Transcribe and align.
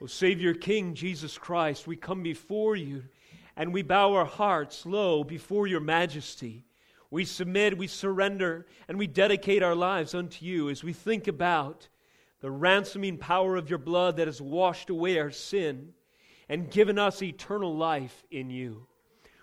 O 0.00 0.06
Savior 0.06 0.54
King 0.54 0.94
Jesus 0.94 1.36
Christ, 1.36 1.86
we 1.86 1.96
come 1.96 2.22
before 2.22 2.76
you 2.76 3.04
and 3.56 3.72
we 3.72 3.82
bow 3.82 4.14
our 4.14 4.24
hearts 4.24 4.86
low 4.86 5.24
before 5.24 5.66
your 5.66 5.80
majesty. 5.80 6.64
We 7.10 7.24
submit, 7.24 7.76
we 7.76 7.88
surrender, 7.88 8.66
and 8.86 8.96
we 8.96 9.08
dedicate 9.08 9.62
our 9.62 9.74
lives 9.74 10.14
unto 10.14 10.44
you 10.44 10.70
as 10.70 10.84
we 10.84 10.92
think 10.92 11.26
about 11.26 11.88
the 12.40 12.50
ransoming 12.50 13.18
power 13.18 13.56
of 13.56 13.68
your 13.68 13.80
blood 13.80 14.16
that 14.16 14.28
has 14.28 14.40
washed 14.40 14.88
away 14.88 15.18
our 15.18 15.32
sin 15.32 15.94
and 16.48 16.70
given 16.70 16.96
us 16.96 17.20
eternal 17.20 17.76
life 17.76 18.22
in 18.30 18.50
you. 18.50 18.86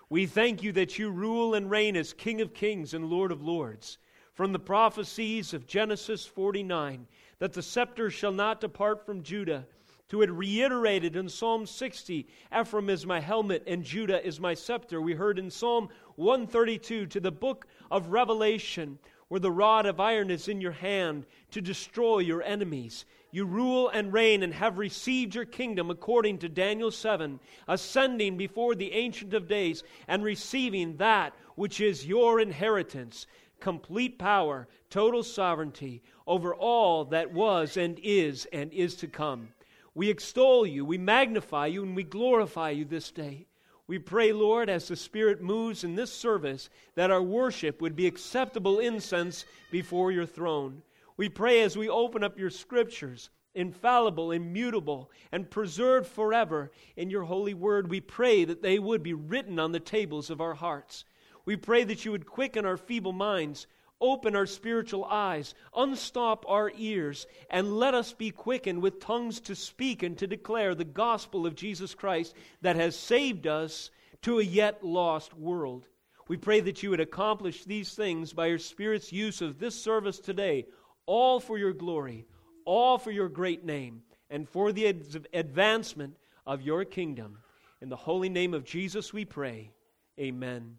We 0.08 0.24
thank 0.24 0.62
you 0.62 0.72
that 0.72 0.98
you 0.98 1.10
rule 1.10 1.54
and 1.54 1.70
reign 1.70 1.96
as 1.96 2.14
King 2.14 2.40
of 2.40 2.54
kings 2.54 2.94
and 2.94 3.10
Lord 3.10 3.30
of 3.30 3.42
lords. 3.42 3.98
From 4.32 4.52
the 4.52 4.58
prophecies 4.58 5.52
of 5.52 5.66
Genesis 5.66 6.24
49, 6.24 7.06
that 7.40 7.52
the 7.52 7.62
scepter 7.62 8.08
shall 8.08 8.32
not 8.32 8.60
depart 8.60 9.04
from 9.04 9.22
Judah, 9.22 9.66
to 10.08 10.22
it 10.22 10.30
reiterated 10.30 11.16
in 11.16 11.28
Psalm 11.28 11.66
60 11.66 12.26
Ephraim 12.56 12.88
is 12.90 13.04
my 13.04 13.18
helmet 13.18 13.64
and 13.66 13.82
Judah 13.82 14.24
is 14.24 14.38
my 14.38 14.54
scepter. 14.54 15.00
We 15.00 15.14
heard 15.14 15.38
in 15.38 15.50
Psalm 15.50 15.88
132 16.14 17.06
to 17.06 17.20
the 17.20 17.32
book 17.32 17.66
of 17.90 18.08
Revelation, 18.08 18.98
where 19.28 19.40
the 19.40 19.50
rod 19.50 19.84
of 19.84 19.98
iron 19.98 20.30
is 20.30 20.46
in 20.46 20.60
your 20.60 20.72
hand 20.72 21.26
to 21.50 21.60
destroy 21.60 22.18
your 22.20 22.42
enemies. 22.42 23.04
You 23.32 23.44
rule 23.44 23.88
and 23.88 24.12
reign 24.12 24.44
and 24.44 24.54
have 24.54 24.78
received 24.78 25.34
your 25.34 25.44
kingdom 25.44 25.90
according 25.90 26.38
to 26.38 26.48
Daniel 26.48 26.92
7, 26.92 27.40
ascending 27.66 28.36
before 28.36 28.76
the 28.76 28.92
Ancient 28.92 29.34
of 29.34 29.48
Days 29.48 29.82
and 30.06 30.22
receiving 30.22 30.96
that 30.98 31.34
which 31.56 31.80
is 31.80 32.06
your 32.06 32.38
inheritance 32.38 33.26
complete 33.58 34.18
power, 34.18 34.68
total 34.90 35.22
sovereignty 35.22 36.02
over 36.26 36.54
all 36.54 37.06
that 37.06 37.32
was 37.32 37.76
and 37.76 37.98
is 38.02 38.46
and 38.52 38.72
is 38.72 38.94
to 38.96 39.08
come. 39.08 39.48
We 39.96 40.10
extol 40.10 40.66
you, 40.66 40.84
we 40.84 40.98
magnify 40.98 41.68
you, 41.68 41.82
and 41.82 41.96
we 41.96 42.04
glorify 42.04 42.68
you 42.68 42.84
this 42.84 43.10
day. 43.10 43.46
We 43.86 43.98
pray, 43.98 44.30
Lord, 44.30 44.68
as 44.68 44.88
the 44.88 44.94
Spirit 44.94 45.40
moves 45.40 45.84
in 45.84 45.94
this 45.94 46.12
service, 46.12 46.68
that 46.96 47.10
our 47.10 47.22
worship 47.22 47.80
would 47.80 47.96
be 47.96 48.06
acceptable 48.06 48.78
incense 48.78 49.46
before 49.70 50.12
your 50.12 50.26
throne. 50.26 50.82
We 51.16 51.30
pray 51.30 51.62
as 51.62 51.78
we 51.78 51.88
open 51.88 52.22
up 52.22 52.38
your 52.38 52.50
scriptures, 52.50 53.30
infallible, 53.54 54.32
immutable, 54.32 55.10
and 55.32 55.50
preserved 55.50 56.08
forever 56.08 56.70
in 56.98 57.08
your 57.08 57.22
holy 57.22 57.54
word, 57.54 57.88
we 57.88 58.02
pray 58.02 58.44
that 58.44 58.60
they 58.60 58.78
would 58.78 59.02
be 59.02 59.14
written 59.14 59.58
on 59.58 59.72
the 59.72 59.80
tables 59.80 60.28
of 60.28 60.42
our 60.42 60.52
hearts. 60.52 61.06
We 61.46 61.56
pray 61.56 61.84
that 61.84 62.04
you 62.04 62.10
would 62.10 62.26
quicken 62.26 62.66
our 62.66 62.76
feeble 62.76 63.14
minds, 63.14 63.66
Open 64.00 64.36
our 64.36 64.46
spiritual 64.46 65.04
eyes, 65.06 65.54
unstop 65.74 66.44
our 66.48 66.70
ears, 66.76 67.26
and 67.48 67.78
let 67.78 67.94
us 67.94 68.12
be 68.12 68.30
quickened 68.30 68.82
with 68.82 69.00
tongues 69.00 69.40
to 69.40 69.54
speak 69.54 70.02
and 70.02 70.18
to 70.18 70.26
declare 70.26 70.74
the 70.74 70.84
gospel 70.84 71.46
of 71.46 71.54
Jesus 71.54 71.94
Christ 71.94 72.34
that 72.60 72.76
has 72.76 72.94
saved 72.94 73.46
us 73.46 73.90
to 74.22 74.38
a 74.38 74.42
yet 74.42 74.84
lost 74.84 75.32
world. 75.34 75.88
We 76.28 76.36
pray 76.36 76.60
that 76.60 76.82
you 76.82 76.90
would 76.90 77.00
accomplish 77.00 77.64
these 77.64 77.94
things 77.94 78.34
by 78.34 78.46
your 78.46 78.58
Spirit's 78.58 79.12
use 79.12 79.40
of 79.40 79.58
this 79.58 79.80
service 79.80 80.18
today, 80.18 80.66
all 81.06 81.40
for 81.40 81.56
your 81.56 81.72
glory, 81.72 82.26
all 82.66 82.98
for 82.98 83.10
your 83.10 83.28
great 83.28 83.64
name, 83.64 84.02
and 84.28 84.46
for 84.46 84.72
the 84.72 84.86
advancement 85.32 86.16
of 86.46 86.60
your 86.60 86.84
kingdom. 86.84 87.38
In 87.80 87.88
the 87.88 87.96
holy 87.96 88.28
name 88.28 88.52
of 88.52 88.64
Jesus 88.64 89.12
we 89.12 89.24
pray. 89.24 89.70
Amen. 90.18 90.50
Amen. 90.50 90.76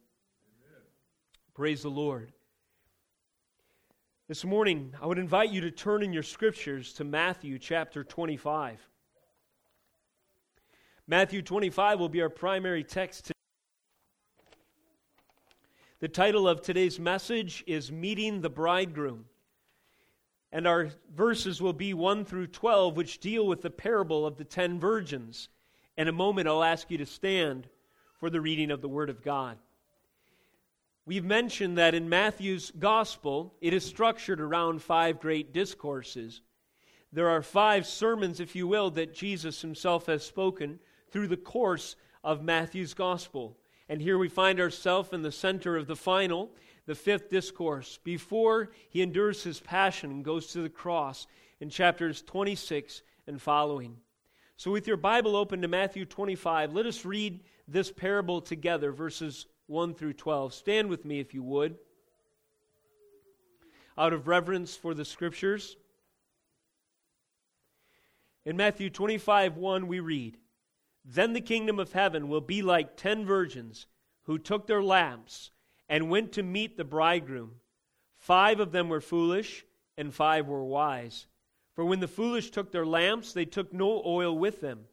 Praise 1.55 1.81
the 1.81 1.89
Lord. 1.89 2.33
This 4.28 4.44
morning, 4.44 4.94
I 5.02 5.06
would 5.06 5.20
invite 5.20 5.52
you 5.52 5.61
to 5.61 5.72
turn 5.72 6.03
in 6.03 6.11
your 6.11 6.22
scriptures 6.22 6.92
to 6.95 7.06
Matthew 7.06 7.58
chapter 7.58 8.03
25. 8.03 8.86
Matthew 11.08 11.42
25 11.42 11.97
will 11.97 12.09
be 12.09 12.22
our 12.22 12.30
primary 12.30 12.84
text 12.84 13.28
today. 13.28 13.39
The 16.02 16.09
title 16.09 16.45
of 16.45 16.61
today's 16.61 17.00
message 17.00 17.63
is 17.68 17.90
Meeting 17.90 18.41
the 18.41 18.50
Bridegroom. 18.50 19.24
And 20.51 20.68
our 20.68 20.90
verses 21.16 21.62
will 21.62 21.72
be 21.72 21.94
1 21.94 22.25
through 22.25 22.47
12, 22.47 22.97
which 22.97 23.19
deal 23.19 23.47
with 23.47 23.62
the 23.62 23.69
parable 23.69 24.25
of 24.25 24.35
the 24.35 24.44
ten 24.44 24.78
virgins. 24.78 25.47
In 25.96 26.09
a 26.09 26.12
moment, 26.12 26.50
I'll 26.50 26.66
ask 26.66 26.91
you 26.91 26.97
to 26.97 27.06
stand 27.06 27.69
for 28.19 28.30
the 28.30 28.41
reading 28.41 28.72
of 28.72 28.81
the 28.81 28.90
Word 28.90 29.09
of 29.09 29.24
God. 29.24 29.57
We've 31.07 31.23
mentioned 31.23 31.78
that 31.78 31.95
in 31.95 32.09
Matthew's 32.09 32.69
gospel, 32.78 33.56
it 33.62 33.73
is 33.73 33.85
structured 33.85 34.41
around 34.41 34.81
five 34.81 35.22
great 35.22 35.53
discourses. 35.53 36.41
There 37.13 37.29
are 37.29 37.41
five 37.41 37.88
sermons, 37.88 38.41
if 38.41 38.57
you 38.57 38.68
will, 38.68 38.91
that 38.91 39.16
Jesus 39.16 39.62
himself 39.62 40.07
has 40.07 40.25
spoken 40.25 40.79
through 41.09 41.29
the 41.29 41.38
course 41.38 41.95
of 42.25 42.44
Matthew's 42.44 42.94
gospel. 42.94 43.57
And 43.88 44.01
here 44.01 44.18
we 44.18 44.28
find 44.28 44.59
ourselves 44.59 45.13
in 45.13 45.22
the 45.22 45.31
center 45.31 45.78
of 45.78 45.88
the 45.88 45.95
final, 45.95 46.51
the 46.88 46.94
fifth 46.94 47.29
discourse, 47.29 48.00
before 48.03 48.72
he 48.89 49.01
endures 49.01 49.44
his 49.44 49.62
passion 49.62 50.12
and 50.12 50.25
goes 50.25 50.47
to 50.47 50.62
the 50.62 50.69
cross 50.69 51.25
in 51.62 51.69
chapters 51.69 52.22
26 52.22 53.01
and 53.28 53.41
following. 53.41 53.95
So, 54.57 54.72
with 54.72 54.85
your 54.85 54.97
Bible 54.97 55.38
open 55.38 55.62
to 55.62 55.69
Matthew 55.69 56.03
25, 56.03 56.74
let 56.74 56.85
us 56.85 57.06
read 57.06 57.39
this 57.66 57.94
parable 57.94 58.41
together, 58.41 58.91
verses 58.91 59.45
1 59.67 59.94
through 59.94 60.13
12. 60.13 60.53
Stand 60.53 60.89
with 60.89 61.05
me 61.05 61.19
if 61.19 61.33
you 61.33 61.44
would. 61.44 61.78
Out 63.97 64.13
of 64.13 64.28
reverence 64.28 64.75
for 64.75 64.94
the 64.94 65.05
scriptures. 65.05 65.75
In 68.45 68.56
Matthew 68.56 68.89
25 68.89 69.57
1, 69.57 69.88
we 69.88 70.00
read, 70.00 70.38
Then 71.03 71.33
the 71.33 71.41
kingdom 71.41 71.79
of 71.79 71.91
heaven 71.91 72.29
will 72.29 72.41
be 72.41 72.61
like 72.61 72.95
ten 72.95 73.25
virgins 73.25 73.88
who 74.23 74.38
took 74.38 74.67
their 74.67 74.81
lamps 74.81 75.51
and 75.89 76.09
went 76.09 76.31
to 76.33 76.44
meet 76.44 76.77
the 76.77 76.83
bridegroom. 76.83 77.56
Five 78.17 78.59
of 78.59 78.72
them 78.72 78.89
were 78.89 79.01
foolish, 79.01 79.66
and 79.97 80.13
five 80.13 80.47
were 80.47 80.63
wise. 80.63 81.27
For 81.73 81.85
when 81.85 82.00
the 82.00 82.07
foolish 82.07 82.51
took 82.51 82.72
their 82.72 82.85
lamps, 82.85 83.33
they 83.33 83.45
took 83.45 83.73
no 83.73 84.01
oil 84.06 84.38
with 84.38 84.61
them, 84.61 84.85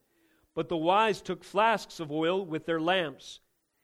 but 0.54 0.68
the 0.68 0.76
wise 0.76 1.20
took 1.22 1.44
flasks 1.44 2.00
of 2.00 2.12
oil 2.12 2.44
with 2.44 2.66
their 2.66 2.80
lamps. 2.80 3.40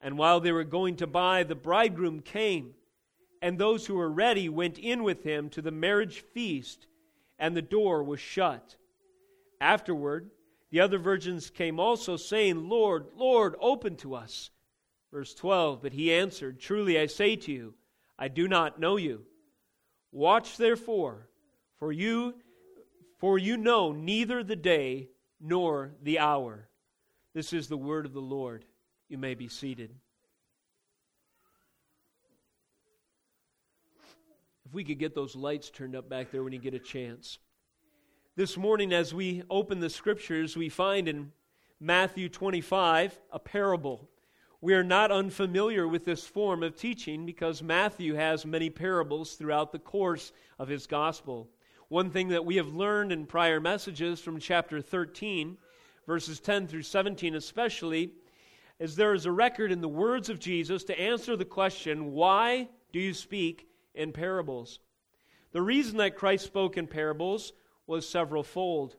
And 0.00 0.16
while 0.16 0.40
they 0.40 0.52
were 0.52 0.64
going 0.64 0.96
to 0.96 1.06
buy, 1.06 1.42
the 1.42 1.54
bridegroom 1.54 2.20
came, 2.20 2.74
and 3.42 3.58
those 3.58 3.86
who 3.86 3.94
were 3.94 4.10
ready 4.10 4.48
went 4.48 4.78
in 4.78 5.02
with 5.02 5.22
him 5.22 5.50
to 5.50 5.62
the 5.62 5.70
marriage 5.70 6.24
feast, 6.32 6.86
and 7.38 7.56
the 7.56 7.62
door 7.62 8.02
was 8.02 8.20
shut. 8.20 8.76
Afterward, 9.60 10.30
the 10.70 10.80
other 10.80 10.98
virgins 10.98 11.50
came 11.50 11.78
also, 11.78 12.16
saying, 12.16 12.68
Lord, 12.68 13.06
Lord, 13.16 13.56
open 13.60 13.96
to 13.96 14.14
us. 14.14 14.50
Verse 15.12 15.34
12 15.34 15.82
But 15.82 15.92
he 15.92 16.12
answered, 16.12 16.60
Truly 16.60 16.98
I 16.98 17.06
say 17.06 17.36
to 17.36 17.52
you, 17.52 17.74
I 18.18 18.28
do 18.28 18.48
not 18.48 18.80
know 18.80 18.96
you. 18.96 19.24
Watch 20.12 20.56
therefore, 20.56 21.28
for 21.78 21.92
you 21.92 22.34
for 23.20 23.38
you 23.38 23.58
know 23.58 23.92
neither 23.92 24.42
the 24.42 24.56
day 24.56 25.10
nor 25.38 25.92
the 26.02 26.18
hour. 26.18 26.68
This 27.34 27.52
is 27.52 27.68
the 27.68 27.76
word 27.76 28.06
of 28.06 28.14
the 28.14 28.20
Lord. 28.20 28.64
You 29.10 29.18
may 29.18 29.34
be 29.34 29.48
seated. 29.48 29.90
If 34.64 34.72
we 34.72 34.84
could 34.84 35.00
get 35.00 35.16
those 35.16 35.34
lights 35.34 35.68
turned 35.68 35.96
up 35.96 36.08
back 36.08 36.30
there 36.30 36.44
when 36.44 36.52
you 36.52 36.60
get 36.60 36.74
a 36.74 36.78
chance. 36.78 37.40
This 38.36 38.56
morning, 38.56 38.92
as 38.92 39.12
we 39.12 39.42
open 39.50 39.80
the 39.80 39.90
scriptures, 39.90 40.56
we 40.56 40.68
find 40.68 41.08
in 41.08 41.32
Matthew 41.80 42.28
25 42.28 43.18
a 43.32 43.40
parable. 43.40 44.08
We 44.60 44.74
are 44.74 44.84
not 44.84 45.10
unfamiliar 45.10 45.88
with 45.88 46.04
this 46.04 46.24
form 46.24 46.62
of 46.62 46.76
teaching 46.76 47.26
because 47.26 47.64
Matthew 47.64 48.14
has 48.14 48.46
many 48.46 48.70
parables 48.70 49.32
throughout 49.34 49.72
the 49.72 49.80
course 49.80 50.30
of 50.56 50.68
his 50.68 50.86
gospel. 50.86 51.50
One 51.88 52.12
thing 52.12 52.28
that 52.28 52.44
we 52.44 52.54
have 52.58 52.68
learned 52.68 53.10
in 53.10 53.26
prior 53.26 53.58
messages 53.58 54.20
from 54.20 54.38
chapter 54.38 54.80
13, 54.80 55.56
verses 56.06 56.38
10 56.38 56.68
through 56.68 56.82
17 56.82 57.34
especially, 57.34 58.12
is 58.80 58.96
there 58.96 59.12
is 59.12 59.26
a 59.26 59.32
record 59.32 59.70
in 59.70 59.82
the 59.82 59.88
words 59.88 60.30
of 60.30 60.40
Jesus 60.40 60.84
to 60.84 60.98
answer 60.98 61.36
the 61.36 61.44
question, 61.44 62.12
Why 62.12 62.66
do 62.92 62.98
you 62.98 63.12
speak 63.12 63.68
in 63.94 64.10
parables? 64.10 64.80
The 65.52 65.60
reason 65.60 65.98
that 65.98 66.16
Christ 66.16 66.46
spoke 66.46 66.78
in 66.78 66.86
parables 66.86 67.52
was 67.86 68.08
several 68.08 68.42
fold. 68.42 68.96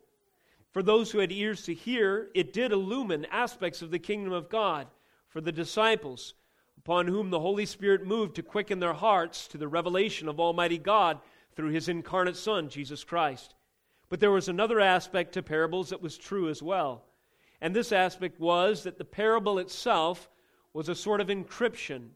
For 0.69 0.83
those 0.83 1.11
who 1.11 1.17
had 1.17 1.31
ears 1.31 1.63
to 1.63 1.73
hear, 1.73 2.29
it 2.35 2.53
did 2.53 2.71
illumine 2.71 3.25
aspects 3.31 3.81
of 3.81 3.89
the 3.89 3.99
kingdom 3.99 4.31
of 4.31 4.49
God 4.49 4.87
for 5.27 5.41
the 5.41 5.51
disciples, 5.51 6.35
upon 6.77 7.07
whom 7.07 7.31
the 7.31 7.39
Holy 7.39 7.65
Spirit 7.65 8.05
moved 8.05 8.35
to 8.35 8.43
quicken 8.43 8.79
their 8.79 8.93
hearts 8.93 9.47
to 9.47 9.57
the 9.57 9.67
revelation 9.67 10.27
of 10.27 10.39
Almighty 10.39 10.77
God 10.77 11.19
through 11.55 11.71
his 11.71 11.89
incarnate 11.89 12.37
Son, 12.37 12.69
Jesus 12.69 13.03
Christ. 13.03 13.55
But 14.09 14.19
there 14.19 14.31
was 14.31 14.47
another 14.47 14.79
aspect 14.79 15.33
to 15.33 15.41
parables 15.41 15.89
that 15.89 16.01
was 16.01 16.17
true 16.17 16.49
as 16.49 16.61
well. 16.61 17.03
And 17.61 17.75
this 17.75 17.91
aspect 17.91 18.39
was 18.39 18.83
that 18.83 18.97
the 18.97 19.05
parable 19.05 19.59
itself 19.59 20.29
was 20.73 20.89
a 20.89 20.95
sort 20.95 21.21
of 21.21 21.27
encryption. 21.27 22.09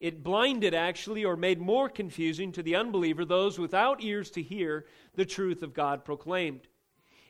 It 0.00 0.22
blinded, 0.22 0.74
actually, 0.74 1.24
or 1.24 1.36
made 1.36 1.60
more 1.60 1.88
confusing 1.88 2.52
to 2.52 2.62
the 2.62 2.76
unbeliever 2.76 3.24
those 3.24 3.58
without 3.58 4.02
ears 4.02 4.30
to 4.32 4.42
hear 4.42 4.86
the 5.14 5.24
truth 5.24 5.62
of 5.62 5.74
God 5.74 6.04
proclaimed. 6.04 6.68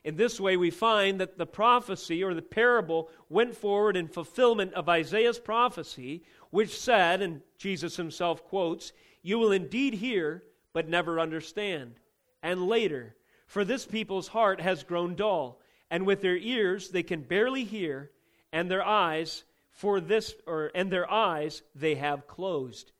In 0.03 0.15
this 0.15 0.39
way, 0.39 0.55
we 0.55 0.69
find 0.69 1.19
that 1.19 1.37
the 1.37 1.45
prophecy 1.45 2.23
or 2.23 2.33
the 2.33 2.41
parable 2.41 3.09
went 3.27 3.55
forward 3.55 3.97
in 3.97 4.07
fulfillment 4.07 4.73
of 4.73 4.87
Isaiah's 4.87 5.39
prophecy, 5.39 6.23
which 6.49 6.77
said, 6.77 7.21
and 7.21 7.41
Jesus 7.57 7.97
himself 7.97 8.43
quotes, 8.45 8.93
You 9.21 9.37
will 9.37 9.51
indeed 9.51 9.95
hear, 9.95 10.43
but 10.71 10.87
never 10.87 11.19
understand. 11.19 11.95
And 12.41 12.67
later, 12.67 13.15
For 13.47 13.63
this 13.63 13.85
people's 13.85 14.27
heart 14.27 14.59
has 14.59 14.83
grown 14.83 15.15
dull, 15.15 15.61
and 15.89 16.05
with 16.05 16.21
their 16.21 16.37
ears 16.37 16.89
they 16.89 17.03
can 17.03 17.21
barely 17.21 17.63
hear, 17.63 18.11
and 18.51 18.69
their 18.69 18.83
eyes 18.83 19.43
for 19.71 19.99
this 19.99 20.33
or 20.45 20.71
and 20.73 20.91
their 20.91 21.09
eyes 21.11 21.61
they 21.75 21.95
have 21.95 22.27
closed. 22.27 22.91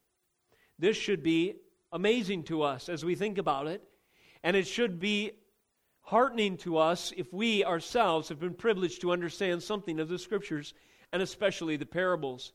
This 0.79 0.97
should 0.97 1.23
be 1.23 1.55
amazing 1.91 2.43
to 2.43 2.61
us 2.61 2.89
as 2.89 3.03
we 3.03 3.15
think 3.15 3.37
about 3.37 3.67
it, 3.67 3.81
and 4.43 4.55
it 4.55 4.67
should 4.67 4.99
be 4.99 5.31
heartening 6.01 6.55
to 6.57 6.77
us 6.77 7.11
if 7.17 7.33
we 7.33 7.65
ourselves 7.65 8.29
have 8.29 8.39
been 8.39 8.53
privileged 8.53 9.01
to 9.01 9.11
understand 9.11 9.61
something 9.61 9.99
of 9.99 10.07
the 10.07 10.19
scriptures 10.19 10.73
and 11.11 11.21
especially 11.21 11.75
the 11.75 11.85
parables. 11.85 12.53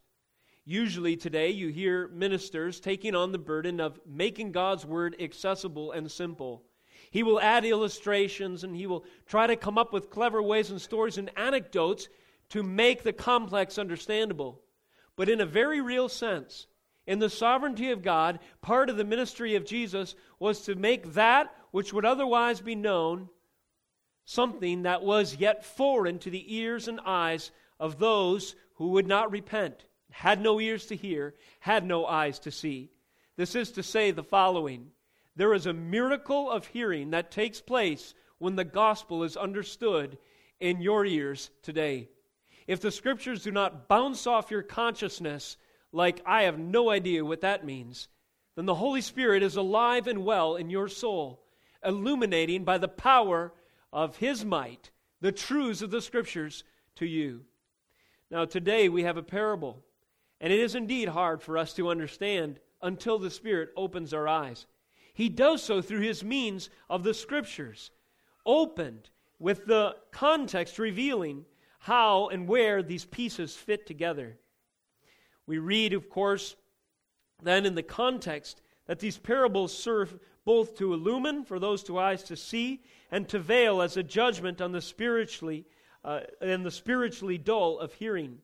Usually 0.64 1.17
today 1.17 1.50
you 1.50 1.69
hear 1.69 2.08
ministers 2.08 2.79
taking 2.79 3.14
on 3.14 3.32
the 3.32 3.38
burden 3.38 3.81
of 3.81 3.99
making 4.06 4.52
God's 4.52 4.87
word 4.87 5.17
accessible 5.20 5.93
and 5.93 6.11
simple. 6.11 6.62
He 7.12 7.22
will 7.22 7.38
add 7.38 7.66
illustrations 7.66 8.64
and 8.64 8.74
he 8.74 8.86
will 8.86 9.04
try 9.26 9.46
to 9.46 9.54
come 9.54 9.76
up 9.76 9.92
with 9.92 10.08
clever 10.08 10.42
ways 10.42 10.70
and 10.70 10.80
stories 10.80 11.18
and 11.18 11.30
anecdotes 11.36 12.08
to 12.48 12.62
make 12.62 13.02
the 13.02 13.12
complex 13.12 13.76
understandable. 13.76 14.62
But 15.14 15.28
in 15.28 15.38
a 15.38 15.46
very 15.46 15.82
real 15.82 16.08
sense, 16.08 16.66
in 17.06 17.18
the 17.18 17.28
sovereignty 17.28 17.90
of 17.90 18.00
God, 18.00 18.38
part 18.62 18.88
of 18.88 18.96
the 18.96 19.04
ministry 19.04 19.56
of 19.56 19.66
Jesus 19.66 20.14
was 20.38 20.62
to 20.62 20.74
make 20.74 21.12
that 21.12 21.54
which 21.70 21.92
would 21.92 22.06
otherwise 22.06 22.62
be 22.62 22.74
known 22.74 23.28
something 24.24 24.84
that 24.84 25.02
was 25.02 25.36
yet 25.36 25.66
foreign 25.66 26.18
to 26.20 26.30
the 26.30 26.56
ears 26.56 26.88
and 26.88 26.98
eyes 27.04 27.50
of 27.78 27.98
those 27.98 28.54
who 28.76 28.88
would 28.88 29.06
not 29.06 29.30
repent, 29.30 29.84
had 30.12 30.40
no 30.40 30.58
ears 30.58 30.86
to 30.86 30.96
hear, 30.96 31.34
had 31.60 31.84
no 31.84 32.06
eyes 32.06 32.38
to 32.38 32.50
see. 32.50 32.90
This 33.36 33.54
is 33.54 33.70
to 33.72 33.82
say 33.82 34.12
the 34.12 34.22
following 34.22 34.92
There 35.37 35.55
is 35.55 35.67
a 35.67 35.73
miracle 35.73 36.50
of 36.50 36.67
hearing 36.67 37.11
that 37.11 37.31
takes 37.31 37.61
place 37.61 38.14
when 38.38 38.56
the 38.56 38.64
gospel 38.64 39.23
is 39.23 39.37
understood 39.37 40.19
in 40.61 40.81
your 40.81 41.06
ears 41.06 41.50
today. 41.62 42.08
If 42.67 42.81
the 42.81 42.90
scriptures 42.90 43.43
do 43.43 43.50
not 43.50 43.88
bounce 43.88 44.26
off 44.26 44.50
your 44.50 44.62
consciousness 44.62 45.56
like 45.93 46.23
I 46.26 46.43
have 46.43 46.58
no 46.58 46.90
idea 46.90 47.25
what 47.25 47.40
that 47.40 47.64
means, 47.64 48.08
then 48.56 48.67
the 48.67 48.75
Holy 48.75 49.00
Spirit 49.00 49.43
is 49.43 49.56
alive 49.56 50.06
and 50.06 50.25
well 50.25 50.56
in 50.56 50.70
your 50.70 50.88
soul, 50.88 51.43
illuminating 51.84 52.64
by 52.64 52.79
the 52.79 52.88
power 52.88 53.52
of 53.93 54.17
his 54.17 54.44
might 54.44 54.90
the 55.20 55.32
truths 55.32 55.82
of 55.82 55.90
the 55.90 56.02
scriptures 56.02 56.64
to 56.96 57.06
you. 57.06 57.44
Now, 58.31 58.44
today 58.44 58.88
we 58.88 59.05
have 59.05 59.17
a 59.17 59.23
parable, 59.23 59.84
and 60.40 60.52
it 60.52 60.58
is 60.58 60.75
indeed 60.75 61.08
hard 61.08 61.43
for 61.43 61.56
us 61.56 61.73
to 61.75 61.88
understand 61.88 62.58
until 62.82 63.19
the 63.19 63.31
Spirit 63.31 63.70
opens 63.76 64.12
our 64.12 64.26
eyes. 64.26 64.67
He 65.12 65.28
does 65.28 65.62
so 65.62 65.82
through 65.82 66.00
his 66.00 66.24
means 66.24 66.70
of 66.88 67.02
the 67.02 67.14
scriptures, 67.14 67.90
opened 68.46 69.10
with 69.38 69.66
the 69.66 69.96
context 70.10 70.78
revealing 70.78 71.44
how 71.80 72.28
and 72.28 72.46
where 72.46 72.82
these 72.82 73.04
pieces 73.04 73.56
fit 73.56 73.86
together. 73.86 74.38
We 75.46 75.58
read, 75.58 75.92
of 75.92 76.08
course, 76.08 76.56
then 77.42 77.66
in 77.66 77.74
the 77.74 77.82
context 77.82 78.62
that 78.86 79.00
these 79.00 79.18
parables 79.18 79.76
serve 79.76 80.18
both 80.44 80.76
to 80.76 80.92
illumine 80.92 81.44
for 81.44 81.58
those 81.58 81.82
two 81.82 81.98
eyes 81.98 82.22
to 82.24 82.36
see 82.36 82.82
and 83.10 83.28
to 83.28 83.38
veil 83.38 83.82
as 83.82 83.96
a 83.96 84.02
judgment 84.02 84.60
on 84.60 84.72
the 84.72 84.80
spiritually 84.80 85.66
uh, 86.04 86.20
and 86.40 86.64
the 86.64 86.70
spiritually 86.70 87.38
dull 87.38 87.78
of 87.78 87.92
hearing. 87.94 88.38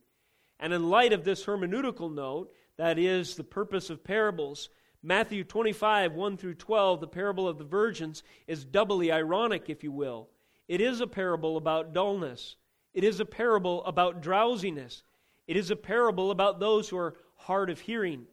And 0.61 0.73
in 0.73 0.91
light 0.91 1.13
of 1.13 1.25
this 1.25 1.45
hermeneutical 1.45 2.13
note, 2.13 2.53
that 2.77 2.99
is 2.99 3.35
the 3.35 3.45
purpose 3.45 3.91
of 3.91 4.05
parables, 4.05 4.69
Matthew 5.03 5.45
25, 5.45 6.13
1 6.13 6.37
through 6.37 6.55
12, 6.55 7.01
the 7.01 7.07
parable 7.07 7.47
of 7.47 7.59
the 7.59 7.65
virgins, 7.65 8.23
is 8.47 8.65
doubly 8.65 9.13
ironic, 9.13 9.71
if 9.71 9.85
you 9.85 9.93
will. 9.93 10.29
It 10.67 10.81
is 10.81 11.01
a 11.01 11.07
parable 11.07 11.57
about 11.57 11.93
dullness, 11.93 12.57
it 12.93 13.05
is 13.05 13.21
a 13.21 13.25
parable 13.25 13.85
about 13.85 14.23
drowsiness, 14.23 15.03
it 15.47 15.57
is 15.57 15.71
a 15.71 15.77
parable 15.77 16.31
about 16.31 16.61
those 16.61 16.89
who 16.89 16.99
are 16.99 17.17
hard 17.37 17.71
of 17.71 17.81
hearing. 17.81 18.27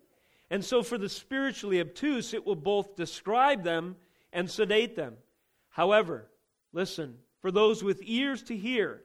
And 0.49 0.63
so, 0.63 0.83
for 0.83 0.97
the 0.97 1.09
spiritually 1.09 1.79
obtuse, 1.79 2.33
it 2.33 2.45
will 2.45 2.55
both 2.55 2.95
describe 2.95 3.63
them 3.63 3.95
and 4.33 4.49
sedate 4.49 4.95
them. 4.95 5.15
However, 5.69 6.29
listen, 6.73 7.17
for 7.39 7.51
those 7.51 7.83
with 7.83 7.99
ears 8.03 8.43
to 8.43 8.57
hear, 8.57 9.03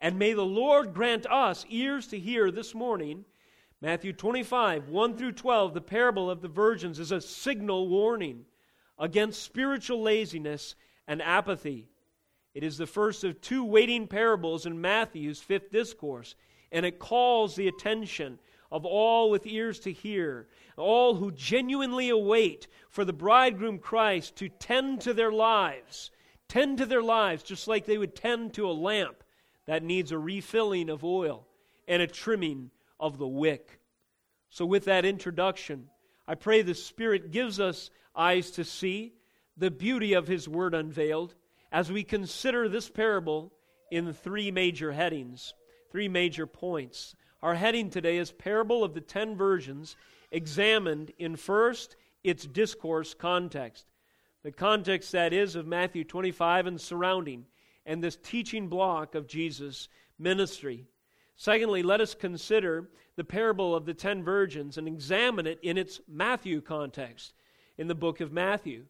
and 0.00 0.18
may 0.18 0.32
the 0.32 0.44
Lord 0.44 0.94
grant 0.94 1.26
us 1.26 1.66
ears 1.68 2.06
to 2.08 2.18
hear 2.18 2.50
this 2.50 2.74
morning. 2.74 3.24
Matthew 3.80 4.12
25, 4.12 4.88
1 4.88 5.16
through 5.16 5.32
12, 5.32 5.72
the 5.72 5.80
parable 5.80 6.28
of 6.28 6.42
the 6.42 6.48
virgins 6.48 6.98
is 6.98 7.12
a 7.12 7.20
signal 7.20 7.88
warning 7.88 8.44
against 8.98 9.44
spiritual 9.44 10.02
laziness 10.02 10.74
and 11.06 11.22
apathy. 11.22 11.88
It 12.54 12.64
is 12.64 12.76
the 12.76 12.88
first 12.88 13.22
of 13.22 13.40
two 13.40 13.64
waiting 13.64 14.08
parables 14.08 14.66
in 14.66 14.80
Matthew's 14.80 15.40
fifth 15.40 15.70
discourse, 15.70 16.34
and 16.72 16.84
it 16.84 16.98
calls 16.98 17.54
the 17.54 17.68
attention 17.68 18.40
of 18.72 18.84
all 18.84 19.30
with 19.30 19.46
ears 19.46 19.78
to 19.80 19.92
hear, 19.92 20.48
all 20.76 21.14
who 21.14 21.30
genuinely 21.30 22.08
await 22.08 22.66
for 22.90 23.04
the 23.04 23.12
bridegroom 23.12 23.78
Christ 23.78 24.34
to 24.36 24.48
tend 24.48 25.02
to 25.02 25.14
their 25.14 25.30
lives, 25.30 26.10
tend 26.48 26.78
to 26.78 26.86
their 26.86 27.02
lives 27.02 27.44
just 27.44 27.68
like 27.68 27.86
they 27.86 27.98
would 27.98 28.16
tend 28.16 28.54
to 28.54 28.68
a 28.68 28.72
lamp 28.72 29.22
that 29.66 29.84
needs 29.84 30.10
a 30.10 30.18
refilling 30.18 30.90
of 30.90 31.04
oil 31.04 31.46
and 31.86 32.02
a 32.02 32.08
trimming 32.08 32.72
of 33.00 33.18
the 33.18 33.28
wick. 33.28 33.80
So, 34.50 34.64
with 34.64 34.84
that 34.86 35.04
introduction, 35.04 35.88
I 36.26 36.34
pray 36.34 36.62
the 36.62 36.74
Spirit 36.74 37.30
gives 37.30 37.60
us 37.60 37.90
eyes 38.14 38.50
to 38.52 38.64
see 38.64 39.14
the 39.56 39.70
beauty 39.70 40.14
of 40.14 40.26
His 40.26 40.48
Word 40.48 40.74
unveiled 40.74 41.34
as 41.70 41.92
we 41.92 42.02
consider 42.02 42.68
this 42.68 42.88
parable 42.88 43.52
in 43.90 44.12
three 44.12 44.50
major 44.50 44.92
headings, 44.92 45.54
three 45.90 46.08
major 46.08 46.46
points. 46.46 47.14
Our 47.42 47.54
heading 47.54 47.90
today 47.90 48.18
is 48.18 48.32
Parable 48.32 48.82
of 48.82 48.94
the 48.94 49.00
Ten 49.00 49.36
Virgins, 49.36 49.96
examined 50.30 51.12
in 51.18 51.36
first 51.36 51.96
its 52.24 52.46
discourse 52.46 53.14
context. 53.14 53.86
The 54.42 54.52
context, 54.52 55.12
that 55.12 55.32
is, 55.32 55.56
of 55.56 55.66
Matthew 55.66 56.04
25 56.04 56.66
and 56.66 56.80
surrounding, 56.80 57.46
and 57.86 58.02
this 58.02 58.16
teaching 58.16 58.68
block 58.68 59.14
of 59.14 59.26
Jesus' 59.26 59.88
ministry. 60.18 60.86
Secondly, 61.40 61.84
let 61.84 62.00
us 62.00 62.14
consider 62.14 62.90
the 63.14 63.22
parable 63.22 63.72
of 63.74 63.86
the 63.86 63.94
ten 63.94 64.24
virgins 64.24 64.76
and 64.76 64.88
examine 64.88 65.46
it 65.46 65.60
in 65.62 65.78
its 65.78 66.00
Matthew 66.08 66.60
context 66.60 67.32
in 67.78 67.86
the 67.86 67.94
book 67.94 68.20
of 68.20 68.32
Matthew. 68.32 68.86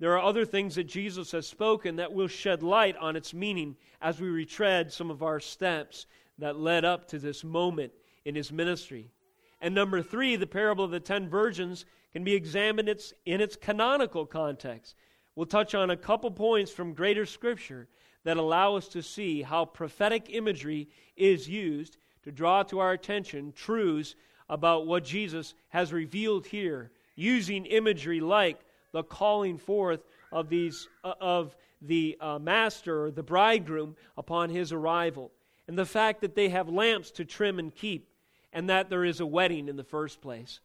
There 0.00 0.12
are 0.18 0.22
other 0.22 0.44
things 0.44 0.74
that 0.74 0.88
Jesus 0.88 1.30
has 1.30 1.46
spoken 1.46 1.94
that 1.96 2.12
will 2.12 2.26
shed 2.26 2.64
light 2.64 2.96
on 2.96 3.14
its 3.14 3.32
meaning 3.32 3.76
as 4.00 4.20
we 4.20 4.28
retread 4.28 4.92
some 4.92 5.12
of 5.12 5.22
our 5.22 5.38
steps 5.38 6.06
that 6.38 6.58
led 6.58 6.84
up 6.84 7.06
to 7.08 7.20
this 7.20 7.44
moment 7.44 7.92
in 8.24 8.34
his 8.34 8.50
ministry. 8.50 9.12
And 9.60 9.72
number 9.72 10.02
three, 10.02 10.34
the 10.34 10.44
parable 10.44 10.84
of 10.84 10.90
the 10.90 10.98
ten 10.98 11.28
virgins 11.28 11.84
can 12.12 12.24
be 12.24 12.34
examined 12.34 12.88
in 13.26 13.40
its 13.40 13.54
canonical 13.54 14.26
context. 14.26 14.96
We'll 15.36 15.46
touch 15.46 15.72
on 15.76 15.90
a 15.90 15.96
couple 15.96 16.32
points 16.32 16.72
from 16.72 16.94
greater 16.94 17.26
scripture 17.26 17.86
that 18.24 18.36
allow 18.36 18.76
us 18.76 18.88
to 18.88 19.02
see 19.02 19.42
how 19.42 19.64
prophetic 19.64 20.26
imagery 20.28 20.88
is 21.16 21.48
used 21.48 21.96
to 22.22 22.32
draw 22.32 22.62
to 22.62 22.78
our 22.78 22.92
attention 22.92 23.52
truths 23.52 24.14
about 24.48 24.86
what 24.86 25.04
Jesus 25.04 25.54
has 25.68 25.92
revealed 25.92 26.46
here, 26.46 26.90
using 27.16 27.66
imagery 27.66 28.20
like 28.20 28.60
the 28.92 29.02
calling 29.02 29.58
forth 29.58 30.04
of 30.30 30.48
these 30.48 30.88
uh, 31.04 31.14
of 31.20 31.56
the 31.80 32.16
uh, 32.20 32.38
master 32.38 33.06
or 33.06 33.10
the 33.10 33.22
bridegroom 33.22 33.96
upon 34.16 34.50
his 34.50 34.72
arrival 34.72 35.32
and 35.66 35.76
the 35.76 35.84
fact 35.84 36.20
that 36.20 36.34
they 36.34 36.48
have 36.48 36.68
lamps 36.68 37.10
to 37.12 37.24
trim 37.24 37.58
and 37.58 37.74
keep, 37.74 38.08
and 38.52 38.68
that 38.68 38.90
there 38.90 39.04
is 39.04 39.20
a 39.20 39.26
wedding 39.26 39.68
in 39.68 39.76
the 39.76 39.84
first 39.84 40.20
place. 40.20 40.60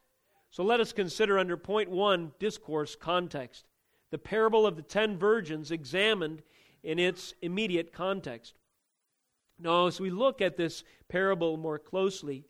So 0.49 0.63
let 0.63 0.79
us 0.79 0.91
consider 0.91 1.37
under 1.37 1.57
point 1.57 1.89
one 1.89 2.31
discourse 2.39 2.95
context. 2.95 3.65
The 4.11 4.17
parable 4.17 4.65
of 4.65 4.75
the 4.75 4.81
ten 4.81 5.17
virgins 5.17 5.71
examined 5.71 6.41
in 6.83 6.99
its 6.99 7.33
immediate 7.41 7.93
context. 7.93 8.55
Now, 9.59 9.87
as 9.87 9.99
we 9.99 10.09
look 10.09 10.41
at 10.41 10.57
this 10.57 10.83
parable 11.07 11.57
more 11.57 11.79
closely, 11.79 12.45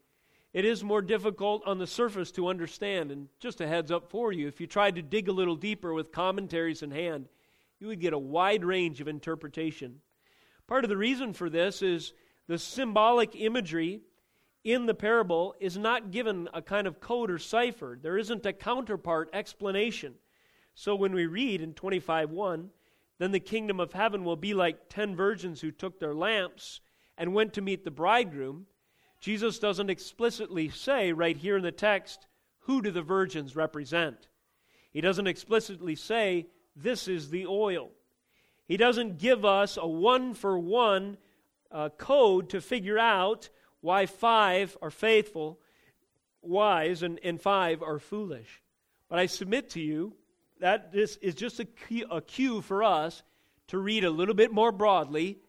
it 0.53 0.65
is 0.65 0.83
more 0.83 1.01
difficult 1.01 1.61
on 1.65 1.77
the 1.77 1.87
surface 1.87 2.31
to 2.31 2.47
understand. 2.47 3.11
And 3.11 3.27
just 3.39 3.61
a 3.61 3.67
heads 3.67 3.91
up 3.91 4.09
for 4.09 4.31
you 4.31 4.47
if 4.47 4.59
you 4.59 4.67
tried 4.67 4.95
to 4.95 5.01
dig 5.01 5.29
a 5.29 5.33
little 5.33 5.55
deeper 5.55 5.93
with 5.93 6.11
commentaries 6.11 6.83
in 6.83 6.91
hand, 6.91 7.27
you 7.79 7.87
would 7.87 7.99
get 7.99 8.13
a 8.13 8.17
wide 8.17 8.65
range 8.65 8.99
of 9.01 9.07
interpretation. 9.07 10.01
Part 10.67 10.83
of 10.83 10.89
the 10.89 10.97
reason 10.97 11.33
for 11.33 11.49
this 11.49 11.81
is 11.81 12.13
the 12.47 12.57
symbolic 12.57 13.35
imagery 13.35 14.01
in 14.63 14.85
the 14.85 14.93
parable 14.93 15.55
is 15.59 15.77
not 15.77 16.11
given 16.11 16.49
a 16.53 16.61
kind 16.61 16.87
of 16.87 16.99
code 16.99 17.31
or 17.31 17.37
cipher. 17.37 17.97
There 18.01 18.17
isn't 18.17 18.45
a 18.45 18.51
counterpart 18.51 19.29
explanation. 19.31 20.15
So 20.73 20.95
when 20.95 21.13
we 21.13 21.25
read 21.25 21.61
in 21.61 21.73
25:1, 21.73 22.69
then 23.19 23.31
the 23.31 23.39
kingdom 23.39 23.79
of 23.79 23.93
heaven 23.93 24.23
will 24.23 24.35
be 24.35 24.53
like 24.53 24.89
10 24.89 25.15
virgins 25.15 25.61
who 25.61 25.71
took 25.71 25.99
their 25.99 26.13
lamps 26.13 26.81
and 27.17 27.33
went 27.33 27.53
to 27.53 27.61
meet 27.61 27.83
the 27.83 27.91
bridegroom. 27.91 28.67
Jesus 29.19 29.59
doesn't 29.59 29.89
explicitly 29.89 30.69
say 30.69 31.11
right 31.11 31.35
here 31.35 31.57
in 31.57 31.63
the 31.63 31.71
text, 31.71 32.27
who 32.61 32.81
do 32.81 32.91
the 32.91 33.01
virgins 33.01 33.55
represent? 33.55 34.27
He 34.91 35.01
doesn't 35.01 35.27
explicitly 35.27 35.95
say, 35.95 36.47
this 36.75 37.07
is 37.07 37.29
the 37.29 37.47
oil. 37.47 37.89
He 38.67 38.77
doesn't 38.77 39.17
give 39.17 39.45
us 39.45 39.77
a 39.77 39.87
one 39.87 40.33
for 40.33 40.59
one 40.59 41.17
uh, 41.71 41.89
code 41.97 42.49
to 42.49 42.61
figure 42.61 42.99
out 42.99 43.49
why 43.81 44.05
five 44.05 44.77
are 44.81 44.91
faithful, 44.91 45.59
wise, 46.41 47.01
and, 47.03 47.19
and 47.23 47.41
five 47.41 47.81
are 47.81 47.99
foolish. 47.99 48.61
But 49.09 49.19
I 49.19 49.25
submit 49.25 49.71
to 49.71 49.79
you 49.79 50.13
that 50.59 50.91
this 50.91 51.17
is 51.17 51.35
just 51.35 51.59
a 51.59 51.65
cue, 51.65 52.05
a 52.09 52.21
cue 52.21 52.61
for 52.61 52.83
us 52.83 53.23
to 53.67 53.77
read 53.77 54.03
a 54.03 54.09
little 54.09 54.35
bit 54.35 54.51
more 54.51 54.71
broadly 54.71 55.39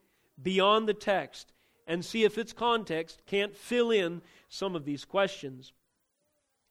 beyond 0.40 0.88
the 0.88 0.94
text 0.94 1.52
and 1.86 2.04
see 2.04 2.24
if 2.24 2.38
its 2.38 2.52
context 2.52 3.22
can't 3.26 3.56
fill 3.56 3.90
in 3.90 4.20
some 4.48 4.76
of 4.76 4.84
these 4.84 5.04
questions. 5.04 5.72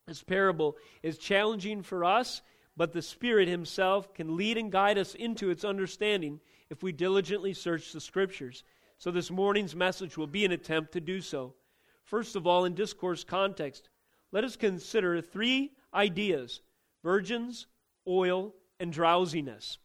This 0.06 0.24
parable 0.24 0.78
is 1.04 1.18
challenging 1.18 1.82
for 1.82 2.06
us, 2.06 2.42
but 2.78 2.94
the 2.94 3.02
Spirit 3.02 3.48
Himself 3.48 4.14
can 4.14 4.38
lead 4.38 4.58
and 4.58 4.72
guide 4.72 4.98
us 4.98 5.16
into 5.16 5.50
its 5.50 5.66
understanding 5.66 6.40
if 6.70 6.84
we 6.84 6.92
diligently 6.92 7.54
search 7.54 7.92
the 7.92 8.00
Scriptures. 8.00 8.64
So, 9.00 9.12
this 9.12 9.30
morning's 9.30 9.76
message 9.76 10.18
will 10.18 10.28
be 10.28 10.46
an 10.46 10.52
attempt 10.52 10.94
to 10.94 11.02
do 11.02 11.22
so. 11.22 11.56
First 12.04 12.36
of 12.36 12.48
all, 12.48 12.66
in 12.66 12.74
discourse 12.74 13.24
context, 13.24 13.90
let 14.32 14.44
us 14.44 14.56
consider 14.56 15.22
three 15.22 15.72
ideas 15.94 16.62
virgins, 17.04 17.68
oil, 18.08 18.54
and 18.80 18.94
drowsiness. 18.94 19.78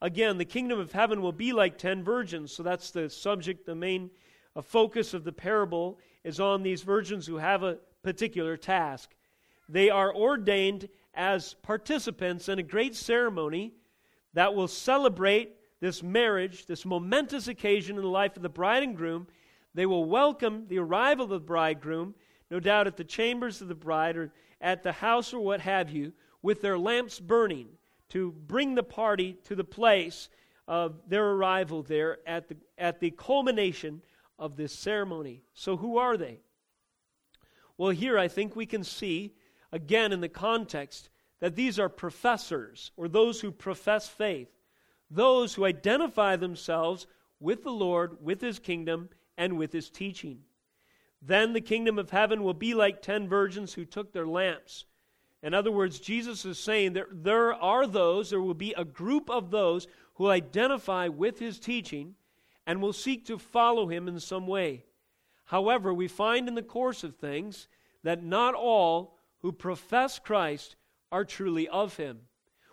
Again, 0.00 0.38
the 0.38 0.44
kingdom 0.44 0.78
of 0.78 0.92
heaven 0.92 1.22
will 1.22 1.32
be 1.32 1.52
like 1.52 1.78
ten 1.78 2.04
virgins, 2.04 2.52
so 2.52 2.62
that's 2.62 2.90
the 2.90 3.08
subject, 3.08 3.64
the 3.64 3.74
main 3.74 4.10
uh, 4.54 4.62
focus 4.62 5.14
of 5.14 5.24
the 5.24 5.32
parable 5.32 5.98
is 6.22 6.38
on 6.38 6.62
these 6.62 6.82
virgins 6.82 7.26
who 7.26 7.36
have 7.36 7.62
a 7.62 7.78
particular 8.02 8.56
task. 8.56 9.14
They 9.68 9.90
are 9.90 10.14
ordained 10.14 10.88
as 11.14 11.54
participants 11.62 12.48
in 12.48 12.58
a 12.58 12.62
great 12.62 12.94
ceremony 12.94 13.72
that 14.34 14.54
will 14.54 14.68
celebrate 14.68 15.56
this 15.80 16.02
marriage, 16.02 16.66
this 16.66 16.84
momentous 16.84 17.48
occasion 17.48 17.96
in 17.96 18.02
the 18.02 18.08
life 18.08 18.36
of 18.36 18.42
the 18.42 18.48
bride 18.48 18.82
and 18.82 18.96
groom. 18.96 19.26
They 19.74 19.86
will 19.86 20.04
welcome 20.04 20.66
the 20.68 20.78
arrival 20.78 21.24
of 21.24 21.30
the 21.30 21.40
bridegroom, 21.40 22.14
no 22.50 22.60
doubt 22.60 22.86
at 22.86 22.96
the 22.96 23.04
chambers 23.04 23.60
of 23.60 23.68
the 23.68 23.74
bride 23.74 24.16
or 24.16 24.30
at 24.60 24.82
the 24.82 24.92
house 24.92 25.32
or 25.32 25.40
what 25.40 25.60
have 25.60 25.90
you, 25.90 26.12
with 26.46 26.62
their 26.62 26.78
lamps 26.78 27.18
burning 27.18 27.66
to 28.08 28.30
bring 28.46 28.76
the 28.76 28.82
party 28.84 29.36
to 29.42 29.56
the 29.56 29.64
place 29.64 30.28
of 30.68 30.94
their 31.08 31.32
arrival 31.32 31.82
there 31.82 32.18
at 32.24 32.46
the, 32.46 32.56
at 32.78 33.00
the 33.00 33.10
culmination 33.10 34.00
of 34.38 34.56
this 34.56 34.72
ceremony. 34.72 35.42
So, 35.54 35.76
who 35.76 35.98
are 35.98 36.16
they? 36.16 36.38
Well, 37.76 37.90
here 37.90 38.16
I 38.16 38.28
think 38.28 38.54
we 38.54 38.64
can 38.64 38.84
see, 38.84 39.34
again 39.72 40.12
in 40.12 40.20
the 40.20 40.28
context, 40.28 41.08
that 41.40 41.56
these 41.56 41.80
are 41.80 41.88
professors, 41.88 42.92
or 42.96 43.08
those 43.08 43.40
who 43.40 43.50
profess 43.50 44.06
faith, 44.06 44.52
those 45.10 45.54
who 45.54 45.64
identify 45.64 46.36
themselves 46.36 47.08
with 47.40 47.64
the 47.64 47.72
Lord, 47.72 48.22
with 48.22 48.40
His 48.40 48.60
kingdom, 48.60 49.08
and 49.36 49.58
with 49.58 49.72
His 49.72 49.90
teaching. 49.90 50.42
Then 51.20 51.54
the 51.54 51.60
kingdom 51.60 51.98
of 51.98 52.10
heaven 52.10 52.44
will 52.44 52.54
be 52.54 52.72
like 52.72 53.02
ten 53.02 53.26
virgins 53.28 53.74
who 53.74 53.84
took 53.84 54.12
their 54.12 54.28
lamps. 54.28 54.84
In 55.42 55.54
other 55.54 55.70
words, 55.70 56.00
Jesus 56.00 56.44
is 56.44 56.58
saying 56.58 56.94
that 56.94 57.06
there 57.24 57.54
are 57.54 57.86
those, 57.86 58.30
there 58.30 58.40
will 58.40 58.54
be 58.54 58.74
a 58.76 58.84
group 58.84 59.30
of 59.30 59.50
those 59.50 59.86
who 60.14 60.28
identify 60.28 61.08
with 61.08 61.38
His 61.38 61.58
teaching 61.58 62.14
and 62.66 62.82
will 62.82 62.92
seek 62.92 63.24
to 63.26 63.38
follow 63.38 63.86
him 63.86 64.08
in 64.08 64.18
some 64.18 64.46
way. 64.46 64.84
However, 65.44 65.94
we 65.94 66.08
find 66.08 66.48
in 66.48 66.56
the 66.56 66.62
course 66.62 67.04
of 67.04 67.16
things 67.16 67.68
that 68.02 68.24
not 68.24 68.54
all 68.54 69.18
who 69.38 69.52
profess 69.52 70.18
Christ 70.18 70.74
are 71.12 71.24
truly 71.24 71.68
of 71.68 71.96
him. 71.96 72.22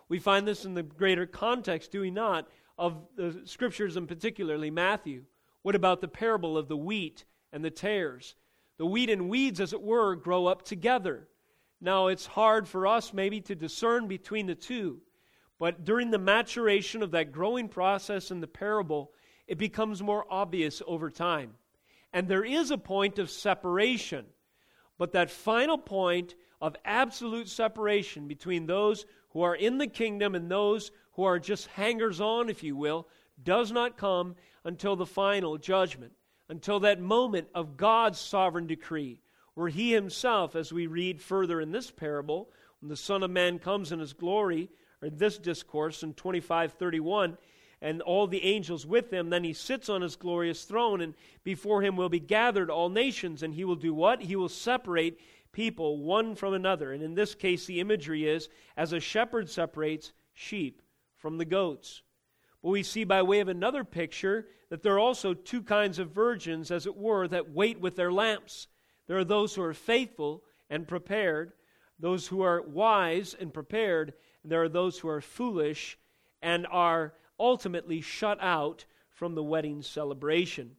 We 0.08 0.18
find 0.18 0.46
this 0.46 0.64
in 0.64 0.74
the 0.74 0.82
greater 0.82 1.26
context, 1.26 1.92
do 1.92 2.00
we 2.00 2.10
not, 2.10 2.48
of 2.76 3.06
the 3.16 3.42
scriptures 3.44 3.96
and 3.96 4.08
particularly 4.08 4.70
Matthew. 4.70 5.24
What 5.62 5.76
about 5.76 6.00
the 6.00 6.08
parable 6.08 6.58
of 6.58 6.68
the 6.68 6.76
wheat 6.76 7.24
and 7.52 7.64
the 7.64 7.70
tares? 7.70 8.34
The 8.76 8.86
wheat 8.86 9.08
and 9.08 9.30
weeds, 9.30 9.60
as 9.60 9.72
it 9.72 9.80
were, 9.80 10.16
grow 10.16 10.46
up 10.46 10.62
together. 10.62 11.28
Now, 11.84 12.06
it's 12.06 12.24
hard 12.24 12.66
for 12.66 12.86
us 12.86 13.12
maybe 13.12 13.42
to 13.42 13.54
discern 13.54 14.08
between 14.08 14.46
the 14.46 14.54
two, 14.54 15.02
but 15.58 15.84
during 15.84 16.10
the 16.10 16.18
maturation 16.18 17.02
of 17.02 17.10
that 17.10 17.30
growing 17.30 17.68
process 17.68 18.30
in 18.30 18.40
the 18.40 18.46
parable, 18.46 19.12
it 19.46 19.58
becomes 19.58 20.02
more 20.02 20.24
obvious 20.30 20.80
over 20.86 21.10
time. 21.10 21.56
And 22.10 22.26
there 22.26 22.42
is 22.42 22.70
a 22.70 22.78
point 22.78 23.18
of 23.18 23.28
separation, 23.28 24.24
but 24.96 25.12
that 25.12 25.30
final 25.30 25.76
point 25.76 26.36
of 26.58 26.74
absolute 26.86 27.50
separation 27.50 28.28
between 28.28 28.64
those 28.64 29.04
who 29.32 29.42
are 29.42 29.54
in 29.54 29.76
the 29.76 29.86
kingdom 29.86 30.34
and 30.34 30.50
those 30.50 30.90
who 31.12 31.24
are 31.24 31.38
just 31.38 31.66
hangers 31.66 32.18
on, 32.18 32.48
if 32.48 32.62
you 32.62 32.76
will, 32.76 33.08
does 33.42 33.70
not 33.70 33.98
come 33.98 34.36
until 34.64 34.96
the 34.96 35.04
final 35.04 35.58
judgment, 35.58 36.14
until 36.48 36.80
that 36.80 36.98
moment 36.98 37.48
of 37.54 37.76
God's 37.76 38.18
sovereign 38.18 38.66
decree, 38.66 39.20
where 39.54 39.68
He 39.68 39.92
Himself, 39.92 40.54
as 40.54 40.72
we 40.72 40.86
read 40.86 41.20
further 41.20 41.60
in 41.60 41.72
this 41.72 41.90
parable, 41.90 42.50
when 42.80 42.88
the 42.88 42.96
Son 42.96 43.22
of 43.22 43.30
Man 43.30 43.58
comes 43.58 43.92
in 43.92 43.98
His 43.98 44.12
glory, 44.12 44.70
or 45.02 45.10
this 45.10 45.38
discourse 45.38 46.02
in 46.02 46.14
2531, 46.14 47.36
and 47.84 48.00
all 48.00 48.26
the 48.26 48.44
angels 48.44 48.86
with 48.86 49.12
him. 49.12 49.28
Then 49.28 49.44
he 49.44 49.52
sits 49.52 49.90
on 49.90 50.00
his 50.00 50.16
glorious 50.16 50.64
throne, 50.64 51.02
and 51.02 51.12
before 51.44 51.82
him 51.82 51.96
will 51.96 52.08
be 52.08 52.18
gathered 52.18 52.70
all 52.70 52.88
nations. 52.88 53.42
And 53.42 53.52
he 53.52 53.64
will 53.64 53.76
do 53.76 53.92
what? 53.92 54.22
He 54.22 54.36
will 54.36 54.48
separate 54.48 55.20
people 55.52 55.98
one 55.98 56.34
from 56.34 56.54
another. 56.54 56.92
And 56.92 57.02
in 57.02 57.14
this 57.14 57.34
case, 57.34 57.66
the 57.66 57.80
imagery 57.80 58.26
is 58.26 58.48
as 58.74 58.94
a 58.94 59.00
shepherd 59.00 59.50
separates 59.50 60.12
sheep 60.32 60.80
from 61.16 61.36
the 61.36 61.44
goats. 61.44 62.00
But 62.62 62.70
we 62.70 62.82
see 62.82 63.04
by 63.04 63.20
way 63.20 63.40
of 63.40 63.48
another 63.48 63.84
picture 63.84 64.46
that 64.70 64.82
there 64.82 64.94
are 64.94 64.98
also 64.98 65.34
two 65.34 65.62
kinds 65.62 65.98
of 65.98 66.10
virgins, 66.10 66.70
as 66.70 66.86
it 66.86 66.96
were, 66.96 67.28
that 67.28 67.50
wait 67.50 67.80
with 67.80 67.96
their 67.96 68.10
lamps. 68.10 68.66
There 69.06 69.18
are 69.18 69.24
those 69.24 69.54
who 69.54 69.62
are 69.62 69.74
faithful 69.74 70.42
and 70.70 70.88
prepared, 70.88 71.52
those 71.98 72.26
who 72.26 72.42
are 72.42 72.62
wise 72.62 73.34
and 73.38 73.52
prepared, 73.52 74.14
and 74.42 74.50
there 74.50 74.62
are 74.62 74.68
those 74.68 74.98
who 74.98 75.08
are 75.08 75.20
foolish 75.20 75.98
and 76.42 76.66
are 76.70 77.14
ultimately 77.38 78.00
shut 78.00 78.38
out 78.40 78.84
from 79.10 79.34
the 79.34 79.42
wedding 79.42 79.82
celebration. 79.82 80.76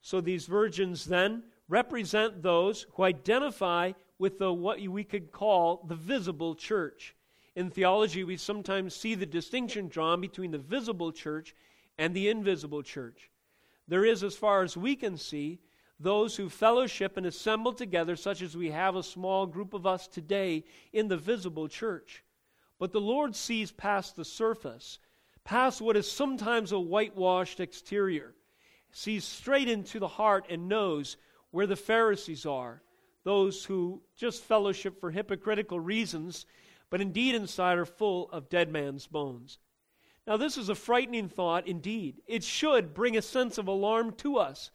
So 0.00 0.20
these 0.20 0.46
virgins 0.46 1.04
then 1.04 1.42
represent 1.68 2.42
those 2.42 2.86
who 2.94 3.02
identify 3.02 3.92
with 4.18 4.38
the 4.38 4.52
what 4.52 4.80
we 4.80 5.04
could 5.04 5.32
call 5.32 5.84
the 5.88 5.94
visible 5.94 6.54
church. 6.54 7.14
In 7.54 7.70
theology, 7.70 8.22
we 8.22 8.36
sometimes 8.36 8.94
see 8.94 9.14
the 9.14 9.26
distinction 9.26 9.88
drawn 9.88 10.20
between 10.20 10.50
the 10.50 10.58
visible 10.58 11.10
church 11.10 11.54
and 11.98 12.14
the 12.14 12.28
invisible 12.28 12.82
church. 12.82 13.30
There 13.88 14.04
is, 14.04 14.22
as 14.22 14.36
far 14.36 14.62
as 14.62 14.76
we 14.76 14.96
can 14.96 15.16
see, 15.16 15.60
those 15.98 16.36
who 16.36 16.48
fellowship 16.48 17.16
and 17.16 17.26
assemble 17.26 17.72
together, 17.72 18.16
such 18.16 18.42
as 18.42 18.56
we 18.56 18.70
have 18.70 18.96
a 18.96 19.02
small 19.02 19.46
group 19.46 19.72
of 19.72 19.86
us 19.86 20.06
today 20.06 20.64
in 20.92 21.08
the 21.08 21.16
visible 21.16 21.68
church. 21.68 22.22
But 22.78 22.92
the 22.92 23.00
Lord 23.00 23.34
sees 23.34 23.72
past 23.72 24.16
the 24.16 24.24
surface 24.24 24.98
past 25.46 25.80
what 25.80 25.96
is 25.96 26.10
sometimes 26.10 26.72
a 26.72 26.78
whitewashed 26.78 27.60
exterior, 27.60 28.34
sees 28.90 29.24
straight 29.24 29.68
into 29.68 30.00
the 30.00 30.08
heart 30.08 30.44
and 30.50 30.68
knows 30.68 31.16
where 31.52 31.68
the 31.68 31.76
Pharisees 31.76 32.44
are, 32.44 32.82
those 33.22 33.64
who 33.64 34.02
just 34.16 34.42
fellowship 34.42 35.00
for 35.00 35.10
hypocritical 35.10 35.78
reasons, 35.78 36.46
but 36.90 37.00
indeed 37.00 37.34
inside 37.34 37.78
are 37.78 37.86
full 37.86 38.28
of 38.30 38.48
dead 38.48 38.70
man's 38.70 39.06
bones. 39.06 39.58
Now, 40.26 40.36
this 40.36 40.58
is 40.58 40.68
a 40.68 40.74
frightening 40.74 41.28
thought 41.28 41.68
indeed. 41.68 42.20
It 42.26 42.42
should 42.42 42.92
bring 42.92 43.16
a 43.16 43.22
sense 43.22 43.58
of 43.58 43.68
alarm 43.68 44.14
to 44.14 44.38
us. 44.38 44.72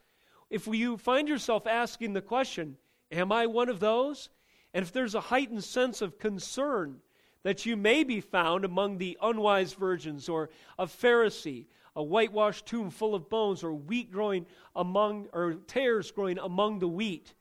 If 0.51 0.67
you 0.67 0.97
find 0.97 1.29
yourself 1.29 1.65
asking 1.65 2.13
the 2.13 2.21
question, 2.21 2.77
Am 3.09 3.31
I 3.31 3.47
one 3.47 3.69
of 3.69 3.79
those? 3.79 4.29
And 4.73 4.83
if 4.83 4.91
there's 4.91 5.15
a 5.15 5.21
heightened 5.21 5.63
sense 5.63 6.01
of 6.01 6.19
concern 6.19 6.99
that 7.43 7.65
you 7.65 7.75
may 7.75 8.03
be 8.03 8.21
found 8.21 8.63
among 8.63 8.97
the 8.97 9.17
unwise 9.21 9.73
virgins 9.73 10.29
or 10.29 10.49
a 10.77 10.85
Pharisee, 10.85 11.65
a 11.95 12.03
whitewashed 12.03 12.65
tomb 12.65 12.89
full 12.89 13.15
of 13.15 13.29
bones, 13.29 13.63
or 13.63 13.73
wheat 13.73 14.11
growing 14.11 14.45
among, 14.75 15.27
or 15.33 15.55
tares 15.55 16.11
growing 16.11 16.37
among 16.37 16.79
the 16.79 16.87
wheat. 16.87 17.33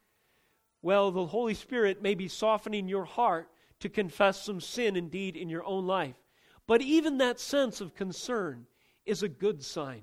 Well, 0.82 1.10
the 1.10 1.26
Holy 1.26 1.54
Spirit 1.54 2.02
may 2.02 2.14
be 2.14 2.28
softening 2.28 2.88
your 2.88 3.04
heart 3.04 3.48
to 3.80 3.88
confess 3.88 4.42
some 4.42 4.60
sin 4.60 4.96
indeed 4.96 5.36
in 5.36 5.48
your 5.48 5.64
own 5.64 5.86
life. 5.86 6.16
But 6.66 6.80
even 6.80 7.18
that 7.18 7.38
sense 7.38 7.80
of 7.80 7.94
concern 7.94 8.66
is 9.04 9.22
a 9.22 9.28
good 9.28 9.62
sign. 9.62 10.02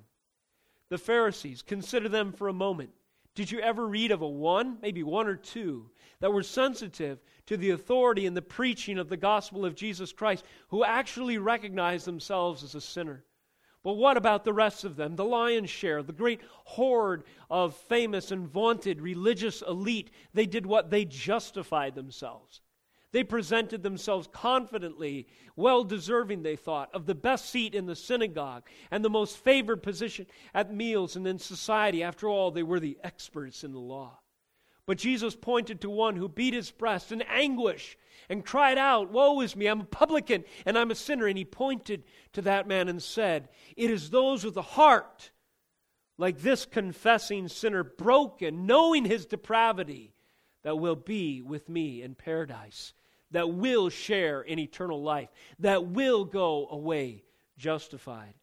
The 0.89 0.97
Pharisees, 0.97 1.61
consider 1.61 2.09
them 2.09 2.31
for 2.31 2.47
a 2.47 2.53
moment. 2.53 2.91
Did 3.35 3.51
you 3.51 3.59
ever 3.59 3.85
read 3.85 4.11
of 4.11 4.21
a 4.21 4.27
one, 4.27 4.77
maybe 4.81 5.03
one 5.03 5.27
or 5.27 5.35
two, 5.35 5.91
that 6.21 6.33
were 6.33 6.43
sensitive 6.43 7.19
to 7.45 7.55
the 7.55 7.69
authority 7.69 8.25
and 8.25 8.35
the 8.35 8.41
preaching 8.41 8.97
of 8.97 9.09
the 9.09 9.17
gospel 9.17 9.65
of 9.65 9.75
Jesus 9.75 10.11
Christ, 10.11 10.43
who 10.69 10.83
actually 10.83 11.37
recognized 11.37 12.07
themselves 12.07 12.63
as 12.63 12.73
a 12.73 12.81
sinner? 12.81 13.23
But 13.83 13.93
what 13.93 14.17
about 14.17 14.43
the 14.43 14.53
rest 14.53 14.83
of 14.83 14.95
them? 14.95 15.15
The 15.15 15.23
lion's 15.23 15.69
share, 15.69 16.01
the 16.01 16.13
great 16.13 16.41
horde 16.65 17.23
of 17.49 17.75
famous 17.75 18.31
and 18.31 18.47
vaunted 18.47 19.01
religious 19.01 19.61
elite, 19.61 20.09
they 20.33 20.45
did 20.45 20.65
what? 20.65 20.89
They 20.89 21.05
justified 21.05 21.95
themselves. 21.95 22.61
They 23.17 23.23
presented 23.23 23.81
themselves 23.81 24.29
confidently, 24.31 25.25
well 25.55 25.83
deserving, 25.83 26.43
they 26.43 26.55
thought, 26.55 26.93
of 26.93 27.07
the 27.07 27.15
best 27.15 27.49
seat 27.49 27.73
in 27.73 27.87
the 27.87 27.95
synagogue 27.95 28.69
and 28.91 29.03
the 29.03 29.09
most 29.09 29.37
favored 29.37 29.81
position 29.81 30.27
at 30.53 30.71
meals 30.71 31.15
and 31.15 31.25
in 31.25 31.39
society. 31.39 32.03
After 32.03 32.29
all, 32.29 32.51
they 32.51 32.61
were 32.61 32.79
the 32.79 32.99
experts 33.03 33.63
in 33.63 33.71
the 33.71 33.79
law. 33.79 34.19
But 34.85 34.99
Jesus 34.99 35.35
pointed 35.35 35.81
to 35.81 35.89
one 35.89 36.15
who 36.15 36.29
beat 36.29 36.53
his 36.53 36.69
breast 36.69 37.11
in 37.11 37.23
anguish 37.23 37.97
and 38.29 38.45
cried 38.45 38.77
out, 38.77 39.09
Woe 39.09 39.41
is 39.41 39.55
me, 39.55 39.65
I'm 39.65 39.81
a 39.81 39.85
publican 39.85 40.43
and 40.67 40.77
I'm 40.77 40.91
a 40.91 40.95
sinner. 40.95 41.25
And 41.25 41.39
he 41.39 41.43
pointed 41.43 42.03
to 42.33 42.43
that 42.43 42.67
man 42.67 42.87
and 42.87 43.01
said, 43.01 43.49
It 43.75 43.89
is 43.89 44.11
those 44.11 44.43
with 44.43 44.57
a 44.57 44.61
heart 44.61 45.31
like 46.19 46.41
this 46.41 46.67
confessing 46.67 47.47
sinner, 47.47 47.83
broken, 47.83 48.67
knowing 48.67 49.05
his 49.05 49.25
depravity, 49.25 50.13
that 50.61 50.77
will 50.77 50.95
be 50.95 51.41
with 51.41 51.67
me 51.67 52.03
in 52.03 52.13
paradise 52.13 52.93
that 53.31 53.51
will 53.51 53.89
share 53.89 54.41
in 54.41 54.59
eternal 54.59 55.01
life, 55.01 55.29
that 55.59 55.87
will 55.87 56.25
go 56.25 56.67
away 56.69 57.23
justified. 57.57 58.33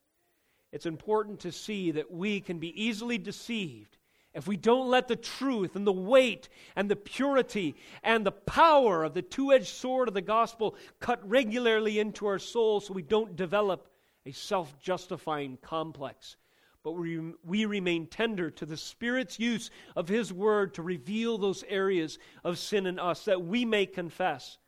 It's 0.72 0.86
important 0.86 1.40
to 1.40 1.52
see 1.52 1.92
that 1.92 2.10
we 2.10 2.40
can 2.40 2.58
be 2.58 2.82
easily 2.82 3.18
deceived 3.18 3.96
if 4.34 4.48
we 4.48 4.56
don't 4.56 4.90
let 4.90 5.06
the 5.06 5.16
truth 5.16 5.76
and 5.76 5.86
the 5.86 5.92
weight 5.92 6.48
and 6.74 6.90
the 6.90 6.96
purity 6.96 7.76
and 8.02 8.26
the 8.26 8.32
power 8.32 9.04
of 9.04 9.14
the 9.14 9.22
two 9.22 9.52
edged 9.52 9.68
sword 9.68 10.08
of 10.08 10.14
the 10.14 10.20
gospel 10.20 10.74
cut 10.98 11.26
regularly 11.28 12.00
into 12.00 12.26
our 12.26 12.40
souls 12.40 12.86
so 12.86 12.92
we 12.92 13.02
don't 13.02 13.36
develop 13.36 13.88
a 14.26 14.32
self 14.32 14.76
justifying 14.80 15.56
complex. 15.62 16.36
But 16.82 16.92
we, 16.92 17.32
we 17.44 17.64
remain 17.64 18.08
tender 18.08 18.50
to 18.50 18.66
the 18.66 18.76
Spirit's 18.76 19.38
use 19.38 19.70
of 19.94 20.08
His 20.08 20.32
Word 20.32 20.74
to 20.74 20.82
reveal 20.82 21.38
those 21.38 21.64
areas 21.68 22.18
of 22.42 22.58
sin 22.58 22.86
in 22.86 22.98
us 22.98 23.24
that 23.26 23.42
we 23.42 23.64
may 23.64 23.86
confess 23.86 24.58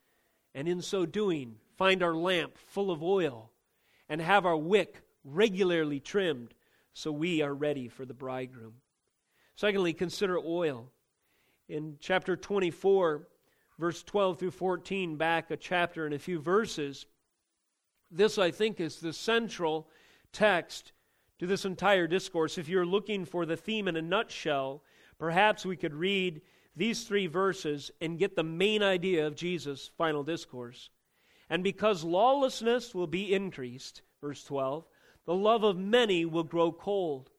and 0.56 0.66
in 0.66 0.80
so 0.80 1.04
doing, 1.04 1.54
find 1.76 2.02
our 2.02 2.14
lamp 2.14 2.56
full 2.56 2.90
of 2.90 3.02
oil 3.02 3.50
and 4.08 4.22
have 4.22 4.46
our 4.46 4.56
wick 4.56 5.02
regularly 5.22 6.00
trimmed 6.00 6.54
so 6.94 7.12
we 7.12 7.42
are 7.42 7.52
ready 7.52 7.88
for 7.88 8.06
the 8.06 8.14
bridegroom. 8.14 8.72
Secondly, 9.54 9.92
consider 9.92 10.38
oil. 10.38 10.90
In 11.68 11.98
chapter 12.00 12.36
24, 12.36 13.28
verse 13.78 14.02
12 14.02 14.38
through 14.38 14.50
14, 14.52 15.16
back 15.16 15.50
a 15.50 15.58
chapter 15.58 16.06
and 16.06 16.14
a 16.14 16.18
few 16.18 16.40
verses, 16.40 17.04
this, 18.10 18.38
I 18.38 18.50
think, 18.50 18.80
is 18.80 18.96
the 18.96 19.12
central 19.12 19.88
text 20.32 20.92
to 21.38 21.46
this 21.46 21.66
entire 21.66 22.06
discourse. 22.06 22.56
If 22.56 22.68
you're 22.68 22.86
looking 22.86 23.26
for 23.26 23.44
the 23.44 23.58
theme 23.58 23.88
in 23.88 23.96
a 23.96 24.02
nutshell, 24.02 24.82
perhaps 25.18 25.66
we 25.66 25.76
could 25.76 25.94
read 25.94 26.40
these 26.76 27.04
three 27.04 27.26
verses 27.26 27.90
and 28.00 28.18
get 28.18 28.36
the 28.36 28.42
main 28.42 28.82
idea 28.82 29.26
of 29.26 29.34
Jesus' 29.34 29.90
final 29.96 30.22
discourse. 30.22 30.90
And 31.48 31.64
because 31.64 32.04
lawlessness 32.04 32.94
will 32.94 33.06
be 33.06 33.32
increased, 33.32 34.02
verse 34.20 34.44
12, 34.44 34.84
the 35.24 35.34
love 35.34 35.64
of 35.64 35.78
many 35.78 36.24
will 36.24 36.44
grow 36.44 36.70
cold, 36.70 37.30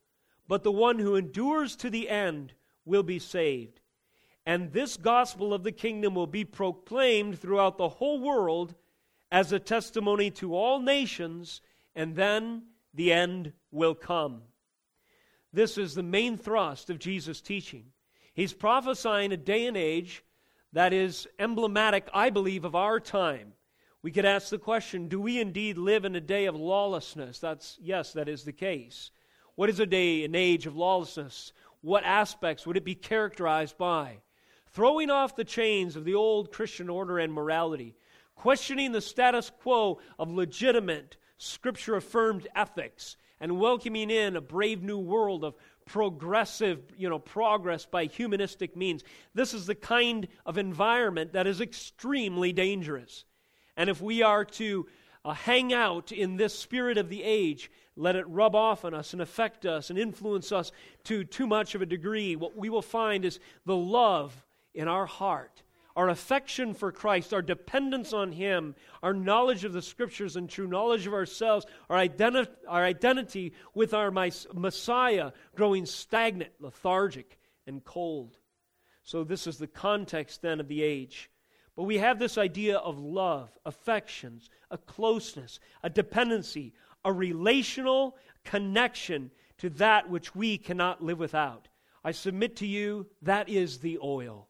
but 0.48 0.64
the 0.64 0.72
one 0.72 1.00
who 1.00 1.16
endures 1.16 1.76
to 1.78 1.90
the 1.90 2.10
end 2.10 2.54
will 2.86 3.04
be 3.04 3.20
saved. 3.20 3.80
And 4.46 4.72
this 4.72 4.98
gospel 4.98 5.54
of 5.54 5.64
the 5.64 5.72
kingdom 5.72 6.16
will 6.16 6.28
be 6.28 6.46
proclaimed 6.46 7.38
throughout 7.38 7.78
the 7.78 7.90
whole 7.90 8.20
world 8.20 8.76
as 9.32 9.52
a 9.52 9.60
testimony 9.60 10.32
to 10.32 10.56
all 10.56 10.80
nations, 10.80 11.62
and 11.96 12.16
then 12.16 12.64
the 12.94 13.12
end 13.12 13.52
will 13.72 13.94
come. 13.94 14.42
This 15.52 15.78
is 15.78 15.96
the 15.96 16.04
main 16.04 16.38
thrust 16.38 16.90
of 16.90 17.00
Jesus' 17.00 17.42
teaching. 17.42 17.92
He's 18.38 18.54
prophesying 18.54 19.32
a 19.32 19.38
day 19.38 19.65
and 19.65 19.76
age 19.76 20.23
that 20.71 20.93
is 20.93 21.28
emblematic, 21.39 22.08
I 22.13 22.30
believe, 22.30 22.65
of 22.65 22.76
our 22.76 23.00
time. 23.00 23.54
We 24.04 24.12
could 24.12 24.26
ask 24.26 24.50
the 24.50 24.60
question 24.60 25.08
do 25.08 25.19
we 25.19 25.41
indeed 25.41 25.80
live 25.80 26.06
in 26.06 26.15
a 26.15 26.21
day 26.21 26.45
of 26.45 26.56
lawlessness? 26.56 27.39
That's, 27.39 27.80
yes, 27.82 28.13
that 28.13 28.30
is 28.30 28.43
the 28.43 28.54
case. 28.54 29.10
What 29.56 29.71
is 29.71 29.80
a 29.80 29.88
day, 29.88 30.23
an 30.23 30.36
age 30.36 30.67
of 30.67 30.76
lawlessness? 30.76 31.52
What 31.82 32.04
aspects 32.04 32.67
would 32.67 32.78
it 32.78 32.86
be 32.86 32.93
characterized 32.93 33.76
by? 33.76 34.19
Throwing 34.67 35.10
off 35.10 35.36
the 35.36 35.43
chains 35.43 35.95
of 35.95 36.06
the 36.06 36.13
old 36.13 36.52
Christian 36.52 36.91
order 36.91 37.17
and 37.17 37.34
morality, 37.34 37.95
questioning 38.36 38.91
the 38.91 39.02
status 39.02 39.50
quo 39.63 39.97
of 40.19 40.30
legitimate, 40.30 41.17
scripture 41.39 41.95
affirmed 41.95 42.47
ethics, 42.56 43.17
and 43.39 43.60
welcoming 43.60 44.12
in 44.12 44.36
a 44.36 44.41
brave 44.41 44.84
new 44.84 45.00
world 45.00 45.43
of 45.43 45.56
progressive, 45.88 46.84
you 46.97 47.10
know, 47.10 47.17
progress 47.17 47.86
by 47.86 48.06
humanistic 48.06 48.76
means. 48.76 49.04
This 49.34 49.54
is 49.54 49.65
the 49.65 49.76
kind 49.76 50.28
of 50.45 50.58
environment 50.58 51.34
that 51.34 51.47
is 51.47 51.62
extremely 51.62 52.54
dangerous. 52.54 53.26
And 53.76 53.89
if 53.89 54.02
we 54.02 54.21
are 54.21 54.45
to 54.45 54.86
uh, 55.26 55.34
hang 55.34 55.73
out 55.73 56.12
in 56.12 56.38
this 56.38 56.58
spirit 56.58 56.97
of 56.97 57.10
the 57.10 57.23
age, 57.23 57.71
let 57.95 58.15
it 58.15 58.28
rub 58.28 58.54
off 58.54 58.86
on 58.86 58.93
us 58.93 59.13
and 59.13 59.21
affect 59.21 59.65
us 59.65 59.89
and 59.89 59.97
influence 59.97 60.52
us 60.52 60.71
to 61.06 61.23
too 61.23 61.47
much 61.47 61.73
of 61.73 61.82
a 61.82 61.86
degree, 61.86 62.36
what 62.36 62.56
we 62.56 62.69
will 62.69 62.82
find 62.82 63.26
is 63.26 63.39
the 63.65 63.76
love 63.76 64.45
in 64.76 64.88
our 64.88 65.06
heart 65.06 65.63
our 65.98 66.10
affection 66.10 66.76
for 66.76 66.92
Christ, 66.92 67.34
our 67.34 67.42
dependence 67.42 68.14
on 68.14 68.32
Him, 68.32 68.76
our 69.02 69.16
knowledge 69.16 69.64
of 69.64 69.74
the 69.74 69.82
Scriptures 69.82 70.36
and 70.36 70.48
true 70.48 70.68
knowledge 70.68 71.08
of 71.08 71.14
ourselves, 71.14 71.66
our, 71.90 71.98
identi- 71.98 72.48
our 72.68 72.86
identity 72.86 73.54
with 73.74 73.96
our 73.96 74.12
Messiah 74.12 75.32
growing 75.56 75.88
stagnant, 75.88 76.52
lethargic, 76.60 77.40
and 77.66 77.84
cold. 77.84 78.38
So, 79.02 79.24
this 79.24 79.48
is 79.48 79.58
the 79.58 79.68
context 79.68 80.44
then 80.44 80.60
of 80.60 80.68
the 80.68 80.84
age. 80.84 81.32
But 81.76 81.84
we 81.84 81.98
have 81.98 82.20
this 82.20 82.38
idea 82.38 82.78
of 82.78 83.00
love, 83.00 83.50
affections, 83.66 84.52
a 84.70 84.78
closeness, 84.78 85.60
a 85.82 85.90
dependency, 85.90 86.74
a 87.04 87.12
relational 87.12 88.18
connection 88.44 89.32
to 89.58 89.72
that 89.72 90.10
which 90.12 90.36
we 90.36 90.60
cannot 90.60 91.04
live 91.04 91.18
without. 91.18 91.70
I 92.04 92.12
submit 92.12 92.58
to 92.58 92.68
you 92.68 93.08
that 93.24 93.50
is 93.50 93.80
the 93.80 93.98
oil 94.04 94.48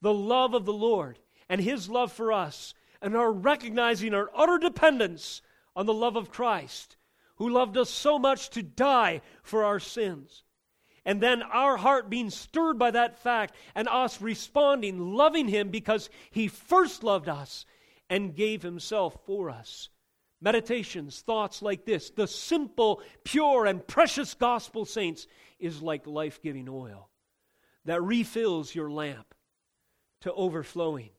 the 0.00 0.14
love 0.14 0.54
of 0.54 0.64
the 0.64 0.72
Lord 0.72 1.18
and 1.48 1.60
His 1.60 1.88
love 1.88 2.12
for 2.12 2.32
us, 2.32 2.74
and 3.00 3.16
our 3.16 3.32
recognizing 3.32 4.14
our 4.14 4.30
utter 4.34 4.58
dependence 4.58 5.40
on 5.74 5.86
the 5.86 5.94
love 5.94 6.16
of 6.16 6.30
Christ, 6.30 6.96
who 7.36 7.48
loved 7.48 7.76
us 7.76 7.90
so 7.90 8.18
much 8.18 8.50
to 8.50 8.62
die 8.62 9.22
for 9.42 9.64
our 9.64 9.80
sins. 9.80 10.42
And 11.04 11.22
then 11.22 11.42
our 11.42 11.76
heart 11.76 12.10
being 12.10 12.28
stirred 12.30 12.78
by 12.78 12.90
that 12.90 13.18
fact, 13.18 13.54
and 13.74 13.88
us 13.88 14.20
responding, 14.20 15.14
loving 15.14 15.48
Him 15.48 15.70
because 15.70 16.10
He 16.30 16.48
first 16.48 17.02
loved 17.02 17.28
us 17.28 17.64
and 18.10 18.34
gave 18.34 18.62
Himself 18.62 19.16
for 19.24 19.48
us. 19.48 19.88
Meditations, 20.40 21.20
thoughts 21.20 21.62
like 21.62 21.84
this, 21.84 22.10
the 22.10 22.26
simple, 22.26 23.00
pure, 23.24 23.66
and 23.66 23.86
precious 23.86 24.34
gospel, 24.34 24.84
saints, 24.84 25.26
is 25.58 25.82
like 25.82 26.06
life 26.06 26.42
giving 26.42 26.68
oil 26.68 27.08
that 27.84 28.02
refills 28.02 28.74
your 28.74 28.90
lamp 28.90 29.34
to 30.20 30.32
overflowing. 30.32 31.10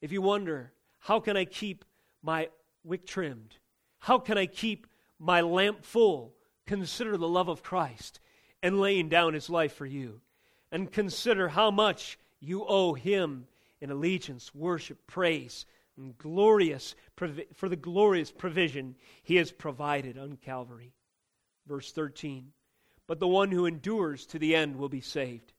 If 0.00 0.12
you 0.12 0.22
wonder, 0.22 0.72
how 0.98 1.20
can 1.20 1.36
I 1.36 1.44
keep 1.44 1.84
my 2.22 2.48
wick 2.84 3.06
trimmed? 3.06 3.56
How 3.98 4.18
can 4.18 4.36
I 4.38 4.46
keep 4.46 4.86
my 5.18 5.40
lamp 5.40 5.84
full? 5.84 6.34
Consider 6.66 7.16
the 7.16 7.28
love 7.28 7.48
of 7.48 7.62
Christ 7.62 8.20
and 8.62 8.80
laying 8.80 9.08
down 9.08 9.34
his 9.34 9.48
life 9.48 9.74
for 9.74 9.86
you. 9.86 10.20
And 10.72 10.90
consider 10.90 11.48
how 11.48 11.70
much 11.70 12.18
you 12.40 12.64
owe 12.66 12.94
him 12.94 13.46
in 13.80 13.90
allegiance, 13.90 14.54
worship, 14.54 15.06
praise, 15.06 15.64
and 15.96 16.18
glorious 16.18 16.94
for 17.14 17.68
the 17.68 17.76
glorious 17.76 18.30
provision 18.30 18.96
he 19.22 19.36
has 19.36 19.52
provided 19.52 20.18
on 20.18 20.36
Calvary. 20.36 20.92
Verse 21.66 21.92
13. 21.92 22.52
But 23.06 23.20
the 23.20 23.28
one 23.28 23.52
who 23.52 23.66
endures 23.66 24.26
to 24.26 24.38
the 24.38 24.56
end 24.56 24.76
will 24.76 24.88
be 24.88 25.00
saved. 25.00 25.52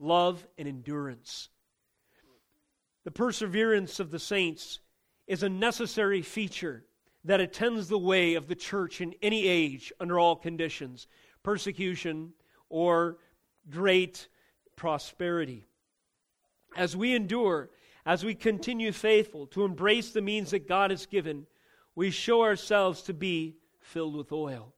Love 0.00 0.46
and 0.56 0.66
endurance 0.66 1.50
the 3.08 3.12
perseverance 3.12 4.00
of 4.00 4.10
the 4.10 4.18
saints 4.18 4.80
is 5.26 5.42
a 5.42 5.48
necessary 5.48 6.20
feature 6.20 6.84
that 7.24 7.40
attends 7.40 7.88
the 7.88 7.98
way 7.98 8.34
of 8.34 8.48
the 8.48 8.54
church 8.54 9.00
in 9.00 9.14
any 9.22 9.48
age 9.48 9.90
under 9.98 10.18
all 10.18 10.36
conditions 10.36 11.06
persecution 11.42 12.34
or 12.68 13.16
great 13.70 14.28
prosperity. 14.76 15.66
As 16.76 16.94
we 16.94 17.14
endure, 17.14 17.70
as 18.04 18.26
we 18.26 18.34
continue 18.34 18.92
faithful 18.92 19.46
to 19.46 19.64
embrace 19.64 20.10
the 20.10 20.20
means 20.20 20.50
that 20.50 20.68
God 20.68 20.90
has 20.90 21.06
given, 21.06 21.46
we 21.94 22.10
show 22.10 22.42
ourselves 22.42 23.00
to 23.04 23.14
be 23.14 23.56
filled 23.80 24.16
with 24.16 24.32
oil. 24.32 24.74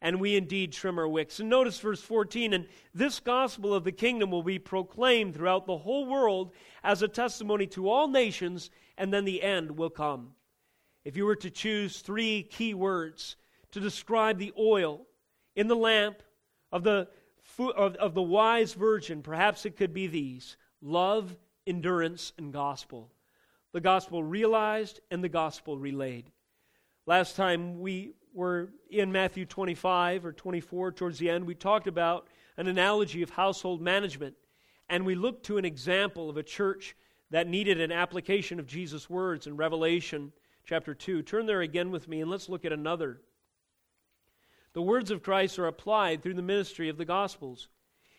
And 0.00 0.20
we 0.20 0.36
indeed 0.36 0.72
trim 0.72 0.98
our 0.98 1.08
wicks. 1.08 1.40
And 1.40 1.50
notice 1.50 1.80
verse 1.80 2.00
14 2.00 2.52
and 2.52 2.66
this 2.94 3.18
gospel 3.18 3.74
of 3.74 3.84
the 3.84 3.92
kingdom 3.92 4.30
will 4.30 4.44
be 4.44 4.58
proclaimed 4.58 5.34
throughout 5.34 5.66
the 5.66 5.78
whole 5.78 6.06
world 6.06 6.52
as 6.84 7.02
a 7.02 7.08
testimony 7.08 7.66
to 7.68 7.88
all 7.88 8.06
nations, 8.06 8.70
and 8.96 9.12
then 9.12 9.24
the 9.24 9.42
end 9.42 9.76
will 9.76 9.90
come. 9.90 10.34
If 11.04 11.16
you 11.16 11.26
were 11.26 11.36
to 11.36 11.50
choose 11.50 12.00
three 12.00 12.44
key 12.44 12.74
words 12.74 13.36
to 13.72 13.80
describe 13.80 14.38
the 14.38 14.52
oil 14.58 15.06
in 15.56 15.66
the 15.66 15.76
lamp 15.76 16.22
of 16.70 16.84
the, 16.84 17.08
of, 17.58 17.96
of 17.96 18.14
the 18.14 18.22
wise 18.22 18.74
virgin, 18.74 19.22
perhaps 19.22 19.66
it 19.66 19.76
could 19.76 19.92
be 19.92 20.06
these 20.06 20.56
love, 20.80 21.36
endurance, 21.66 22.32
and 22.38 22.52
gospel. 22.52 23.10
The 23.72 23.80
gospel 23.80 24.22
realized 24.22 25.00
and 25.10 25.22
the 25.22 25.28
gospel 25.28 25.78
relayed. 25.78 26.30
Last 27.06 27.36
time 27.36 27.80
we 27.80 28.12
were 28.32 28.70
in 28.90 29.12
Matthew 29.12 29.46
25 29.46 30.24
or 30.24 30.32
24, 30.32 30.92
towards 30.92 31.18
the 31.18 31.30
end, 31.30 31.46
we 31.46 31.54
talked 31.54 31.86
about 31.86 32.26
an 32.56 32.66
analogy 32.66 33.22
of 33.22 33.30
household 33.30 33.80
management. 33.80 34.34
And 34.88 35.04
we 35.04 35.14
looked 35.14 35.46
to 35.46 35.58
an 35.58 35.64
example 35.64 36.30
of 36.30 36.36
a 36.36 36.42
church 36.42 36.96
that 37.30 37.46
needed 37.46 37.80
an 37.80 37.92
application 37.92 38.58
of 38.58 38.66
Jesus' 38.66 39.10
words 39.10 39.46
in 39.46 39.56
Revelation 39.56 40.32
chapter 40.64 40.94
2. 40.94 41.22
Turn 41.22 41.46
there 41.46 41.60
again 41.60 41.90
with 41.90 42.08
me 42.08 42.20
and 42.20 42.30
let's 42.30 42.48
look 42.48 42.64
at 42.64 42.72
another. 42.72 43.20
The 44.72 44.82
words 44.82 45.10
of 45.10 45.22
Christ 45.22 45.58
are 45.58 45.66
applied 45.66 46.22
through 46.22 46.34
the 46.34 46.42
ministry 46.42 46.88
of 46.88 46.98
the 46.98 47.04
Gospels. 47.04 47.68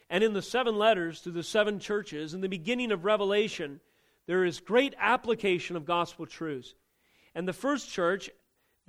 And 0.09 0.23
in 0.23 0.33
the 0.33 0.41
seven 0.41 0.77
letters 0.77 1.21
to 1.21 1.31
the 1.31 1.43
seven 1.43 1.79
churches, 1.79 2.33
in 2.33 2.41
the 2.41 2.49
beginning 2.49 2.91
of 2.91 3.05
Revelation, 3.05 3.79
there 4.25 4.43
is 4.43 4.59
great 4.59 4.95
application 4.99 5.75
of 5.75 5.85
gospel 5.85 6.25
truths. 6.25 6.73
And 7.35 7.47
the 7.47 7.53
first 7.53 7.89
church, 7.89 8.29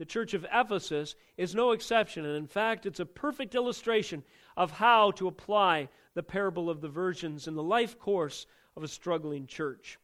the 0.01 0.07
church 0.07 0.33
of 0.33 0.47
Ephesus, 0.51 1.15
is 1.37 1.55
no 1.55 1.73
exception. 1.73 2.25
And 2.25 2.35
in 2.35 2.47
fact, 2.47 2.87
it's 2.87 3.01
a 3.01 3.05
perfect 3.05 3.55
illustration 3.55 4.23
of 4.57 4.71
how 4.71 5.11
to 5.11 5.29
apply 5.29 5.91
the 6.15 6.23
parable 6.23 6.71
of 6.71 6.81
the 6.81 6.89
virgins 6.89 7.47
in 7.47 7.55
the 7.55 7.63
life 7.63 7.99
course 7.99 8.47
of 8.79 8.83
a 8.83 8.89
struggling 8.89 9.47
church. 9.47 9.99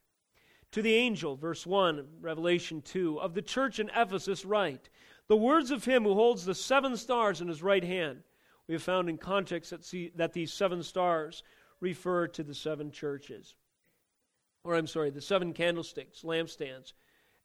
To 0.72 0.82
the 0.82 0.92
angel, 0.92 1.34
verse 1.34 1.66
1, 1.66 2.06
Revelation 2.20 2.82
2, 2.82 3.18
of 3.22 3.32
the 3.32 3.40
church 3.40 3.78
in 3.78 3.90
Ephesus, 3.96 4.44
write 4.44 4.90
The 5.28 5.36
words 5.36 5.70
of 5.70 5.86
him 5.86 6.04
who 6.04 6.12
holds 6.12 6.44
the 6.44 6.54
seven 6.54 6.98
stars 6.98 7.40
in 7.40 7.48
his 7.48 7.62
right 7.62 7.82
hand. 7.82 8.18
We 8.68 8.74
have 8.74 8.82
found 8.82 9.08
in 9.08 9.16
context 9.16 9.70
that, 9.70 9.82
see, 9.82 10.12
that 10.16 10.34
these 10.34 10.52
seven 10.52 10.82
stars 10.82 11.42
refer 11.80 12.26
to 12.28 12.42
the 12.42 12.54
seven 12.54 12.90
churches. 12.90 13.54
Or, 14.62 14.74
I'm 14.74 14.88
sorry, 14.88 15.08
the 15.08 15.22
seven 15.22 15.54
candlesticks, 15.54 16.20
lampstands. 16.20 16.92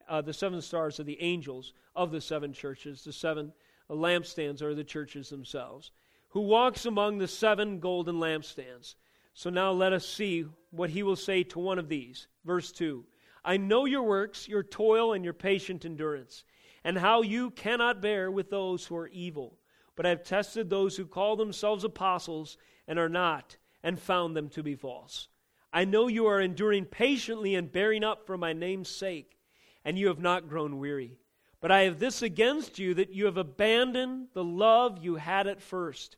Uh, 0.07 0.21
the 0.21 0.33
seven 0.33 0.61
stars 0.61 0.99
are 0.99 1.03
the 1.03 1.21
angels 1.21 1.73
of 1.95 2.11
the 2.11 2.21
seven 2.21 2.53
churches. 2.53 3.03
The 3.03 3.13
seven 3.13 3.53
lampstands 3.89 4.61
are 4.61 4.75
the 4.75 4.83
churches 4.83 5.29
themselves. 5.29 5.91
Who 6.29 6.41
walks 6.41 6.85
among 6.85 7.17
the 7.17 7.27
seven 7.27 7.79
golden 7.79 8.15
lampstands. 8.15 8.95
So 9.33 9.49
now 9.49 9.71
let 9.71 9.93
us 9.93 10.05
see 10.07 10.45
what 10.71 10.89
he 10.89 11.03
will 11.03 11.15
say 11.15 11.43
to 11.43 11.59
one 11.59 11.79
of 11.79 11.89
these. 11.89 12.27
Verse 12.45 12.71
2 12.71 13.05
I 13.43 13.57
know 13.57 13.85
your 13.85 14.03
works, 14.03 14.47
your 14.47 14.63
toil, 14.63 15.13
and 15.13 15.23
your 15.23 15.33
patient 15.33 15.85
endurance, 15.85 16.43
and 16.83 16.97
how 16.97 17.21
you 17.21 17.51
cannot 17.51 18.01
bear 18.01 18.29
with 18.29 18.49
those 18.49 18.85
who 18.85 18.95
are 18.95 19.07
evil. 19.07 19.57
But 19.95 20.05
I 20.05 20.09
have 20.09 20.23
tested 20.23 20.69
those 20.69 20.95
who 20.95 21.05
call 21.05 21.35
themselves 21.35 21.83
apostles 21.83 22.57
and 22.87 22.99
are 22.99 23.09
not, 23.09 23.57
and 23.83 23.99
found 23.99 24.35
them 24.35 24.49
to 24.49 24.63
be 24.63 24.75
false. 24.75 25.27
I 25.73 25.85
know 25.85 26.07
you 26.07 26.27
are 26.27 26.41
enduring 26.41 26.85
patiently 26.85 27.55
and 27.55 27.71
bearing 27.71 28.03
up 28.03 28.25
for 28.25 28.37
my 28.37 28.53
name's 28.53 28.89
sake, 28.89 29.37
and 29.83 29.97
you 29.97 30.07
have 30.07 30.19
not 30.19 30.49
grown 30.49 30.79
weary. 30.79 31.17
But 31.59 31.71
I 31.71 31.81
have 31.81 31.99
this 31.99 32.21
against 32.21 32.79
you 32.79 32.93
that 32.95 33.13
you 33.13 33.25
have 33.25 33.37
abandoned 33.37 34.27
the 34.33 34.43
love 34.43 34.97
you 35.01 35.15
had 35.15 35.47
at 35.47 35.61
first. 35.61 36.17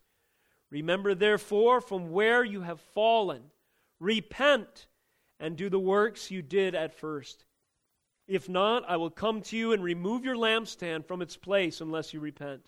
Remember, 0.70 1.14
therefore, 1.14 1.80
from 1.80 2.10
where 2.10 2.42
you 2.42 2.62
have 2.62 2.80
fallen. 2.80 3.42
Repent 4.00 4.86
and 5.38 5.56
do 5.56 5.68
the 5.68 5.78
works 5.78 6.30
you 6.30 6.42
did 6.42 6.74
at 6.74 6.94
first. 6.94 7.44
If 8.26 8.48
not, 8.48 8.88
I 8.88 8.96
will 8.96 9.10
come 9.10 9.42
to 9.42 9.56
you 9.56 9.72
and 9.72 9.84
remove 9.84 10.24
your 10.24 10.36
lampstand 10.36 11.06
from 11.06 11.20
its 11.20 11.36
place 11.36 11.80
unless 11.80 12.14
you 12.14 12.20
repent. 12.20 12.62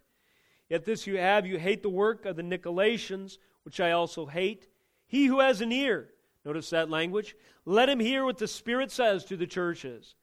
Yet 0.69 0.85
this 0.85 1.07
you 1.07 1.17
have, 1.17 1.47
you 1.47 1.59
hate 1.59 1.83
the 1.83 1.89
work 1.89 2.27
of 2.27 2.37
the 2.37 2.43
Nicolaitans, 2.43 3.39
which 3.63 3.81
I 3.81 3.93
also 3.93 4.27
hate. 4.27 4.69
He 5.07 5.27
who 5.27 5.41
has 5.41 5.61
an 5.61 5.73
ear, 5.73 6.11
notice 6.45 6.71
that 6.71 6.91
language, 6.91 7.37
let 7.65 7.89
him 7.89 8.01
hear 8.01 8.25
what 8.25 8.39
the 8.39 8.49
Spirit 8.49 8.91
says 8.91 9.25
to 9.27 9.37
the 9.37 9.47
churches. 9.47 10.15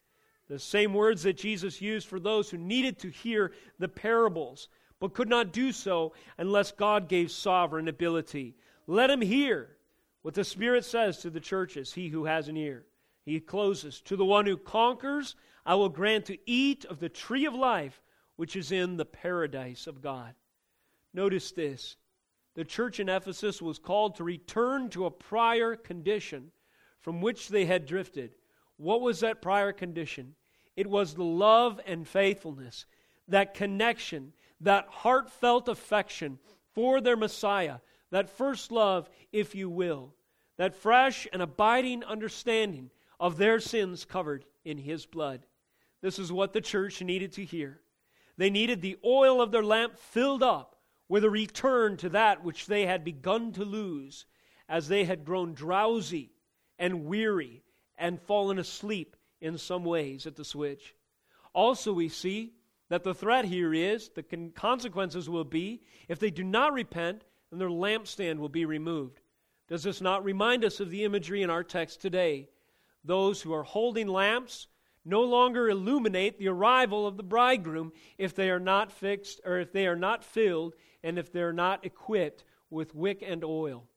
The 0.54 0.60
same 0.60 0.94
words 0.94 1.24
that 1.24 1.38
Jesus 1.38 1.82
used 1.82 2.08
for 2.08 2.20
those 2.20 2.52
who 2.52 2.60
needed 2.60 3.00
to 3.00 3.10
hear 3.10 3.54
the 3.80 3.88
parables, 3.88 4.70
but 5.00 5.16
could 5.16 5.28
not 5.28 5.52
do 5.52 5.72
so 5.72 6.14
unless 6.38 6.72
God 6.72 7.10
gave 7.10 7.32
sovereign 7.32 7.88
ability. 7.88 8.56
Let 8.86 9.10
him 9.10 9.22
hear 9.22 9.78
what 10.22 10.36
the 10.36 10.44
Spirit 10.44 10.86
says 10.86 11.18
to 11.18 11.32
the 11.32 11.40
churches, 11.40 11.94
he 11.94 12.10
who 12.10 12.26
has 12.26 12.50
an 12.50 12.58
ear. 12.58 12.86
He 13.26 13.40
closes, 13.40 14.00
To 14.02 14.16
the 14.16 14.26
one 14.26 14.46
who 14.46 14.56
conquers, 14.58 15.36
I 15.66 15.74
will 15.74 15.90
grant 15.90 16.26
to 16.26 16.38
eat 16.46 16.86
of 16.86 17.00
the 17.00 17.10
tree 17.10 17.46
of 17.46 17.56
life, 17.56 18.04
which 18.36 18.56
is 18.56 18.72
in 18.72 18.98
the 18.98 19.06
paradise 19.06 19.88
of 19.88 20.04
God. 20.04 20.36
Notice 21.16 21.52
this. 21.52 21.98
The 22.54 22.64
church 22.64 23.00
in 23.00 23.10
Ephesus 23.10 23.60
was 23.60 23.80
called 23.80 24.18
to 24.18 24.24
return 24.24 24.92
to 24.92 25.08
a 25.08 25.12
prior 25.12 25.76
condition 25.76 26.52
from 27.02 27.22
which 27.22 27.48
they 27.48 27.66
had 27.66 27.88
drifted. 27.88 28.36
What 28.78 29.02
was 29.02 29.22
that 29.22 29.42
prior 29.42 29.74
condition? 29.74 30.36
It 30.76 30.88
was 30.88 31.14
the 31.14 31.24
love 31.24 31.80
and 31.86 32.08
faithfulness, 32.08 32.86
that 33.28 33.54
connection, 33.54 34.34
that 34.62 34.88
heartfelt 34.88 35.68
affection 35.68 36.40
for 36.74 37.00
their 37.00 37.18
Messiah, 37.18 37.80
that 38.10 38.30
first 38.30 38.72
love, 38.72 39.10
if 39.32 39.56
you 39.56 39.70
will, 39.70 40.16
that 40.58 40.76
fresh 40.76 41.28
and 41.32 41.42
abiding 41.42 42.04
understanding 42.04 42.90
of 43.20 43.38
their 43.38 43.60
sins 43.60 44.06
covered 44.06 44.46
in 44.66 44.78
His 44.78 45.06
blood. 45.06 45.46
This 46.02 46.20
is 46.20 46.32
what 46.32 46.54
the 46.54 46.62
church 46.62 47.02
needed 47.02 47.32
to 47.34 47.46
hear. 47.46 47.82
They 48.38 48.50
needed 48.50 48.82
the 48.82 48.98
oil 49.06 49.42
of 49.42 49.52
their 49.52 49.64
lamp 49.64 49.98
filled 49.98 50.44
up 50.44 50.76
with 51.08 51.24
a 51.24 51.30
return 51.30 51.98
to 51.98 52.10
that 52.10 52.44
which 52.44 52.66
they 52.66 52.86
had 52.86 53.04
begun 53.04 53.52
to 53.54 53.64
lose 53.64 54.26
as 54.68 54.88
they 54.88 55.06
had 55.06 55.26
grown 55.26 55.54
drowsy 55.54 56.32
and 56.80 57.06
weary 57.06 57.64
and 57.98 58.20
fallen 58.22 58.58
asleep 58.58 59.16
in 59.44 59.58
some 59.58 59.84
ways 59.84 60.26
at 60.26 60.38
the 60.38 60.46
switch. 60.46 60.96
Also, 61.54 61.94
we 61.94 62.08
see 62.08 62.54
that 62.90 63.04
the 63.04 63.14
threat 63.14 63.46
here 63.46 63.74
is 63.74 64.10
the 64.10 64.24
consequences 64.56 65.30
will 65.30 65.44
be 65.44 65.82
if 66.08 66.18
they 66.18 66.32
do 66.32 66.44
not 66.44 66.74
repent 66.74 67.26
and 67.52 67.60
their 67.60 67.70
lampstand 67.70 68.40
will 68.40 68.50
be 68.50 68.66
removed. 68.66 69.20
Does 69.68 69.84
this 69.84 70.02
not 70.02 70.24
remind 70.24 70.64
us 70.64 70.80
of 70.80 70.90
the 70.90 71.04
imagery 71.04 71.42
in 71.42 71.50
our 71.50 71.64
text 71.64 72.02
today? 72.02 72.48
Those 73.04 73.42
who 73.42 73.54
are 73.54 73.64
holding 73.64 74.08
lamps 74.08 74.68
no 75.04 75.22
longer 75.24 75.70
illuminate 75.70 76.40
the 76.40 76.48
arrival 76.48 77.06
of 77.06 77.18
the 77.18 77.24
bridegroom 77.24 77.92
if 78.18 78.34
they 78.34 78.50
are 78.50 78.62
not 78.62 78.94
fixed 78.94 79.42
or 79.44 79.60
if 79.60 79.74
they 79.74 79.88
are 79.88 79.98
not 79.98 80.24
filled 80.24 80.74
and 81.04 81.20
if 81.20 81.34
they're 81.34 81.52
not 81.52 81.86
equipped 81.86 82.46
with 82.70 82.96
wick 82.96 83.22
and 83.26 83.44
oil. 83.44 83.90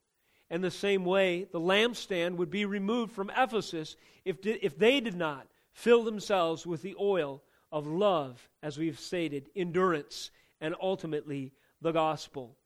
In 0.50 0.60
the 0.60 0.70
same 0.70 1.04
way, 1.04 1.48
the 1.50 1.60
lampstand 1.60 2.36
would 2.36 2.50
be 2.50 2.64
removed 2.64 3.12
from 3.12 3.30
Ephesus 3.36 3.96
if, 4.24 4.36
if 4.44 4.78
they 4.78 5.00
did 5.00 5.16
not 5.16 5.48
fill 5.72 6.04
themselves 6.04 6.66
with 6.66 6.82
the 6.82 6.94
oil 7.00 7.42
of 7.72 7.86
love, 7.86 8.48
as 8.62 8.78
we've 8.78 8.98
stated, 8.98 9.50
endurance, 9.56 10.30
and 10.60 10.74
ultimately 10.80 11.52
the 11.80 11.92
gospel. 11.92 12.56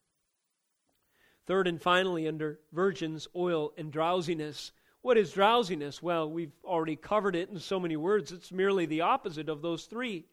Third 1.46 1.66
and 1.66 1.80
finally, 1.80 2.28
under 2.28 2.60
virgins, 2.72 3.26
oil, 3.34 3.72
and 3.76 3.90
drowsiness. 3.90 4.72
What 5.00 5.16
is 5.16 5.32
drowsiness? 5.32 6.02
Well, 6.02 6.30
we've 6.30 6.52
already 6.62 6.96
covered 6.96 7.34
it 7.34 7.48
in 7.48 7.58
so 7.58 7.80
many 7.80 7.96
words. 7.96 8.30
It's 8.30 8.52
merely 8.52 8.86
the 8.86 9.00
opposite 9.00 9.48
of 9.48 9.62
those 9.62 9.86
three. 9.86 10.26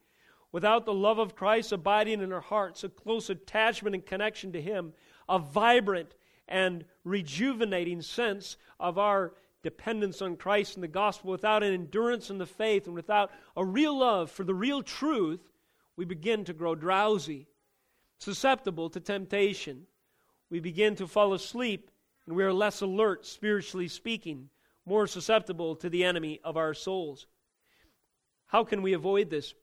Without 0.52 0.86
the 0.86 0.94
love 0.94 1.18
of 1.18 1.36
Christ 1.36 1.72
abiding 1.72 2.22
in 2.22 2.32
our 2.32 2.42
hearts, 2.42 2.84
a 2.84 2.90
close 2.90 3.30
attachment 3.30 3.96
and 3.96 4.06
connection 4.06 4.52
to 4.52 4.62
Him, 4.62 4.94
a 5.28 5.40
vibrant 5.40 6.14
and 6.48 6.86
rejuvenating 7.04 8.02
sense 8.02 8.58
of 8.80 8.98
our 8.98 9.34
dependence 9.64 10.22
on 10.22 10.38
Christ 10.38 10.76
and 10.76 10.84
the 10.84 10.88
gospel, 10.88 11.32
without 11.32 11.64
an 11.64 11.74
endurance 11.74 12.30
in 12.30 12.38
the 12.38 12.46
faith, 12.46 12.86
and 12.86 12.96
without 12.96 13.32
a 13.56 13.66
real 13.66 13.98
love 13.98 14.32
for 14.32 14.44
the 14.44 14.54
real 14.54 14.82
truth, 14.82 15.42
we 15.96 16.06
begin 16.06 16.46
to 16.46 16.54
grow 16.54 16.76
drowsy, 16.76 17.48
susceptible 18.20 18.90
to 18.90 19.00
temptation 19.00 19.88
we 20.50 20.60
begin 20.60 20.96
to 20.96 21.08
fall 21.08 21.34
asleep 21.34 21.92
and 22.26 22.36
we 22.36 22.44
are 22.44 22.54
less 22.54 22.82
alert, 22.82 23.26
spiritually 23.26 23.88
speaking, 23.88 24.50
more 24.86 25.08
susceptible 25.08 25.76
to 25.78 25.90
the 25.90 26.04
enemy 26.04 26.40
of 26.44 26.58
our 26.58 26.74
souls. 26.74 27.28
How 28.48 28.64
can 28.64 28.82
we 28.82 28.94
avoid 28.94 29.30
this? 29.30 29.54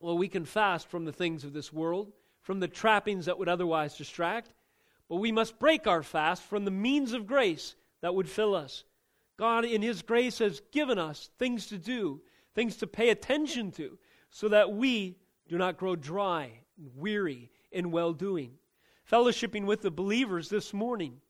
Well, 0.00 0.18
we 0.18 0.28
can 0.28 0.44
fast 0.44 0.88
from 0.88 1.04
the 1.04 1.12
things 1.12 1.44
of 1.44 1.52
this 1.52 1.72
world, 1.72 2.12
from 2.42 2.60
the 2.60 2.68
trappings 2.68 3.26
that 3.26 3.38
would 3.38 3.48
otherwise 3.48 3.96
distract, 3.96 4.52
but 5.10 5.16
we 5.16 5.32
must 5.32 5.58
break 5.58 5.88
our 5.88 6.04
fast 6.04 6.44
from 6.44 6.64
the 6.64 6.70
means 6.70 7.12
of 7.12 7.26
grace 7.26 7.74
that 8.00 8.14
would 8.14 8.28
fill 8.28 8.54
us. 8.54 8.84
God, 9.36 9.64
in 9.64 9.82
His 9.82 10.02
grace, 10.02 10.38
has 10.38 10.62
given 10.70 11.00
us 11.00 11.30
things 11.36 11.66
to 11.66 11.78
do, 11.78 12.20
things 12.54 12.76
to 12.76 12.86
pay 12.86 13.10
attention 13.10 13.72
to, 13.72 13.98
so 14.30 14.48
that 14.48 14.72
we 14.72 15.16
do 15.48 15.58
not 15.58 15.76
grow 15.76 15.96
dry 15.96 16.52
and 16.78 16.90
weary 16.94 17.50
in 17.72 17.90
well 17.90 18.12
doing. 18.12 18.52
Fellowshipping 19.10 19.66
with 19.66 19.82
the 19.82 19.90
believers 19.90 20.48
this 20.48 20.72
morning 20.72 21.20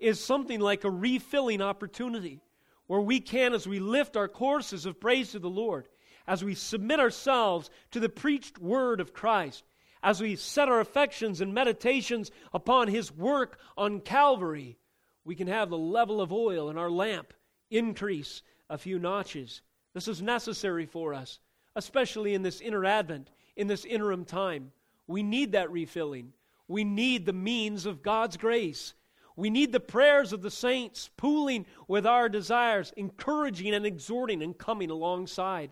is 0.00 0.18
something 0.18 0.58
like 0.58 0.84
a 0.84 0.90
refilling 0.90 1.60
opportunity 1.60 2.40
where 2.86 3.02
we 3.02 3.20
can, 3.20 3.52
as 3.52 3.66
we 3.66 3.80
lift 3.80 4.16
our 4.16 4.28
courses 4.28 4.86
of 4.86 4.98
praise 4.98 5.32
to 5.32 5.38
the 5.38 5.50
Lord, 5.50 5.88
as 6.26 6.42
we 6.42 6.54
submit 6.54 7.00
ourselves 7.00 7.68
to 7.90 8.00
the 8.00 8.08
preached 8.08 8.58
word 8.58 8.98
of 8.98 9.12
Christ, 9.12 9.62
as 10.06 10.20
we 10.20 10.36
set 10.36 10.68
our 10.68 10.78
affections 10.78 11.40
and 11.40 11.52
meditations 11.52 12.30
upon 12.54 12.86
His 12.86 13.10
work 13.10 13.58
on 13.76 14.00
Calvary, 14.00 14.78
we 15.24 15.34
can 15.34 15.48
have 15.48 15.68
the 15.68 15.76
level 15.76 16.20
of 16.20 16.32
oil 16.32 16.70
in 16.70 16.78
our 16.78 16.88
lamp 16.88 17.34
increase 17.72 18.42
a 18.70 18.78
few 18.78 19.00
notches. 19.00 19.62
This 19.94 20.06
is 20.06 20.22
necessary 20.22 20.86
for 20.86 21.12
us, 21.12 21.40
especially 21.74 22.34
in 22.34 22.42
this 22.42 22.60
inter-Advent, 22.60 23.30
in 23.56 23.66
this 23.66 23.84
interim 23.84 24.24
time. 24.24 24.70
We 25.08 25.24
need 25.24 25.50
that 25.52 25.72
refilling. 25.72 26.34
We 26.68 26.84
need 26.84 27.26
the 27.26 27.32
means 27.32 27.84
of 27.84 28.04
God's 28.04 28.36
grace. 28.36 28.94
We 29.34 29.50
need 29.50 29.72
the 29.72 29.80
prayers 29.80 30.32
of 30.32 30.40
the 30.40 30.52
saints 30.52 31.10
pooling 31.16 31.66
with 31.88 32.06
our 32.06 32.28
desires, 32.28 32.92
encouraging 32.96 33.74
and 33.74 33.84
exhorting 33.84 34.40
and 34.40 34.56
coming 34.56 34.90
alongside. 34.90 35.70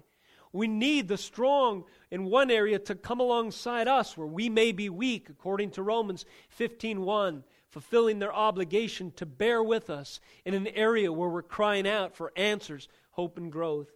We 0.55 0.69
need 0.69 1.09
the 1.09 1.17
strong 1.17 1.85
in 2.12 2.27
one 2.27 2.49
area 2.49 2.79
to 2.79 2.95
come 2.95 3.19
alongside 3.19 3.88
us 3.88 4.17
where 4.17 4.27
we 4.27 4.49
may 4.49 4.71
be 4.71 4.88
weak, 4.88 5.29
according 5.29 5.73
to 5.73 5.83
Romans 5.83 6.25
15:1, 6.49 7.43
fulfilling 7.71 8.21
their 8.21 8.33
obligation 8.33 9.11
to 9.17 9.27
bear 9.27 9.64
with 9.64 9.90
us 9.90 10.21
in 10.45 10.55
an 10.55 10.69
area 10.69 11.12
where 11.12 11.29
we're 11.29 11.43
crying 11.43 11.88
out 11.88 12.14
for 12.14 12.33
answers, 12.37 12.88
hope, 13.11 13.37
and 13.37 13.51
growth. 13.51 13.90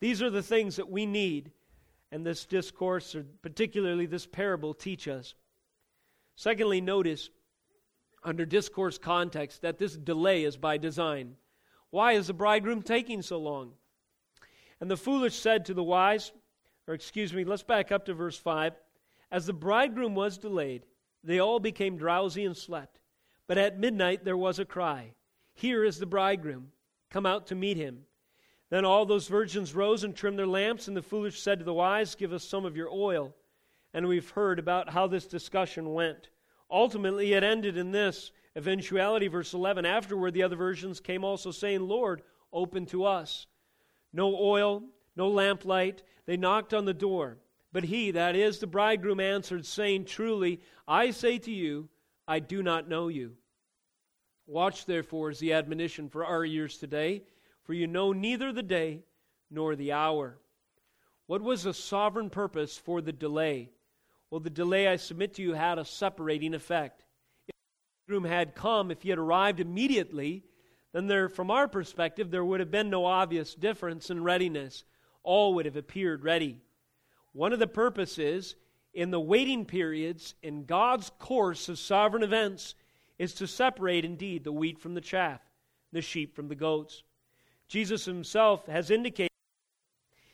These 0.00 0.20
are 0.20 0.28
the 0.28 0.42
things 0.42 0.74
that 0.74 0.90
we 0.90 1.06
need, 1.06 1.52
and 2.10 2.26
this 2.26 2.46
discourse, 2.46 3.14
or 3.14 3.24
particularly 3.40 4.06
this 4.06 4.26
parable, 4.26 4.74
teach 4.74 5.06
us. 5.06 5.36
Secondly, 6.34 6.80
notice 6.80 7.30
under 8.24 8.44
discourse 8.44 8.98
context 8.98 9.62
that 9.62 9.78
this 9.78 9.96
delay 9.96 10.42
is 10.42 10.56
by 10.56 10.78
design. 10.78 11.36
Why 11.90 12.14
is 12.14 12.26
the 12.26 12.34
bridegroom 12.34 12.82
taking 12.82 13.22
so 13.22 13.38
long? 13.38 13.74
And 14.82 14.90
the 14.90 14.96
foolish 14.96 15.36
said 15.36 15.66
to 15.66 15.74
the 15.74 15.82
wise, 15.84 16.32
or 16.88 16.94
excuse 16.94 17.32
me, 17.32 17.44
let's 17.44 17.62
back 17.62 17.92
up 17.92 18.04
to 18.06 18.14
verse 18.14 18.36
5. 18.36 18.74
As 19.30 19.46
the 19.46 19.52
bridegroom 19.52 20.16
was 20.16 20.38
delayed, 20.38 20.86
they 21.22 21.38
all 21.38 21.60
became 21.60 21.96
drowsy 21.96 22.44
and 22.44 22.56
slept. 22.56 22.98
But 23.46 23.58
at 23.58 23.78
midnight 23.78 24.24
there 24.24 24.36
was 24.36 24.58
a 24.58 24.64
cry 24.64 25.14
Here 25.54 25.84
is 25.84 26.00
the 26.00 26.06
bridegroom, 26.06 26.72
come 27.10 27.26
out 27.26 27.46
to 27.46 27.54
meet 27.54 27.76
him. 27.76 28.06
Then 28.70 28.84
all 28.84 29.06
those 29.06 29.28
virgins 29.28 29.72
rose 29.72 30.02
and 30.02 30.16
trimmed 30.16 30.40
their 30.40 30.48
lamps, 30.48 30.88
and 30.88 30.96
the 30.96 31.02
foolish 31.02 31.40
said 31.40 31.60
to 31.60 31.64
the 31.64 31.72
wise, 31.72 32.16
Give 32.16 32.32
us 32.32 32.42
some 32.42 32.64
of 32.64 32.76
your 32.76 32.90
oil. 32.90 33.36
And 33.94 34.08
we've 34.08 34.30
heard 34.30 34.58
about 34.58 34.90
how 34.90 35.06
this 35.06 35.28
discussion 35.28 35.94
went. 35.94 36.28
Ultimately, 36.68 37.34
it 37.34 37.44
ended 37.44 37.76
in 37.76 37.92
this 37.92 38.32
eventuality, 38.56 39.28
verse 39.28 39.54
11. 39.54 39.86
Afterward, 39.86 40.34
the 40.34 40.42
other 40.42 40.56
versions 40.56 40.98
came 40.98 41.22
also 41.22 41.52
saying, 41.52 41.86
Lord, 41.86 42.22
open 42.52 42.84
to 42.86 43.04
us. 43.04 43.46
No 44.12 44.36
oil, 44.36 44.82
no 45.16 45.28
lamplight. 45.28 46.02
They 46.26 46.36
knocked 46.36 46.74
on 46.74 46.84
the 46.84 46.94
door. 46.94 47.38
But 47.72 47.84
he, 47.84 48.10
that 48.10 48.36
is 48.36 48.58
the 48.58 48.66
bridegroom, 48.66 49.20
answered, 49.20 49.64
saying, 49.64 50.04
Truly, 50.04 50.60
I 50.86 51.10
say 51.10 51.38
to 51.38 51.50
you, 51.50 51.88
I 52.28 52.38
do 52.38 52.62
not 52.62 52.88
know 52.88 53.08
you. 53.08 53.32
Watch, 54.46 54.84
therefore, 54.84 55.30
is 55.30 55.38
the 55.38 55.54
admonition 55.54 56.08
for 56.08 56.24
our 56.24 56.44
ears 56.44 56.76
today, 56.76 57.22
for 57.64 57.72
you 57.72 57.86
know 57.86 58.12
neither 58.12 58.52
the 58.52 58.62
day 58.62 59.04
nor 59.50 59.74
the 59.74 59.92
hour. 59.92 60.38
What 61.26 61.40
was 61.40 61.62
the 61.62 61.72
sovereign 61.72 62.28
purpose 62.28 62.76
for 62.76 63.00
the 63.00 63.12
delay? 63.12 63.70
Well, 64.30 64.40
the 64.40 64.50
delay, 64.50 64.88
I 64.88 64.96
submit 64.96 65.34
to 65.34 65.42
you, 65.42 65.54
had 65.54 65.78
a 65.78 65.84
separating 65.84 66.52
effect. 66.52 67.04
If 67.48 67.54
the 67.54 68.12
bridegroom 68.12 68.30
had 68.30 68.54
come, 68.54 68.90
if 68.90 69.02
he 69.02 69.10
had 69.10 69.18
arrived 69.18 69.60
immediately, 69.60 70.44
then 70.92 71.06
there, 71.06 71.28
from 71.28 71.50
our 71.50 71.68
perspective, 71.68 72.30
there 72.30 72.44
would 72.44 72.60
have 72.60 72.70
been 72.70 72.90
no 72.90 73.06
obvious 73.06 73.54
difference 73.54 74.10
in 74.10 74.22
readiness. 74.22 74.84
All 75.22 75.54
would 75.54 75.66
have 75.66 75.76
appeared 75.76 76.22
ready. 76.22 76.58
One 77.32 77.52
of 77.52 77.58
the 77.58 77.66
purposes 77.66 78.56
in 78.92 79.10
the 79.10 79.20
waiting 79.20 79.64
periods 79.64 80.34
in 80.42 80.64
God's 80.64 81.10
course 81.18 81.68
of 81.68 81.78
sovereign 81.78 82.22
events 82.22 82.74
is 83.18 83.32
to 83.34 83.46
separate 83.46 84.04
indeed 84.04 84.44
the 84.44 84.52
wheat 84.52 84.78
from 84.78 84.94
the 84.94 85.00
chaff, 85.00 85.40
the 85.92 86.02
sheep 86.02 86.36
from 86.36 86.48
the 86.48 86.54
goats. 86.54 87.02
Jesus 87.68 88.04
himself 88.04 88.66
has 88.66 88.90
indicated 88.90 89.30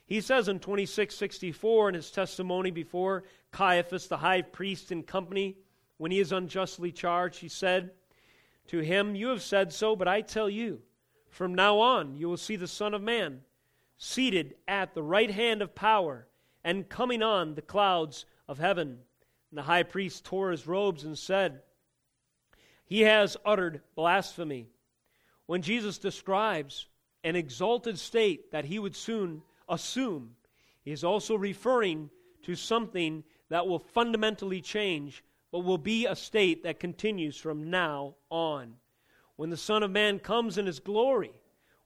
he 0.08 0.22
says 0.22 0.48
in 0.48 0.58
2664 0.58 1.90
in 1.90 1.94
his 1.94 2.10
testimony 2.10 2.70
before 2.70 3.24
Caiaphas, 3.52 4.08
the 4.08 4.16
high 4.16 4.40
priest 4.40 4.90
in 4.90 5.02
company, 5.02 5.58
when 5.98 6.10
he 6.10 6.18
is 6.18 6.32
unjustly 6.32 6.92
charged, 6.92 7.40
he 7.40 7.48
said 7.48 7.90
to 8.68 8.78
him, 8.78 9.14
You 9.14 9.28
have 9.28 9.42
said 9.42 9.72
so, 9.72 9.96
but 9.96 10.08
I 10.08 10.20
tell 10.20 10.48
you, 10.48 10.80
from 11.28 11.54
now 11.54 11.78
on 11.78 12.16
you 12.16 12.28
will 12.28 12.36
see 12.36 12.56
the 12.56 12.68
Son 12.68 12.94
of 12.94 13.02
Man 13.02 13.40
seated 13.96 14.54
at 14.66 14.94
the 14.94 15.02
right 15.02 15.30
hand 15.30 15.60
of 15.60 15.74
power 15.74 16.26
and 16.64 16.88
coming 16.88 17.22
on 17.22 17.54
the 17.54 17.62
clouds 17.62 18.26
of 18.46 18.58
heaven. 18.58 18.98
And 19.50 19.58
the 19.58 19.62
high 19.62 19.82
priest 19.82 20.24
tore 20.24 20.50
his 20.50 20.66
robes 20.66 21.04
and 21.04 21.18
said, 21.18 21.62
He 22.84 23.02
has 23.02 23.36
uttered 23.44 23.82
blasphemy. 23.94 24.68
When 25.46 25.62
Jesus 25.62 25.98
describes 25.98 26.86
an 27.24 27.36
exalted 27.36 27.98
state 27.98 28.52
that 28.52 28.64
he 28.64 28.78
would 28.78 28.96
soon 28.96 29.42
assume. 29.68 30.30
He 30.82 30.92
is 30.92 31.04
also 31.04 31.34
referring 31.34 32.10
to 32.42 32.54
something 32.54 33.24
that 33.50 33.66
will 33.66 33.78
fundamentally 33.78 34.60
change, 34.60 35.24
but 35.50 35.60
will 35.60 35.78
be 35.78 36.06
a 36.06 36.14
state 36.14 36.62
that 36.62 36.80
continues 36.80 37.36
from 37.36 37.70
now 37.70 38.14
on. 38.30 38.74
When 39.36 39.50
the 39.50 39.56
Son 39.56 39.82
of 39.82 39.90
Man 39.90 40.18
comes 40.18 40.58
in 40.58 40.66
his 40.66 40.80
glory, 40.80 41.32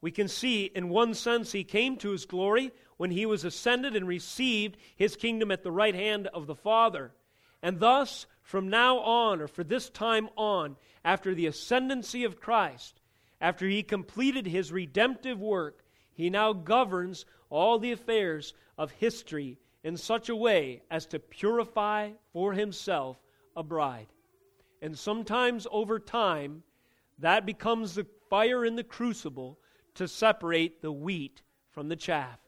we 0.00 0.10
can 0.10 0.26
see, 0.26 0.64
in 0.64 0.88
one 0.88 1.14
sense, 1.14 1.52
he 1.52 1.64
came 1.64 1.96
to 1.98 2.10
his 2.10 2.26
glory 2.26 2.72
when 2.96 3.10
he 3.10 3.24
was 3.24 3.44
ascended 3.44 3.94
and 3.94 4.06
received 4.06 4.76
his 4.96 5.16
kingdom 5.16 5.50
at 5.50 5.62
the 5.62 5.70
right 5.70 5.94
hand 5.94 6.26
of 6.28 6.46
the 6.46 6.56
Father. 6.56 7.12
And 7.62 7.78
thus, 7.78 8.26
from 8.42 8.68
now 8.68 8.98
on, 8.98 9.40
or 9.40 9.46
for 9.46 9.62
this 9.62 9.88
time 9.90 10.28
on, 10.36 10.76
after 11.04 11.34
the 11.34 11.46
ascendancy 11.46 12.24
of 12.24 12.40
Christ, 12.40 13.00
after 13.40 13.68
he 13.68 13.82
completed 13.82 14.46
his 14.46 14.72
redemptive 14.72 15.40
work, 15.40 15.84
he 16.14 16.30
now 16.30 16.52
governs 16.52 17.24
all 17.48 17.78
the 17.78 17.92
affairs 17.92 18.54
of 18.76 18.90
history 18.92 19.58
in 19.84 19.96
such 19.96 20.28
a 20.28 20.36
way 20.36 20.82
as 20.90 21.06
to 21.06 21.18
purify 21.18 22.10
for 22.32 22.52
himself 22.52 23.18
a 23.56 23.62
bride. 23.62 24.08
And 24.80 24.98
sometimes 24.98 25.66
over 25.70 25.98
time, 25.98 26.62
that 27.18 27.46
becomes 27.46 27.94
the 27.94 28.06
fire 28.28 28.64
in 28.64 28.76
the 28.76 28.84
crucible 28.84 29.58
to 29.94 30.08
separate 30.08 30.82
the 30.82 30.92
wheat 30.92 31.42
from 31.70 31.88
the 31.88 31.96
chaff. 31.96 32.38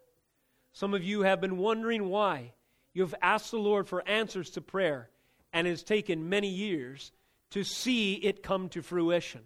Some 0.73 0.95
of 0.95 1.05
you 1.05 1.23
have 1.23 1.41
been 1.41 1.59
wondering 1.59 2.09
why. 2.09 2.53
You've 2.93 3.15
asked 3.23 3.51
the 3.51 3.59
Lord 3.59 3.89
for 3.89 4.07
answers 4.09 4.51
to 4.51 4.61
prayer, 4.61 5.11
and 5.53 5.67
it 5.67 5.71
has 5.71 5.83
taken 5.83 6.29
many 6.29 6.49
years 6.49 7.13
to 7.51 7.63
see 7.63 8.15
it 8.15 8.43
come 8.43 8.69
to 8.71 8.83
fruition. 8.83 9.43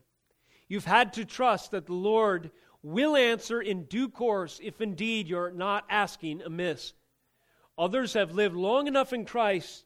You've 0.69 0.85
had 0.85 1.15
to 1.15 1.25
trust 1.25 1.73
that 1.73 1.87
the 1.87 1.95
Lord 1.95 2.51
will 2.83 3.17
answer 3.17 3.61
in 3.61 3.85
due 3.85 4.09
course 4.09 4.61
if 4.63 4.81
indeed 4.81 5.29
you're 5.29 5.51
not 5.51 5.85
asking 5.91 6.43
amiss. 6.43 6.95
Others 7.77 8.15
have 8.15 8.35
lived 8.35 8.57
long 8.57 8.87
enough 8.87 9.13
in 9.13 9.25
Christ 9.25 9.85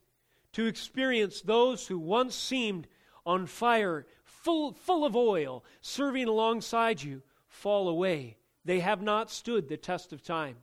to 0.53 0.67
experience 0.67 1.41
those 1.41 1.87
who 1.87 1.99
once 1.99 2.35
seemed 2.35 2.87
on 3.25 3.47
fire, 3.47 4.07
full, 4.25 4.73
full 4.73 5.05
of 5.05 5.17
oil, 5.17 5.65
serving 5.81 6.29
alongside 6.29 7.03
you, 7.03 7.23
fall 7.49 7.89
away. 7.89 8.37
They 8.65 8.81
have 8.81 9.03
not 9.03 9.31
stood 9.31 9.69
the 9.69 9.77
test 9.77 10.13
of 10.13 10.23
time. 10.23 10.57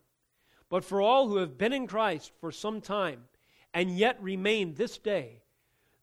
But 0.69 0.83
for 0.83 1.01
all 1.01 1.27
who 1.27 1.37
have 1.37 1.57
been 1.57 1.73
in 1.73 1.87
Christ 1.87 2.31
for 2.39 2.51
some 2.51 2.81
time 2.81 3.25
and 3.73 3.97
yet 3.97 4.21
remain 4.21 4.73
this 4.73 4.97
day, 4.97 5.41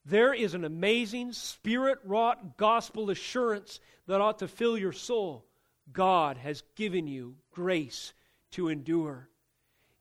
there 0.05 0.35
is 0.35 0.55
an 0.55 0.65
amazing 0.65 1.33
spirit 1.33 1.99
wrought 2.05 2.57
gospel 2.57 3.11
assurance 3.11 3.81
that 4.07 4.21
ought 4.21 4.39
to 4.41 4.49
fill 4.49 4.79
your 4.79 4.93
soul 4.93 5.45
God 5.93 6.37
has 6.37 6.63
given 6.75 7.07
you 7.07 7.37
grace 7.53 8.13
to 8.53 8.69
endure. 8.69 9.29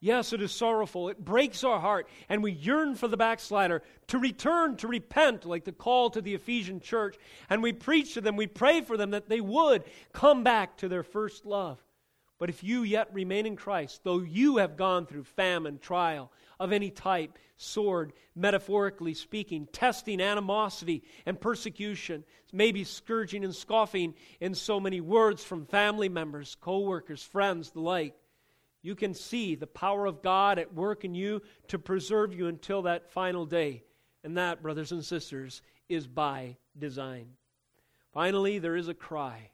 Yes, 0.05 0.33
it 0.33 0.41
is 0.43 0.51
sorrowful. 0.51 1.09
It 1.09 1.25
breaks 1.25 1.63
our 1.63 1.79
heart, 1.79 2.07
and 2.29 2.43
we 2.43 2.51
yearn 2.51 2.93
for 2.93 3.07
the 3.07 3.17
backslider 3.17 3.81
to 4.05 4.19
return, 4.19 4.75
to 4.77 4.87
repent, 4.87 5.45
like 5.45 5.63
the 5.63 5.71
call 5.71 6.11
to 6.11 6.21
the 6.21 6.35
Ephesian 6.35 6.79
church. 6.79 7.17
And 7.49 7.63
we 7.63 7.73
preach 7.73 8.13
to 8.13 8.21
them, 8.21 8.35
we 8.35 8.45
pray 8.45 8.81
for 8.81 8.97
them 8.97 9.09
that 9.09 9.29
they 9.29 9.41
would 9.41 9.83
come 10.13 10.43
back 10.43 10.77
to 10.77 10.87
their 10.87 11.01
first 11.01 11.43
love. 11.43 11.83
But 12.37 12.51
if 12.51 12.63
you 12.63 12.83
yet 12.83 13.11
remain 13.15 13.47
in 13.47 13.55
Christ, 13.55 14.01
though 14.03 14.19
you 14.19 14.57
have 14.57 14.77
gone 14.77 15.07
through 15.07 15.23
famine, 15.23 15.79
trial 15.79 16.31
of 16.59 16.71
any 16.71 16.91
type, 16.91 17.39
sword, 17.57 18.13
metaphorically 18.35 19.15
speaking, 19.15 19.67
testing, 19.73 20.21
animosity, 20.21 21.01
and 21.25 21.41
persecution, 21.41 22.23
maybe 22.53 22.83
scourging 22.83 23.43
and 23.43 23.55
scoffing 23.55 24.13
in 24.39 24.53
so 24.53 24.79
many 24.79 25.01
words 25.01 25.43
from 25.43 25.65
family 25.65 26.09
members, 26.09 26.55
co 26.61 26.81
workers, 26.81 27.23
friends, 27.23 27.71
the 27.71 27.79
like, 27.79 28.13
you 28.85 28.95
can 28.95 29.15
see 29.15 29.55
the 29.55 29.65
power 29.65 30.05
of 30.05 30.21
God 30.21 30.59
at 30.59 30.75
work 30.75 31.03
in 31.03 31.15
you 31.15 31.41
to 31.69 31.79
preserve 31.79 32.35
you 32.35 32.47
until 32.47 32.83
that 32.83 33.09
final 33.09 33.45
day. 33.45 33.83
And 34.23 34.37
that, 34.37 34.61
brothers 34.61 34.91
and 34.91 35.03
sisters, 35.03 35.63
is 35.89 36.05
by 36.05 36.57
design. 36.77 37.29
Finally, 38.13 38.59
there 38.59 38.75
is 38.75 38.87
a 38.87 38.93
cry. 38.93 39.49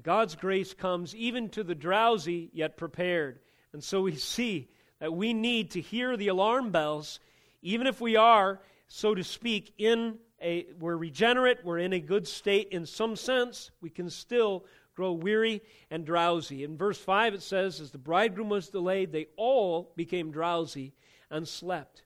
God's 0.00 0.36
grace 0.36 0.72
comes 0.72 1.14
even 1.16 1.48
to 1.50 1.64
the 1.64 1.74
drowsy 1.74 2.50
yet 2.52 2.76
prepared. 2.76 3.40
And 3.72 3.82
so 3.82 4.02
we 4.02 4.14
see 4.14 4.68
that 5.00 5.12
we 5.12 5.34
need 5.34 5.72
to 5.72 5.80
hear 5.80 6.16
the 6.16 6.28
alarm 6.28 6.70
bells, 6.70 7.18
even 7.60 7.88
if 7.88 8.00
we 8.00 8.14
are, 8.14 8.60
so 8.86 9.16
to 9.16 9.24
speak, 9.24 9.74
in 9.78 10.18
a 10.40 10.66
we're 10.78 10.96
regenerate, 10.96 11.64
we're 11.64 11.78
in 11.78 11.92
a 11.92 12.00
good 12.00 12.28
state 12.28 12.68
in 12.70 12.86
some 12.86 13.16
sense, 13.16 13.72
we 13.80 13.90
can 13.90 14.10
still 14.10 14.64
grow 14.94 15.12
weary 15.12 15.62
and 15.90 16.04
drowsy. 16.04 16.64
In 16.64 16.76
verse 16.76 16.98
5 16.98 17.34
it 17.34 17.42
says, 17.42 17.80
As 17.80 17.90
the 17.90 17.98
bridegroom 17.98 18.48
was 18.48 18.68
delayed, 18.68 19.12
they 19.12 19.26
all 19.36 19.92
became 19.96 20.30
drowsy 20.30 20.94
and 21.30 21.46
slept. 21.46 22.02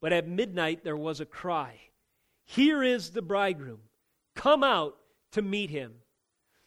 But 0.00 0.12
at 0.12 0.28
midnight 0.28 0.82
there 0.84 0.96
was 0.96 1.20
a 1.20 1.26
cry 1.26 1.78
Here 2.44 2.82
is 2.82 3.10
the 3.10 3.22
bridegroom, 3.22 3.80
come 4.34 4.64
out 4.64 4.96
to 5.32 5.42
meet 5.42 5.70
him. 5.70 5.94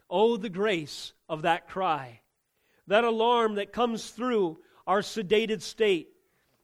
Oh, 0.10 0.38
the 0.38 0.50
grace 0.50 1.14
of 1.28 1.42
that 1.42 1.68
cry, 1.68 2.22
that 2.88 3.04
alarm 3.04 3.56
that 3.56 3.74
comes 3.74 4.12
through 4.12 4.60
our 4.86 5.02
sedated 5.02 5.62
state, 5.62 6.10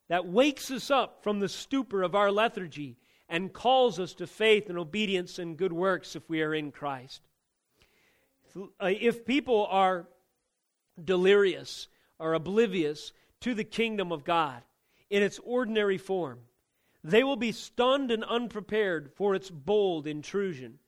that 0.08 0.28
wakes 0.28 0.69
us 0.69 0.91
up 0.91 1.24
from 1.24 1.39
the 1.39 1.50
stupor 1.50 2.04
of 2.04 2.15
our 2.15 2.32
lethargy 2.32 2.98
and 3.28 3.54
calls 3.54 4.00
us 4.00 4.13
to 4.15 4.28
faith 4.28 4.69
and 4.69 4.78
obedience 4.78 5.39
and 5.39 5.58
good 5.58 5.72
works 5.72 6.15
if 6.15 6.28
we 6.30 6.41
are 6.41 6.54
in 6.54 6.72
Christ. 6.72 7.22
Uh, 8.55 8.91
if 8.99 9.25
people 9.25 9.67
are 9.69 10.07
delirious 11.03 11.88
or 12.17 12.33
oblivious 12.33 13.13
to 13.41 13.53
the 13.53 13.63
kingdom 13.63 14.12
of 14.12 14.23
God 14.23 14.62
in 15.09 15.23
its 15.23 15.39
ordinary 15.43 15.97
form, 15.97 16.39
they 17.03 17.23
will 17.23 17.38
be 17.38 17.51
stunned 17.51 18.12
and 18.12 18.23
unprepared 18.23 19.12
for 19.15 19.35
its 19.35 19.49
bold 19.49 20.07
intrusion. 20.07 20.79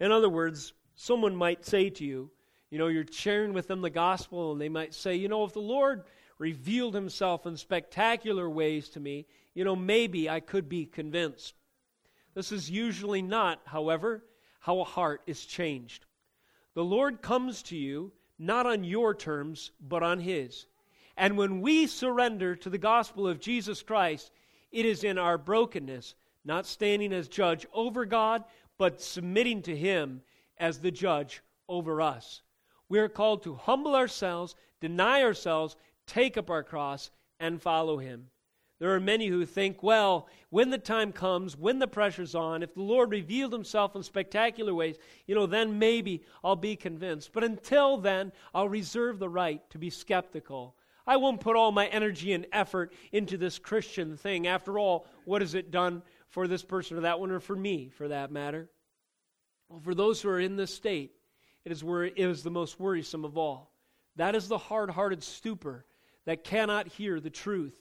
In 0.00 0.10
other 0.10 0.28
words, 0.28 0.72
someone 0.94 1.36
might 1.36 1.64
say 1.64 1.90
to 1.90 2.04
you, 2.04 2.30
you 2.70 2.78
know, 2.78 2.88
you're 2.88 3.04
sharing 3.10 3.52
with 3.52 3.68
them 3.68 3.80
the 3.80 3.90
gospel, 3.90 4.52
and 4.52 4.60
they 4.60 4.68
might 4.68 4.94
say, 4.94 5.16
you 5.16 5.28
know, 5.28 5.44
if 5.44 5.52
the 5.52 5.60
Lord 5.60 6.04
revealed 6.38 6.94
himself 6.94 7.46
in 7.46 7.56
spectacular 7.56 8.48
ways 8.48 8.88
to 8.90 9.00
me, 9.00 9.26
you 9.54 9.64
know, 9.64 9.76
maybe 9.76 10.30
I 10.30 10.40
could 10.40 10.68
be 10.68 10.86
convinced. 10.86 11.54
This 12.34 12.52
is 12.52 12.70
usually 12.70 13.22
not, 13.22 13.60
however, 13.64 14.24
how 14.60 14.80
a 14.80 14.84
heart 14.84 15.22
is 15.26 15.44
changed. 15.44 16.06
The 16.74 16.84
Lord 16.84 17.22
comes 17.22 17.62
to 17.64 17.76
you 17.76 18.12
not 18.38 18.66
on 18.66 18.84
your 18.84 19.14
terms, 19.14 19.70
but 19.80 20.02
on 20.02 20.18
His. 20.18 20.66
And 21.16 21.36
when 21.36 21.60
we 21.60 21.86
surrender 21.86 22.56
to 22.56 22.70
the 22.70 22.78
gospel 22.78 23.28
of 23.28 23.40
Jesus 23.40 23.82
Christ, 23.82 24.30
it 24.72 24.86
is 24.86 25.04
in 25.04 25.18
our 25.18 25.36
brokenness, 25.36 26.14
not 26.44 26.64
standing 26.64 27.12
as 27.12 27.28
judge 27.28 27.66
over 27.74 28.06
God, 28.06 28.44
but 28.78 29.02
submitting 29.02 29.60
to 29.62 29.76
Him 29.76 30.22
as 30.56 30.78
the 30.78 30.90
judge 30.90 31.42
over 31.68 32.00
us. 32.00 32.42
We 32.88 32.98
are 32.98 33.08
called 33.08 33.42
to 33.42 33.54
humble 33.54 33.94
ourselves, 33.94 34.54
deny 34.80 35.22
ourselves, 35.22 35.76
take 36.06 36.38
up 36.38 36.48
our 36.48 36.62
cross, 36.62 37.10
and 37.38 37.60
follow 37.60 37.98
Him. 37.98 38.28
There 38.80 38.94
are 38.94 39.00
many 39.00 39.26
who 39.26 39.44
think, 39.44 39.82
well, 39.82 40.26
when 40.48 40.70
the 40.70 40.78
time 40.78 41.12
comes, 41.12 41.54
when 41.54 41.78
the 41.78 41.86
pressure's 41.86 42.34
on, 42.34 42.62
if 42.62 42.74
the 42.74 42.82
Lord 42.82 43.10
revealed 43.10 43.52
himself 43.52 43.94
in 43.94 44.02
spectacular 44.02 44.72
ways, 44.72 44.96
you 45.26 45.34
know, 45.34 45.44
then 45.44 45.78
maybe 45.78 46.22
I'll 46.42 46.56
be 46.56 46.76
convinced. 46.76 47.32
But 47.34 47.44
until 47.44 47.98
then, 47.98 48.32
I'll 48.54 48.70
reserve 48.70 49.18
the 49.18 49.28
right 49.28 49.60
to 49.70 49.78
be 49.78 49.90
skeptical. 49.90 50.74
I 51.06 51.18
won't 51.18 51.42
put 51.42 51.56
all 51.56 51.72
my 51.72 51.88
energy 51.88 52.32
and 52.32 52.46
effort 52.52 52.94
into 53.12 53.36
this 53.36 53.58
Christian 53.58 54.16
thing. 54.16 54.46
After 54.46 54.78
all, 54.78 55.06
what 55.26 55.42
has 55.42 55.54
it 55.54 55.70
done 55.70 56.02
for 56.30 56.48
this 56.48 56.64
person 56.64 56.96
or 56.96 57.02
that 57.02 57.20
one, 57.20 57.30
or 57.30 57.40
for 57.40 57.56
me, 57.56 57.90
for 57.90 58.08
that 58.08 58.32
matter? 58.32 58.70
Well, 59.68 59.80
for 59.80 59.94
those 59.94 60.22
who 60.22 60.30
are 60.30 60.40
in 60.40 60.56
this 60.56 60.74
state, 60.74 61.12
it 61.66 61.72
is, 61.72 61.84
wor- 61.84 62.04
it 62.04 62.14
is 62.16 62.42
the 62.42 62.50
most 62.50 62.80
worrisome 62.80 63.26
of 63.26 63.36
all. 63.36 63.72
That 64.16 64.34
is 64.34 64.48
the 64.48 64.56
hard 64.56 64.88
hearted 64.88 65.22
stupor 65.22 65.84
that 66.24 66.44
cannot 66.44 66.88
hear 66.88 67.20
the 67.20 67.28
truth 67.28 67.78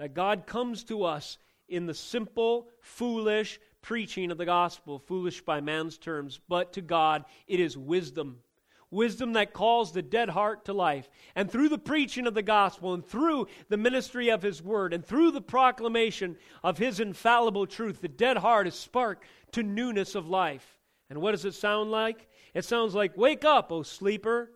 that 0.00 0.14
God 0.14 0.46
comes 0.46 0.82
to 0.84 1.04
us 1.04 1.36
in 1.68 1.84
the 1.84 1.92
simple, 1.92 2.68
foolish 2.80 3.60
preaching 3.82 4.30
of 4.30 4.38
the 4.38 4.46
gospel, 4.46 4.98
foolish 4.98 5.42
by 5.42 5.60
man's 5.60 5.98
terms, 5.98 6.40
but 6.48 6.72
to 6.72 6.80
God 6.80 7.26
it 7.46 7.60
is 7.60 7.76
wisdom. 7.76 8.38
Wisdom 8.90 9.34
that 9.34 9.52
calls 9.52 9.92
the 9.92 10.00
dead 10.00 10.30
heart 10.30 10.64
to 10.64 10.72
life. 10.72 11.08
And 11.36 11.50
through 11.50 11.68
the 11.68 11.78
preaching 11.78 12.26
of 12.26 12.32
the 12.32 12.42
gospel, 12.42 12.94
and 12.94 13.04
through 13.06 13.46
the 13.68 13.76
ministry 13.76 14.30
of 14.30 14.42
his 14.42 14.62
word, 14.62 14.94
and 14.94 15.04
through 15.04 15.32
the 15.32 15.42
proclamation 15.42 16.36
of 16.64 16.78
his 16.78 16.98
infallible 16.98 17.66
truth, 17.66 18.00
the 18.00 18.08
dead 18.08 18.38
heart 18.38 18.66
is 18.66 18.74
sparked 18.74 19.26
to 19.52 19.62
newness 19.62 20.14
of 20.14 20.30
life. 20.30 20.78
And 21.10 21.20
what 21.20 21.32
does 21.32 21.44
it 21.44 21.54
sound 21.54 21.90
like? 21.90 22.26
It 22.54 22.64
sounds 22.64 22.94
like, 22.94 23.18
Wake 23.18 23.44
up, 23.44 23.70
O 23.70 23.82
sleeper. 23.82 24.50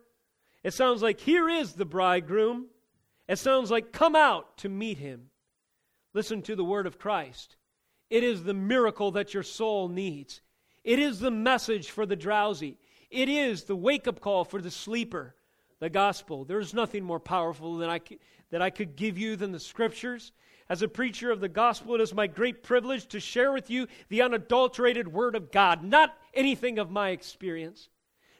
It 0.63 0.73
sounds 0.73 1.03
like, 1.03 1.19
Here 1.19 1.47
is 1.47 1.73
the 1.73 1.85
bridegroom. 1.85 2.65
It 3.29 3.37
sounds 3.37 3.69
like, 3.69 3.91
Come 3.91 4.15
out 4.15 4.57
to 4.57 4.69
meet 4.69 4.97
him. 4.97 5.29
Listen 6.15 6.41
to 6.43 6.55
the 6.55 6.63
word 6.63 6.87
of 6.87 6.97
Christ. 6.97 7.57
It 8.09 8.23
is 8.23 8.43
the 8.43 8.53
miracle 8.53 9.11
that 9.11 9.33
your 9.33 9.43
soul 9.43 9.89
needs. 9.89 10.39
It 10.85 10.97
is 10.97 11.19
the 11.19 11.29
message 11.29 11.89
for 11.91 12.05
the 12.05 12.15
drowsy. 12.15 12.77
It 13.11 13.27
is 13.27 13.65
the 13.65 13.75
wake 13.75 14.07
up 14.07 14.21
call 14.21 14.45
for 14.45 14.61
the 14.61 14.71
sleeper. 14.71 15.35
The 15.79 15.89
gospel. 15.89 16.45
There's 16.45 16.73
nothing 16.73 17.03
more 17.03 17.19
powerful 17.19 17.75
than 17.75 17.89
I, 17.89 17.99
that 18.49 18.61
I 18.61 18.69
could 18.69 18.95
give 18.95 19.17
you 19.17 19.35
than 19.35 19.51
the 19.51 19.59
scriptures. 19.59 20.31
As 20.69 20.81
a 20.81 20.87
preacher 20.87 21.31
of 21.31 21.41
the 21.41 21.49
gospel, 21.49 21.95
it 21.95 22.01
is 22.01 22.13
my 22.13 22.27
great 22.27 22.63
privilege 22.63 23.07
to 23.07 23.19
share 23.19 23.51
with 23.51 23.69
you 23.69 23.85
the 24.07 24.21
unadulterated 24.21 25.09
word 25.09 25.35
of 25.35 25.51
God, 25.51 25.83
not 25.83 26.17
anything 26.33 26.79
of 26.79 26.89
my 26.89 27.09
experience, 27.09 27.89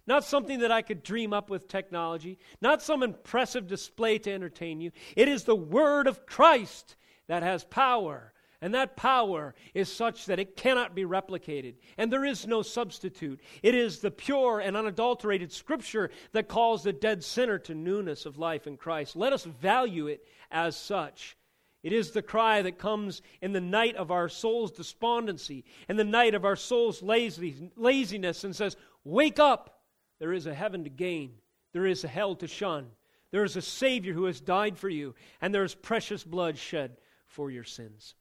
not 0.07 0.23
something 0.23 0.59
that 0.59 0.71
I 0.71 0.81
could 0.81 1.03
dream 1.03 1.33
up 1.33 1.49
with 1.49 1.67
technology, 1.67 2.39
not 2.61 2.81
some 2.81 3.03
impressive 3.03 3.67
display 3.67 4.17
to 4.19 4.31
entertain 4.31 4.79
you. 4.79 4.91
It 5.17 5.27
is 5.27 5.43
the 5.43 5.55
word 5.55 6.07
of 6.07 6.25
Christ 6.25 6.95
that 7.27 7.43
has 7.43 7.63
power. 7.63 8.33
And 8.61 8.73
that 8.73 8.95
power 8.95 9.53
is 9.73 9.91
such 9.91 10.25
that 10.25 10.39
it 10.39 10.55
cannot 10.55 10.95
be 10.95 11.03
replicated. 11.03 11.75
And 11.97 12.11
there 12.11 12.25
is 12.25 12.47
no 12.47 12.61
substitute. 12.61 13.39
It 13.61 13.75
is 13.75 13.99
the 13.99 14.11
pure 14.11 14.59
and 14.59 14.77
unadulterated 14.77 15.51
Scripture 15.51 16.09
that 16.31 16.47
calls 16.47 16.83
the 16.83 16.93
dead 16.93 17.23
sinner 17.23 17.59
to 17.59 17.75
newness 17.75 18.25
of 18.25 18.37
life 18.37 18.65
in 18.65 18.77
Christ. 18.77 19.15
Let 19.15 19.33
us 19.33 19.43
value 19.43 20.07
it 20.07 20.25
as 20.49 20.75
such. 20.75 21.37
It 21.83 21.93
is 21.93 22.11
the 22.11 22.23
cry 22.23 22.63
that 22.63 22.79
comes 22.79 23.21
in 23.41 23.51
the 23.51 23.61
night 23.61 23.95
of 23.97 24.09
our 24.09 24.29
soul's 24.29 24.71
despondency, 24.71 25.65
in 25.87 25.97
the 25.97 26.03
night 26.03 26.33
of 26.33 26.43
our 26.43 26.55
soul's 26.55 27.03
laziness, 27.03 28.43
and 28.43 28.55
says, 28.55 28.75
Wake 29.03 29.37
up! 29.37 29.83
There 30.17 30.33
is 30.33 30.47
a 30.47 30.53
heaven 30.53 30.85
to 30.85 30.89
gain, 30.89 31.33
there 31.73 31.85
is 31.85 32.03
a 32.03 32.07
hell 32.07 32.35
to 32.37 32.47
shun. 32.47 32.87
There 33.29 33.43
is 33.43 33.57
a 33.57 33.61
Savior 33.61 34.13
who 34.13 34.25
has 34.25 34.39
died 34.39 34.77
for 34.77 34.87
you, 34.87 35.13
and 35.41 35.53
there 35.53 35.63
is 35.63 35.75
precious 35.75 36.23
blood 36.23 36.57
shed 36.57 36.97
for 37.35 37.51
your 37.51 37.65
sins. 37.65 38.15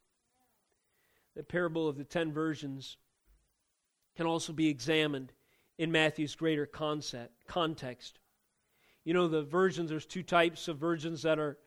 The 1.37 1.45
parable 1.45 1.89
of 1.89 1.97
the 1.97 2.05
ten 2.05 2.33
virgins 2.33 2.97
can 4.17 4.27
also 4.27 4.53
be 4.53 4.69
examined 4.69 5.33
in 5.79 5.93
Matthew's 5.93 6.35
greater 6.35 6.67
concept, 6.67 7.47
context. 7.47 8.19
You 9.05 9.15
know, 9.15 9.29
the 9.29 9.43
virgins, 9.43 9.91
there's 9.91 10.05
two 10.05 10.25
types 10.25 10.67
of 10.67 10.79
virgins 10.79 11.23
that 11.23 11.39
are 11.39 11.59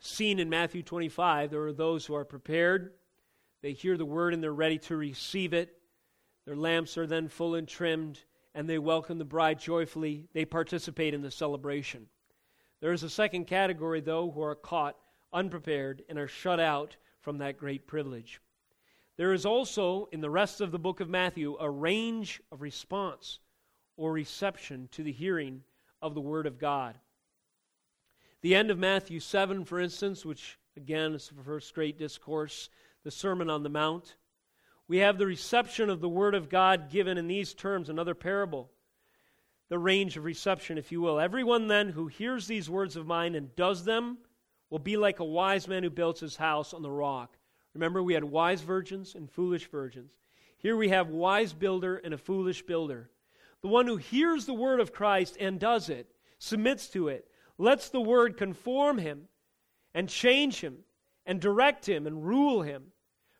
seen 0.00 0.38
in 0.38 0.48
Matthew 0.48 0.82
25. 0.82 1.50
There 1.50 1.62
are 1.62 1.72
those 1.72 2.06
who 2.06 2.14
are 2.14 2.24
prepared, 2.24 2.92
they 3.60 3.72
hear 3.72 3.96
the 3.96 4.04
word 4.04 4.34
and 4.34 4.42
they're 4.42 4.52
ready 4.52 4.78
to 4.78 4.96
receive 4.96 5.54
it. 5.54 5.76
Their 6.46 6.56
lamps 6.56 6.98
are 6.98 7.06
then 7.06 7.28
full 7.28 7.54
and 7.54 7.66
trimmed, 7.66 8.20
and 8.54 8.68
they 8.68 8.78
welcome 8.78 9.18
the 9.18 9.24
bride 9.24 9.58
joyfully. 9.58 10.26
They 10.34 10.44
participate 10.44 11.14
in 11.14 11.22
the 11.22 11.30
celebration. 11.30 12.06
There 12.80 12.92
is 12.92 13.02
a 13.02 13.08
second 13.08 13.46
category, 13.46 14.02
though, 14.02 14.30
who 14.30 14.42
are 14.42 14.54
caught 14.54 14.96
unprepared 15.34 16.02
and 16.08 16.18
are 16.18 16.28
shut 16.28 16.60
out 16.60 16.96
from 17.20 17.38
that 17.38 17.58
great 17.58 17.86
privilege. 17.86 18.40
There 19.16 19.32
is 19.32 19.44
also, 19.44 20.08
in 20.12 20.20
the 20.20 20.30
rest 20.30 20.60
of 20.60 20.72
the 20.72 20.78
book 20.78 21.00
of 21.00 21.08
Matthew, 21.08 21.56
a 21.60 21.68
range 21.70 22.40
of 22.50 22.62
response 22.62 23.40
or 23.96 24.12
reception 24.12 24.88
to 24.92 25.02
the 25.02 25.12
hearing 25.12 25.62
of 26.00 26.14
the 26.14 26.20
Word 26.20 26.46
of 26.46 26.58
God. 26.58 26.98
The 28.42 28.54
end 28.54 28.70
of 28.70 28.78
Matthew 28.78 29.20
7, 29.20 29.64
for 29.64 29.80
instance, 29.80 30.24
which 30.24 30.58
again 30.76 31.14
is 31.14 31.28
the 31.28 31.42
first 31.42 31.74
great 31.74 31.98
discourse, 31.98 32.68
the 33.04 33.10
Sermon 33.10 33.48
on 33.48 33.62
the 33.62 33.68
Mount, 33.68 34.16
we 34.86 34.98
have 34.98 35.16
the 35.16 35.26
reception 35.26 35.88
of 35.88 36.00
the 36.00 36.08
Word 36.08 36.34
of 36.34 36.50
God 36.50 36.90
given 36.90 37.16
in 37.16 37.26
these 37.26 37.54
terms, 37.54 37.88
another 37.88 38.14
parable. 38.14 38.70
the 39.68 39.78
range 39.78 40.16
of 40.16 40.24
reception, 40.24 40.78
if 40.78 40.92
you 40.92 41.00
will. 41.00 41.18
Everyone 41.18 41.68
then 41.68 41.88
who 41.88 42.06
hears 42.06 42.46
these 42.46 42.68
words 42.68 42.96
of 42.96 43.06
mine 43.06 43.34
and 43.34 43.54
does 43.56 43.84
them 43.84 44.18
will 44.74 44.80
be 44.80 44.96
like 44.96 45.20
a 45.20 45.24
wise 45.24 45.68
man 45.68 45.84
who 45.84 45.88
builds 45.88 46.18
his 46.18 46.34
house 46.34 46.74
on 46.74 46.82
the 46.82 46.90
rock. 46.90 47.36
Remember, 47.74 48.02
we 48.02 48.14
had 48.14 48.24
wise 48.24 48.60
virgins 48.60 49.14
and 49.14 49.30
foolish 49.30 49.70
virgins. 49.70 50.18
Here 50.56 50.76
we 50.76 50.88
have 50.88 51.10
wise 51.10 51.52
builder 51.52 51.98
and 51.98 52.12
a 52.12 52.18
foolish 52.18 52.62
builder. 52.62 53.08
The 53.62 53.68
one 53.68 53.86
who 53.86 53.98
hears 53.98 54.46
the 54.46 54.52
word 54.52 54.80
of 54.80 54.92
Christ 54.92 55.36
and 55.38 55.60
does 55.60 55.90
it, 55.90 56.10
submits 56.40 56.88
to 56.88 57.06
it, 57.06 57.28
lets 57.56 57.88
the 57.88 58.00
word 58.00 58.36
conform 58.36 58.98
him 58.98 59.28
and 59.94 60.08
change 60.08 60.60
him 60.60 60.78
and 61.24 61.40
direct 61.40 61.88
him 61.88 62.08
and 62.08 62.26
rule 62.26 62.62
him. 62.62 62.86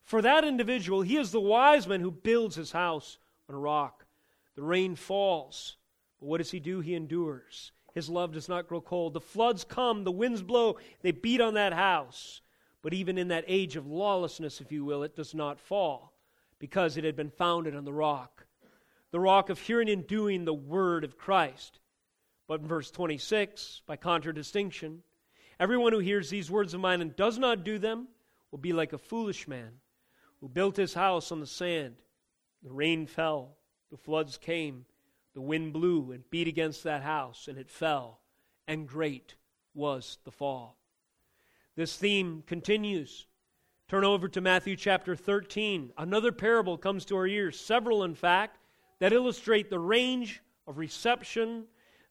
For 0.04 0.22
that 0.22 0.44
individual, 0.44 1.02
he 1.02 1.16
is 1.16 1.32
the 1.32 1.40
wise 1.40 1.88
man 1.88 2.00
who 2.00 2.12
builds 2.12 2.54
his 2.54 2.70
house 2.70 3.18
on 3.48 3.56
a 3.56 3.58
rock. 3.58 4.06
The 4.54 4.62
rain 4.62 4.94
falls, 4.94 5.78
but 6.20 6.26
what 6.26 6.38
does 6.38 6.52
he 6.52 6.60
do? 6.60 6.78
He 6.78 6.94
endures. 6.94 7.72
His 7.94 8.08
love 8.08 8.32
does 8.32 8.48
not 8.48 8.68
grow 8.68 8.80
cold. 8.80 9.14
The 9.14 9.20
floods 9.20 9.62
come, 9.62 10.02
the 10.04 10.10
winds 10.10 10.42
blow, 10.42 10.78
they 11.02 11.12
beat 11.12 11.40
on 11.40 11.54
that 11.54 11.72
house. 11.72 12.40
But 12.82 12.92
even 12.92 13.16
in 13.16 13.28
that 13.28 13.44
age 13.46 13.76
of 13.76 13.86
lawlessness, 13.86 14.60
if 14.60 14.70
you 14.70 14.84
will, 14.84 15.04
it 15.04 15.16
does 15.16 15.34
not 15.34 15.60
fall 15.60 16.12
because 16.58 16.96
it 16.96 17.04
had 17.04 17.16
been 17.16 17.30
founded 17.30 17.74
on 17.74 17.84
the 17.84 17.92
rock. 17.92 18.46
The 19.10 19.20
rock 19.20 19.48
of 19.48 19.60
hearing 19.60 19.88
and 19.88 20.06
doing 20.06 20.44
the 20.44 20.52
word 20.52 21.04
of 21.04 21.16
Christ. 21.16 21.78
But 22.48 22.60
in 22.60 22.66
verse 22.66 22.90
26, 22.90 23.82
by 23.86 23.96
contradistinction, 23.96 25.02
everyone 25.58 25.92
who 25.92 26.00
hears 26.00 26.28
these 26.28 26.50
words 26.50 26.74
of 26.74 26.80
mine 26.80 27.00
and 27.00 27.14
does 27.14 27.38
not 27.38 27.64
do 27.64 27.78
them 27.78 28.08
will 28.50 28.58
be 28.58 28.72
like 28.72 28.92
a 28.92 28.98
foolish 28.98 29.48
man 29.48 29.70
who 30.40 30.48
built 30.48 30.76
his 30.76 30.94
house 30.94 31.32
on 31.32 31.40
the 31.40 31.46
sand. 31.46 31.94
The 32.62 32.72
rain 32.72 33.06
fell, 33.06 33.56
the 33.90 33.96
floods 33.96 34.36
came, 34.36 34.84
the 35.34 35.40
wind 35.40 35.72
blew 35.72 36.12
and 36.12 36.28
beat 36.30 36.48
against 36.48 36.84
that 36.84 37.02
house, 37.02 37.48
and 37.48 37.58
it 37.58 37.70
fell, 37.70 38.20
and 38.66 38.88
great 38.88 39.34
was 39.74 40.18
the 40.24 40.30
fall. 40.30 40.78
This 41.76 41.96
theme 41.96 42.42
continues. 42.46 43.26
Turn 43.88 44.04
over 44.04 44.28
to 44.28 44.40
Matthew 44.40 44.76
chapter 44.76 45.16
13. 45.16 45.92
Another 45.98 46.32
parable 46.32 46.78
comes 46.78 47.04
to 47.06 47.16
our 47.16 47.26
ears, 47.26 47.58
several, 47.58 48.04
in 48.04 48.14
fact, 48.14 48.58
that 49.00 49.12
illustrate 49.12 49.70
the 49.70 49.78
range 49.78 50.40
of 50.66 50.78
reception, 50.78 51.64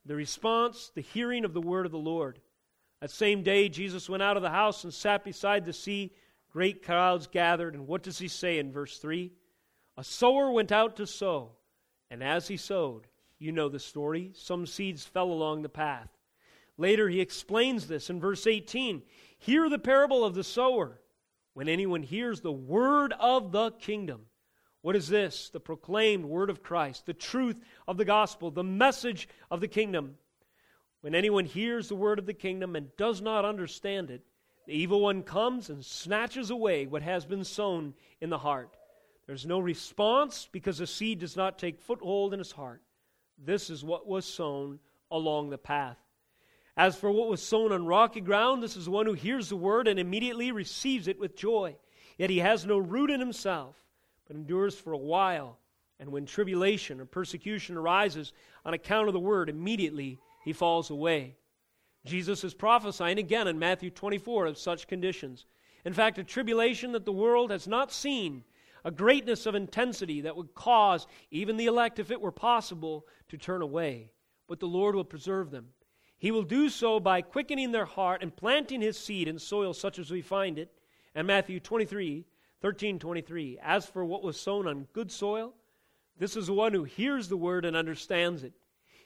the 0.05 0.15
response, 0.15 0.91
the 0.93 1.01
hearing 1.01 1.45
of 1.45 1.53
the 1.53 1.61
word 1.61 1.85
of 1.85 1.91
the 1.91 1.97
Lord. 1.97 2.39
That 3.01 3.09
same 3.09 3.41
day, 3.41 3.69
Jesus 3.69 4.09
went 4.09 4.21
out 4.21 4.37
of 4.37 4.43
the 4.43 4.49
house 4.49 4.83
and 4.83 4.93
sat 4.93 5.23
beside 5.23 5.65
the 5.65 5.73
sea. 5.73 6.13
Great 6.51 6.85
crowds 6.85 7.27
gathered. 7.27 7.73
And 7.73 7.87
what 7.87 8.03
does 8.03 8.19
he 8.19 8.27
say 8.27 8.59
in 8.59 8.71
verse 8.71 8.99
3? 8.99 9.31
A 9.97 10.03
sower 10.03 10.51
went 10.51 10.71
out 10.71 10.97
to 10.97 11.07
sow, 11.07 11.53
and 12.11 12.23
as 12.23 12.47
he 12.47 12.57
sowed, 12.57 13.07
you 13.43 13.51
know 13.51 13.69
the 13.69 13.79
story, 13.79 14.31
some 14.33 14.65
seeds 14.65 15.05
fell 15.05 15.31
along 15.31 15.61
the 15.61 15.69
path. 15.69 16.09
Later, 16.77 17.09
he 17.09 17.19
explains 17.19 17.87
this 17.87 18.09
in 18.09 18.19
verse 18.19 18.47
18. 18.47 19.03
Hear 19.37 19.69
the 19.69 19.77
parable 19.77 20.23
of 20.23 20.33
the 20.33 20.43
sower. 20.43 20.99
When 21.53 21.67
anyone 21.67 22.01
hears 22.01 22.41
the 22.41 22.51
word 22.51 23.13
of 23.19 23.51
the 23.51 23.71
kingdom, 23.71 24.21
what 24.81 24.95
is 24.95 25.07
this? 25.07 25.49
The 25.49 25.59
proclaimed 25.59 26.25
word 26.25 26.49
of 26.49 26.63
Christ, 26.63 27.05
the 27.05 27.13
truth 27.13 27.57
of 27.87 27.97
the 27.97 28.05
gospel, 28.05 28.49
the 28.49 28.63
message 28.63 29.27
of 29.51 29.61
the 29.61 29.67
kingdom. 29.67 30.15
When 31.01 31.13
anyone 31.13 31.45
hears 31.45 31.89
the 31.89 31.95
word 31.95 32.17
of 32.17 32.25
the 32.25 32.33
kingdom 32.33 32.75
and 32.75 32.95
does 32.97 33.21
not 33.21 33.45
understand 33.45 34.09
it, 34.09 34.23
the 34.65 34.73
evil 34.73 35.01
one 35.01 35.21
comes 35.21 35.69
and 35.69 35.83
snatches 35.83 36.49
away 36.49 36.87
what 36.87 37.01
has 37.01 37.25
been 37.25 37.43
sown 37.43 37.93
in 38.21 38.29
the 38.29 38.37
heart. 38.37 38.75
There's 39.27 39.45
no 39.45 39.59
response 39.59 40.49
because 40.51 40.77
the 40.77 40.87
seed 40.87 41.19
does 41.19 41.35
not 41.35 41.59
take 41.59 41.79
foothold 41.79 42.33
in 42.33 42.39
his 42.39 42.51
heart. 42.51 42.81
This 43.37 43.69
is 43.69 43.83
what 43.83 44.07
was 44.07 44.25
sown 44.25 44.79
along 45.11 45.49
the 45.49 45.57
path. 45.57 45.97
As 46.75 46.95
for 46.95 47.11
what 47.11 47.29
was 47.29 47.41
sown 47.41 47.71
on 47.71 47.85
rocky 47.85 48.21
ground, 48.21 48.63
this 48.63 48.75
is 48.75 48.89
one 48.89 49.05
who 49.05 49.13
hears 49.13 49.49
the 49.49 49.55
word 49.55 49.87
and 49.87 49.99
immediately 49.99 50.51
receives 50.51 51.07
it 51.07 51.19
with 51.19 51.35
joy. 51.35 51.75
Yet 52.17 52.29
he 52.29 52.39
has 52.39 52.65
no 52.65 52.77
root 52.77 53.11
in 53.11 53.19
himself, 53.19 53.75
but 54.27 54.35
endures 54.35 54.75
for 54.75 54.93
a 54.93 54.97
while. 54.97 55.59
And 55.99 56.11
when 56.11 56.25
tribulation 56.25 56.99
or 56.99 57.05
persecution 57.05 57.77
arises 57.77 58.33
on 58.65 58.73
account 58.73 59.07
of 59.07 59.13
the 59.13 59.19
word, 59.19 59.49
immediately 59.49 60.19
he 60.43 60.53
falls 60.53 60.89
away. 60.89 61.35
Jesus 62.05 62.43
is 62.43 62.53
prophesying 62.53 63.19
again 63.19 63.47
in 63.47 63.59
Matthew 63.59 63.89
24 63.89 64.47
of 64.47 64.57
such 64.57 64.87
conditions. 64.87 65.45
In 65.85 65.93
fact, 65.93 66.17
a 66.17 66.23
tribulation 66.23 66.91
that 66.93 67.05
the 67.05 67.11
world 67.11 67.51
has 67.51 67.67
not 67.67 67.91
seen, 67.91 68.43
a 68.83 68.91
greatness 68.91 69.45
of 69.45 69.55
intensity 69.55 70.21
that 70.21 70.35
would 70.35 70.53
cause 70.53 71.07
even 71.31 71.57
the 71.57 71.67
elect, 71.67 71.99
if 71.99 72.11
it 72.11 72.21
were 72.21 72.31
possible, 72.31 73.07
to 73.29 73.37
turn 73.37 73.61
away. 73.61 74.11
But 74.47 74.59
the 74.59 74.67
Lord 74.67 74.95
will 74.95 75.05
preserve 75.05 75.51
them. 75.51 75.67
He 76.17 76.31
will 76.31 76.43
do 76.43 76.69
so 76.69 76.99
by 76.99 77.21
quickening 77.21 77.71
their 77.71 77.85
heart 77.85 78.21
and 78.21 78.35
planting 78.35 78.81
his 78.81 78.97
seed 78.97 79.27
in 79.27 79.39
soil 79.39 79.73
such 79.73 79.99
as 79.99 80.11
we 80.11 80.21
find 80.21 80.57
it. 80.57 80.71
And 81.15 81.27
Matthew 81.27 81.59
23, 81.59 82.25
13, 82.61 82.99
23. 82.99 83.59
As 83.61 83.85
for 83.85 84.05
what 84.05 84.23
was 84.23 84.39
sown 84.39 84.67
on 84.67 84.87
good 84.93 85.11
soil, 85.11 85.53
this 86.17 86.37
is 86.37 86.47
the 86.47 86.53
one 86.53 86.73
who 86.73 86.83
hears 86.83 87.27
the 87.27 87.37
word 87.37 87.65
and 87.65 87.75
understands 87.75 88.43
it. 88.43 88.53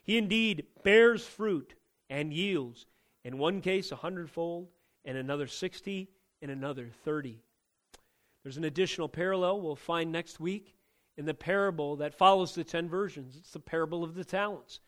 He 0.04 0.18
indeed 0.18 0.66
bears 0.84 1.26
fruit 1.26 1.74
and 2.10 2.34
yields, 2.34 2.86
in 3.24 3.38
one 3.38 3.62
case 3.62 3.92
a 3.92 3.96
hundredfold, 3.96 4.68
in 5.04 5.16
another 5.16 5.48
sixty, 5.48 6.10
in 6.42 6.50
another 6.50 6.90
thirty. 7.04 7.42
There's 8.48 8.56
an 8.56 8.64
additional 8.64 9.10
parallel 9.10 9.60
we'll 9.60 9.76
find 9.76 10.10
next 10.10 10.40
week 10.40 10.74
in 11.18 11.26
the 11.26 11.34
parable 11.34 11.98
that 11.98 12.18
follows 12.18 12.56
the 12.56 12.64
ten 12.64 12.88
virgins. 12.88 13.36
It's 13.36 13.52
the 13.52 13.60
parable 13.60 14.06
of 14.06 14.16
the 14.16 14.24
talents. 14.24 14.80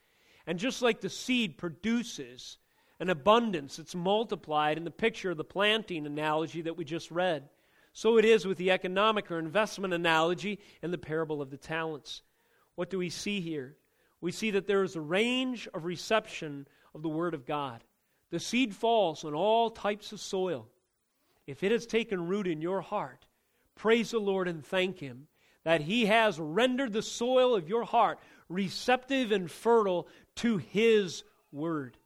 And 0.48 0.58
just 0.58 0.82
like 0.82 1.02
the 1.02 1.10
seed 1.10 1.58
produces 1.58 2.58
an 3.02 3.10
abundance 3.10 3.76
that's 3.76 3.96
multiplied 3.96 4.78
in 4.78 4.86
the 4.86 4.92
picture 4.92 5.30
of 5.30 5.36
the 5.36 5.44
planting 5.44 6.06
analogy 6.06 6.62
that 6.62 6.78
we 6.78 6.86
just 6.86 7.12
read, 7.12 7.50
so 7.92 8.18
it 8.18 8.24
is 8.24 8.48
with 8.48 8.58
the 8.58 8.72
economic 8.72 9.30
or 9.30 9.40
investment 9.40 9.94
analogy 9.94 10.62
in 10.82 10.92
the 10.92 10.98
parable 10.98 11.42
of 11.42 11.50
the 11.50 11.58
talents. 11.58 12.22
What 12.76 12.90
do 12.90 12.98
we 12.98 13.10
see 13.10 13.42
here? 13.42 13.76
We 14.22 14.32
see 14.32 14.52
that 14.52 14.68
there 14.68 14.84
is 14.84 14.96
a 14.96 15.02
range 15.02 15.68
of 15.74 15.84
reception 15.84 16.66
of 16.96 17.02
the 17.02 17.10
Word 17.10 17.34
of 17.34 17.46
God. 17.46 17.84
The 18.30 18.40
seed 18.40 18.74
falls 18.74 19.26
on 19.26 19.34
all 19.34 19.70
types 19.70 20.14
of 20.14 20.22
soil. 20.22 20.70
If 21.46 21.62
it 21.62 21.74
has 21.74 21.86
taken 21.86 22.30
root 22.30 22.48
in 22.48 22.62
your 22.62 22.80
heart, 22.80 23.26
praise 23.80 24.12
the 24.12 24.20
Lord 24.20 24.48
and 24.48 24.64
thank 24.64 25.00
Him 25.00 25.28
that 25.64 25.82
He 25.82 26.06
has 26.06 26.40
rendered 26.40 26.94
the 26.94 27.02
soil 27.02 27.56
of 27.56 27.70
your 27.70 27.84
heart 27.84 28.20
receptive 28.50 29.32
and 29.32 29.50
fertile 29.50 30.08
to 30.36 30.58
His 30.58 31.24
Word. 31.52 31.98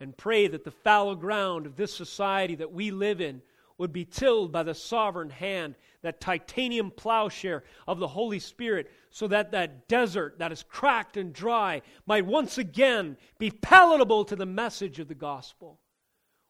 And 0.00 0.16
pray 0.16 0.48
that 0.48 0.64
the 0.64 0.70
fallow 0.70 1.14
ground 1.14 1.66
of 1.66 1.76
this 1.76 1.92
society 1.92 2.54
that 2.56 2.72
we 2.72 2.90
live 2.90 3.20
in 3.20 3.42
would 3.76 3.92
be 3.92 4.04
tilled 4.04 4.52
by 4.52 4.62
the 4.62 4.74
sovereign 4.74 5.30
hand, 5.30 5.74
that 6.02 6.20
titanium 6.20 6.90
plowshare 6.90 7.62
of 7.86 7.98
the 7.98 8.08
Holy 8.08 8.38
Spirit, 8.38 8.90
so 9.10 9.28
that 9.28 9.52
that 9.52 9.86
desert 9.86 10.38
that 10.38 10.52
is 10.52 10.64
cracked 10.64 11.16
and 11.16 11.32
dry 11.32 11.82
might 12.06 12.26
once 12.26 12.58
again 12.58 13.16
be 13.38 13.50
palatable 13.50 14.24
to 14.24 14.36
the 14.36 14.46
message 14.46 14.98
of 14.98 15.08
the 15.08 15.14
gospel. 15.14 15.78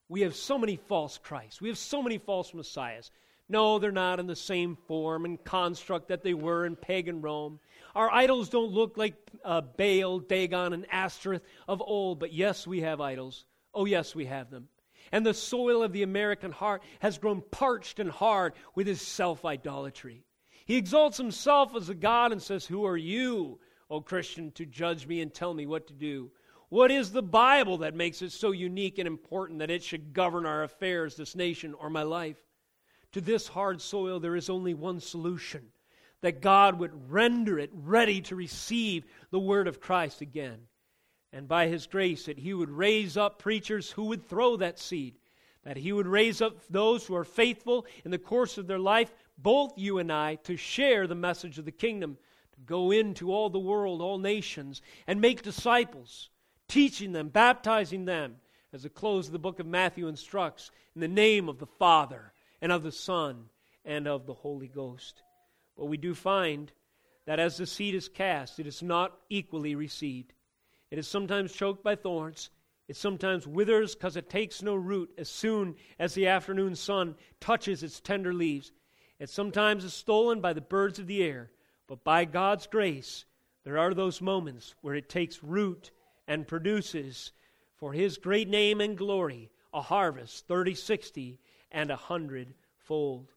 We 0.09 0.23
have 0.23 0.37
so 0.37 0.57
many 0.57 0.77
false 0.77 1.19
Christs, 1.19 1.61
we 1.61 1.69
have 1.69 1.79
so 1.79 2.03
many 2.03 2.19
false 2.19 2.55
messiahs. 2.55 3.11
No, 3.49 3.79
they're 3.79 3.91
not 3.91 4.21
in 4.21 4.27
the 4.27 4.37
same 4.37 4.77
form 4.87 5.25
and 5.25 5.43
construct 5.43 6.09
that 6.09 6.23
they 6.23 6.35
were 6.35 6.67
in 6.67 6.77
pagan 6.77 7.23
Rome. 7.23 7.61
Our 7.95 8.11
idols 8.13 8.51
don't 8.51 8.73
look 8.73 8.99
like 8.99 9.15
uh, 9.45 9.63
Baal, 9.63 10.19
Dagon, 10.19 10.75
and 10.75 10.87
Ashtoreth 10.91 11.43
of 11.67 11.81
old, 11.81 12.21
but 12.21 12.33
yes, 12.33 12.67
we 12.67 12.83
have 12.83 13.01
idols. 13.01 13.47
Oh, 13.73 13.87
yes, 13.87 14.15
we 14.15 14.27
have 14.27 14.51
them. 14.51 14.69
And 15.13 15.25
the 15.25 15.33
soil 15.33 15.83
of 15.83 15.93
the 15.93 16.03
American 16.03 16.53
heart 16.53 16.83
has 17.01 17.17
grown 17.17 17.43
parched 17.51 17.99
and 17.99 18.11
hard 18.11 18.53
with 18.75 18.87
his 18.87 19.01
self 19.01 19.45
idolatry. 19.45 20.25
He 20.67 20.77
exalts 20.77 21.17
himself 21.17 21.75
as 21.75 21.89
a 21.89 21.95
God 21.95 22.33
and 22.33 22.43
says, 22.43 22.67
Who 22.67 22.85
are 22.85 22.97
you, 22.97 23.59
O 23.89 24.03
Christian, 24.03 24.53
to 24.53 24.67
judge 24.67 25.07
me 25.07 25.23
and 25.23 25.33
tell 25.33 25.55
me 25.55 25.65
what 25.65 25.87
to 25.87 25.95
do? 25.95 26.31
What 26.69 26.91
is 26.91 27.11
the 27.11 27.23
Bible 27.23 27.79
that 27.79 27.95
makes 27.95 28.21
it 28.21 28.33
so 28.33 28.51
unique 28.51 28.99
and 28.99 29.07
important 29.07 29.61
that 29.61 29.71
it 29.71 29.83
should 29.83 30.13
govern 30.13 30.45
our 30.45 30.65
affairs, 30.65 31.17
this 31.17 31.35
nation, 31.35 31.73
or 31.73 31.89
my 31.89 32.03
life? 32.03 32.37
To 33.19 33.25
this 33.25 33.49
hard 33.49 33.83
soil, 33.83 34.21
there 34.21 34.37
is 34.37 34.49
only 34.49 34.75
one 34.75 35.01
solution 35.01 35.73
that 36.21 36.41
God 36.41 36.79
would 36.79 37.11
render 37.11 37.59
it 37.59 37.71
ready 37.73 38.21
to 38.21 38.37
receive 38.37 39.07
the 39.33 39.41
word 39.41 39.67
of 39.67 39.81
Christ 39.81 40.21
again. 40.21 40.61
And 41.33 41.49
by 41.49 41.67
his 41.67 41.89
grace, 41.89 42.27
that 42.27 42.39
he 42.39 42.55
would 42.55 42.71
raise 42.71 43.17
up 43.17 43.41
preachers 43.41 43.91
who 43.91 44.05
would 44.05 44.23
throw 44.29 44.57
that 44.59 44.79
seed, 44.79 45.17
that 45.65 45.77
he 45.77 45.91
would 45.91 46.07
raise 46.07 46.41
up 46.41 46.65
those 46.71 47.05
who 47.05 47.17
are 47.17 47.25
faithful 47.25 47.87
in 48.05 48.13
the 48.13 48.19
course 48.19 48.57
of 48.57 48.69
their 48.69 48.79
life, 48.79 49.13
both 49.37 49.77
you 49.77 49.99
and 49.99 50.13
I, 50.13 50.37
to 50.45 50.57
share 50.57 51.09
the 51.09 51.17
message 51.17 51.59
of 51.59 51.65
the 51.65 51.73
kingdom, 51.73 52.19
to 52.53 52.61
go 52.61 52.93
into 52.93 53.33
all 53.33 53.51
the 53.51 53.59
world, 53.59 54.01
all 54.01 54.19
nations, 54.19 54.81
and 55.09 55.21
make 55.21 55.43
disciples, 55.43 56.31
teaching 56.69 57.11
them, 57.11 57.31
baptizing 57.31 58.05
them, 58.05 58.37
as 58.73 58.85
the 58.85 58.89
close 58.89 59.27
of 59.27 59.33
the 59.33 59.41
book 59.41 59.59
of 59.59 59.67
Matthew 59.67 60.07
instructs, 60.07 60.71
in 60.95 61.01
the 61.01 61.09
name 61.09 61.49
of 61.49 61.59
the 61.59 61.67
Father 61.67 62.33
and 62.61 62.73
of 62.73 62.83
the 62.83 62.93
Son 62.93 63.45
and 63.85 64.07
of 64.07 64.27
the 64.27 64.35
Holy 64.35 64.69
Ghost. 64.69 65.23
But 65.77 65.87
we 65.87 65.97
do 65.97 66.15
find 66.15 66.73
that 67.27 67.39
as 67.39 67.57
the 67.57 67.67
seed 67.67 67.95
is 67.95 68.09
cast, 68.09 68.59
it 68.59 68.67
is 68.67 68.83
not 68.83 69.17
equally 69.29 69.75
received. 69.75 70.33
It 70.91 70.99
is 70.99 71.07
sometimes 71.07 71.53
choked 71.53 71.83
by 71.85 71.95
thorns. 71.95 72.51
It 72.89 72.97
sometimes 72.97 73.47
withers 73.47 73.95
because 73.95 74.17
it 74.17 74.31
takes 74.31 74.63
no 74.63 74.75
root 74.75 75.11
as 75.19 75.29
soon 75.29 75.77
as 75.99 76.15
the 76.15 76.27
afternoon 76.27 76.75
sun 76.75 77.17
touches 77.39 77.83
its 77.83 78.01
tender 78.01 78.33
leaves. 78.33 78.73
It 79.19 79.29
sometimes 79.29 79.85
is 79.85 79.93
stolen 79.93 80.41
by 80.41 80.53
the 80.53 80.61
birds 80.61 80.99
of 80.99 81.07
the 81.07 81.23
air. 81.23 81.51
But 81.87 82.05
by 82.05 82.25
God's 82.25 82.67
grace, 82.67 83.25
there 83.65 83.79
are 83.79 83.93
those 83.93 84.23
moments 84.23 84.75
where 84.81 84.95
it 84.95 85.09
takes 85.09 85.43
root 85.43 85.91
and 86.27 86.47
produces, 86.47 87.33
for 87.77 87.93
His 87.93 88.19
great 88.19 88.49
name 88.49 88.81
and 88.81 88.97
glory, 88.97 89.51
a 89.75 89.83
harvest 89.83 90.47
30, 90.47 90.75
60, 90.75 91.39
and 91.71 91.91
a 91.91 91.97
hundredfold. 91.97 93.33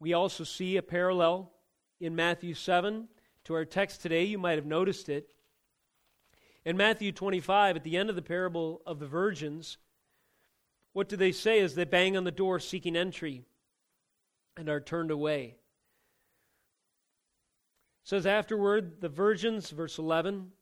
We 0.00 0.12
also 0.12 0.44
see 0.44 0.76
a 0.76 0.82
parallel 0.82 1.50
in 2.00 2.14
Matthew 2.14 2.54
7 2.54 3.08
to 3.44 3.54
our 3.54 3.64
text 3.64 4.02
today. 4.02 4.24
You 4.24 4.38
might 4.38 4.58
have 4.58 4.66
noticed 4.66 5.08
it. 5.08 5.28
In 6.64 6.76
Matthew 6.76 7.12
25, 7.12 7.76
at 7.76 7.84
the 7.84 7.96
end 7.96 8.10
of 8.10 8.16
the 8.16 8.22
parable 8.22 8.82
of 8.86 8.98
the 8.98 9.06
virgins, 9.06 9.78
what 10.92 11.08
do 11.08 11.16
they 11.16 11.32
say 11.32 11.60
as 11.60 11.74
they 11.74 11.84
bang 11.84 12.16
on 12.16 12.24
the 12.24 12.30
door 12.30 12.58
seeking 12.58 12.96
entry 12.96 13.44
and 14.56 14.68
are 14.68 14.80
turned 14.80 15.10
away? 15.10 15.56
It 18.02 18.08
says 18.08 18.26
afterward, 18.26 19.00
the 19.00 19.08
virgins, 19.08 19.70
verse 19.70 19.98
11, 19.98 20.52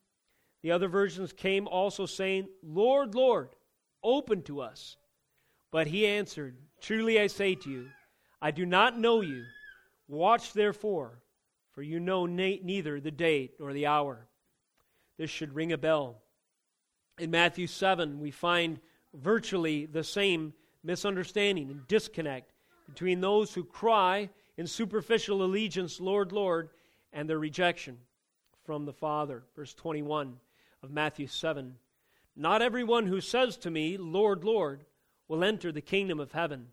the 0.63 0.73
other 0.73 0.89
virgins 0.89 1.33
came 1.33 1.69
also 1.69 2.07
saying, 2.07 2.49
Lord, 2.63 3.15
Lord, 3.15 3.51
open 4.03 4.43
to 4.43 4.61
us. 4.61 4.97
But 5.77 5.89
he 5.89 6.07
answered, 6.07 6.57
Truly 6.81 7.20
I 7.20 7.27
say 7.27 7.55
to 7.55 7.70
you, 7.70 7.91
I 8.41 8.51
do 8.51 8.64
not 8.64 8.99
know 8.99 9.20
you. 9.20 9.45
Watch 10.09 10.55
therefore, 10.55 11.20
for 11.72 11.83
you 11.83 12.01
know 12.01 12.24
neither 12.24 12.99
the 12.99 13.11
day 13.11 13.51
nor 13.61 13.74
the 13.74 13.85
hour. 13.85 14.27
This 15.18 15.29
should 15.29 15.55
ring 15.55 15.72
a 15.72 15.77
bell. 15.77 16.22
In 17.18 17.31
Matthew 17.31 17.66
7, 17.66 18.20
we 18.20 18.31
find 18.31 18.81
virtually 19.12 19.85
the 19.85 20.03
same 20.03 20.55
misunderstanding 20.83 21.68
and 21.68 21.87
disconnect 21.89 22.55
between 22.89 23.20
those 23.20 23.53
who 23.53 23.62
cry 23.62 24.31
in 24.57 24.66
superficial 24.66 25.43
allegiance, 25.43 26.01
Lord, 26.01 26.33
Lord, 26.33 26.70
and 27.12 27.29
their 27.29 27.39
rejection 27.39 27.99
from 28.64 28.87
the 28.87 28.95
Father. 28.95 29.43
Verse 29.55 29.74
21 29.74 30.39
of 30.83 30.91
Matthew 30.91 31.27
7. 31.27 31.74
Not 32.35 32.62
everyone 32.62 33.05
who 33.05 33.20
says 33.20 33.59
to 33.59 33.70
me, 33.70 33.99
Lord, 33.99 34.43
Lord, 34.43 34.87
will 35.29 35.45
enter 35.45 35.72
the 35.72 35.81
kingdom 35.81 36.20
of 36.20 36.33
heaven 36.33 36.68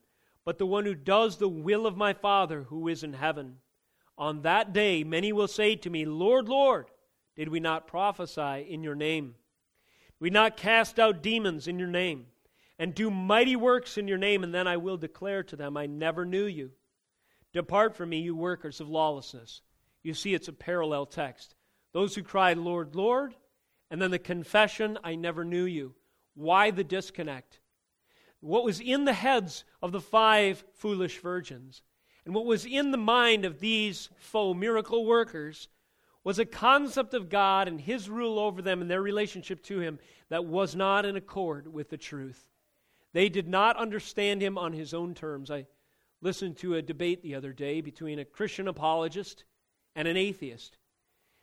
but 0.45 0.57
the 0.57 0.65
one 0.65 0.85
who 0.85 0.95
does 0.95 1.37
the 1.37 1.49
will 1.49 1.85
of 1.85 1.97
my 1.97 2.13
Father 2.13 2.63
who 2.63 2.87
is 2.87 3.03
in 3.03 3.13
heaven. 3.13 3.57
On 4.17 4.41
that 4.41 4.73
day, 4.73 5.03
many 5.03 5.31
will 5.31 5.47
say 5.47 5.75
to 5.77 5.89
me, 5.89 6.05
Lord, 6.05 6.49
Lord, 6.49 6.87
did 7.35 7.49
we 7.49 7.59
not 7.59 7.87
prophesy 7.87 8.67
in 8.69 8.83
your 8.83 8.95
name? 8.95 9.35
Did 10.07 10.19
we 10.19 10.29
not 10.29 10.57
cast 10.57 10.99
out 10.99 11.23
demons 11.23 11.67
in 11.67 11.79
your 11.79 11.87
name? 11.87 12.27
And 12.77 12.93
do 12.93 13.09
mighty 13.09 13.55
works 13.55 13.97
in 13.97 14.07
your 14.07 14.17
name? 14.17 14.43
And 14.43 14.53
then 14.53 14.67
I 14.67 14.77
will 14.77 14.97
declare 14.97 15.43
to 15.43 15.55
them, 15.55 15.77
I 15.77 15.85
never 15.85 16.25
knew 16.25 16.45
you. 16.45 16.71
Depart 17.53 17.95
from 17.95 18.09
me, 18.09 18.19
you 18.19 18.35
workers 18.35 18.81
of 18.81 18.89
lawlessness. 18.89 19.61
You 20.01 20.13
see, 20.13 20.33
it's 20.33 20.47
a 20.47 20.53
parallel 20.53 21.05
text. 21.05 21.55
Those 21.93 22.15
who 22.15 22.23
cry, 22.23 22.53
Lord, 22.53 22.95
Lord, 22.95 23.35
and 23.89 24.01
then 24.01 24.11
the 24.11 24.19
confession, 24.19 24.97
I 25.03 25.15
never 25.15 25.45
knew 25.45 25.65
you. 25.65 25.93
Why 26.33 26.71
the 26.71 26.83
disconnect? 26.83 27.59
What 28.43 28.65
was 28.65 28.79
in 28.79 29.05
the 29.05 29.13
heads 29.13 29.63
of 29.81 29.91
the 29.91 30.01
five 30.01 30.63
foolish 30.73 31.19
virgins 31.19 31.81
and 32.25 32.33
what 32.33 32.45
was 32.45 32.65
in 32.65 32.91
the 32.91 32.97
mind 32.97 33.45
of 33.45 33.59
these 33.59 34.09
faux 34.17 34.57
miracle 34.57 35.05
workers 35.05 35.67
was 36.23 36.39
a 36.39 36.45
concept 36.45 37.13
of 37.13 37.29
God 37.29 37.67
and 37.67 37.81
His 37.81 38.09
rule 38.09 38.39
over 38.39 38.61
them 38.61 38.81
and 38.81 38.89
their 38.89 39.01
relationship 39.01 39.61
to 39.63 39.79
Him 39.79 39.99
that 40.29 40.45
was 40.45 40.75
not 40.75 41.05
in 41.05 41.17
accord 41.17 41.71
with 41.71 41.89
the 41.89 41.97
truth. 41.97 42.47
They 43.11 43.27
did 43.27 43.47
not 43.47 43.75
understand 43.75 44.41
Him 44.41 44.57
on 44.57 44.71
His 44.71 44.93
own 44.93 45.13
terms. 45.13 45.51
I 45.51 45.67
listened 46.21 46.57
to 46.57 46.75
a 46.75 46.81
debate 46.81 47.21
the 47.21 47.35
other 47.35 47.51
day 47.51 47.81
between 47.81 48.19
a 48.19 48.25
Christian 48.25 48.69
apologist 48.69 49.43
and 49.95 50.07
an 50.07 50.15
atheist. 50.15 50.77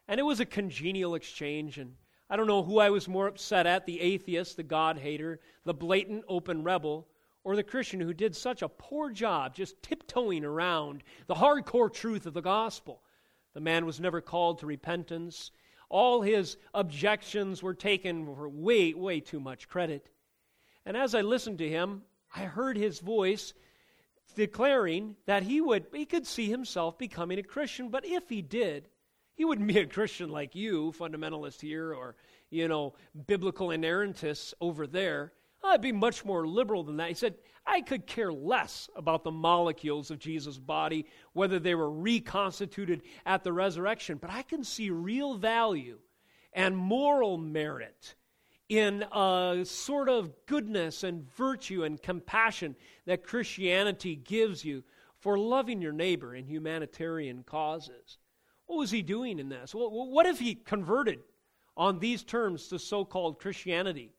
And 0.09 0.19
it 0.19 0.25
was 0.25 0.41
a 0.41 0.47
congenial 0.47 1.15
exchange, 1.15 1.79
and 1.79 1.95
I 2.31 2.37
don't 2.37 2.47
know 2.47 2.63
who 2.63 2.79
I 2.79 2.91
was 2.91 3.09
more 3.09 3.27
upset 3.27 3.67
at 3.67 3.87
the 3.87 4.01
atheist, 4.01 4.57
the 4.57 4.63
God 4.63 4.97
hater, 4.97 5.41
the 5.65 5.75
blatant 5.75 6.25
open 6.29 6.63
rebel, 6.63 7.09
or 7.43 7.57
the 7.57 7.65
Christian 7.65 7.99
who 7.99 8.15
did 8.15 8.37
such 8.37 8.63
a 8.63 8.69
poor 8.69 9.11
job 9.11 9.55
just 9.55 9.83
tiptoeing 9.83 10.45
around 10.45 11.03
the 11.27 11.35
hardcore 11.35 11.93
truth 11.93 12.27
of 12.27 12.35
the 12.35 12.41
gospel. 12.41 13.03
The 13.55 13.61
man 13.61 13.85
was 13.85 13.99
never 13.99 14.21
called 14.21 14.61
to 14.61 14.67
repentance. 14.67 15.51
All 15.89 16.23
his 16.23 16.57
objections 16.73 17.65
were 17.65 17.75
taken 17.75 18.25
for 18.25 18.49
way, 18.49 18.95
way 18.95 19.19
too 19.19 19.41
much 19.41 19.69
credit. 19.69 20.09
And 20.87 20.97
as 20.97 21.17
I 21.17 21.23
listened 21.23 21.59
to 21.59 21.69
him, 21.69 22.03
I 22.35 22.45
heard 22.45 22.77
his 22.77 23.01
voice 23.01 23.55
declaring 24.37 25.17
that 25.27 25.43
he 25.43 25.61
would 25.61 25.87
he 25.93 26.07
could 26.07 26.29
see 26.29 26.49
himself 26.49 26.97
becoming 26.97 27.41
a 27.41 27.43
Christian, 27.43 27.89
but 27.89 28.07
if 28.07 28.29
he 28.29 28.41
did, 28.41 28.89
he 29.41 29.47
wouldn't 29.47 29.69
be 29.69 29.79
a 29.79 29.87
Christian 29.87 30.29
like 30.29 30.55
you, 30.55 30.93
fundamentalist 30.99 31.63
here, 31.63 31.95
or, 31.95 32.15
you 32.51 32.69
know, 32.69 32.93
biblical 33.27 33.69
inerrantists 33.69 34.53
over 34.61 34.87
there. 34.87 35.33
I'd 35.65 35.81
be 35.81 35.93
much 35.93 36.27
more 36.27 36.47
liberal 36.47 36.85
than 36.85 36.99
that. 36.99 37.09
He 37.09 37.15
said, 37.15 37.37
I 37.65 37.81
could 37.81 38.07
care 38.07 38.35
less 38.35 38.91
about 38.95 39.25
the 39.25 39.31
molecules 39.31 40.11
of 40.11 40.19
Jesus' 40.19 40.59
body, 40.59 41.07
whether 41.33 41.59
they 41.59 41.75
were 41.75 41.91
reconstituted 41.91 43.01
at 43.25 43.43
the 43.43 43.51
resurrection, 43.55 44.19
but 44.21 44.29
I 44.29 44.43
can 44.43 44.63
see 44.63 44.91
real 44.91 45.39
value 45.39 46.01
and 46.53 46.77
moral 46.77 47.39
merit 47.39 48.17
in 48.69 49.07
a 49.11 49.63
sort 49.65 50.11
of 50.11 50.35
goodness 50.45 51.03
and 51.03 51.27
virtue 51.35 51.85
and 51.85 52.03
compassion 52.03 52.77
that 53.07 53.25
Christianity 53.25 54.17
gives 54.17 54.67
you 54.67 54.85
for 55.19 55.39
loving 55.39 55.81
your 55.81 55.93
neighbor 55.93 56.35
in 56.35 56.45
humanitarian 56.45 57.43
causes. 57.43 58.19
What 58.71 58.79
was 58.79 58.93
he 58.93 59.03
doing 59.03 59.41
in 59.41 59.49
this? 59.49 59.75
Well, 59.75 59.91
What 59.91 60.27
if 60.27 60.39
he 60.39 60.55
converted 60.55 61.19
on 61.77 61.99
these 61.99 62.23
terms 62.23 62.69
to 62.69 62.79
so 62.79 63.05
called 63.05 63.41
Christianity? 63.41 64.13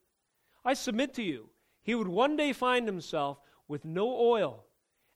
I 0.66 0.74
submit 0.74 1.14
to 1.14 1.24
you, 1.24 1.48
he 1.84 1.96
would 1.96 2.10
one 2.10 2.36
day 2.36 2.52
find 2.52 2.86
himself 2.86 3.40
with 3.70 3.86
no 3.86 4.14
oil, 4.14 4.66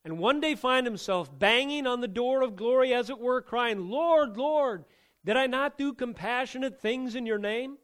and 0.05 0.19
one 0.19 0.39
day 0.39 0.55
find 0.55 0.87
himself 0.87 1.37
banging 1.37 1.85
on 1.85 1.99
the 1.99 2.07
door 2.07 2.43
of 2.43 2.55
glory, 2.55 2.93
as 2.93 3.09
it 3.09 3.19
were, 3.19 3.41
crying, 3.41 3.89
Lord, 3.89 4.37
Lord, 4.37 4.85
did 5.25 5.35
I 5.35 5.47
not 5.47 5.77
do 5.77 5.91
compassionate 5.91 6.79
things 6.79 7.13
in 7.13 7.25
your 7.25 7.37
name? 7.37 7.77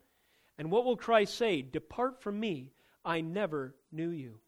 And 0.57 0.71
what 0.71 0.85
will 0.85 0.95
Christ 0.95 1.35
say? 1.35 1.61
Depart 1.61 2.21
from 2.21 2.39
me, 2.39 2.71
I 3.03 3.19
never 3.19 3.75
knew 3.91 4.11
you. 4.11 4.39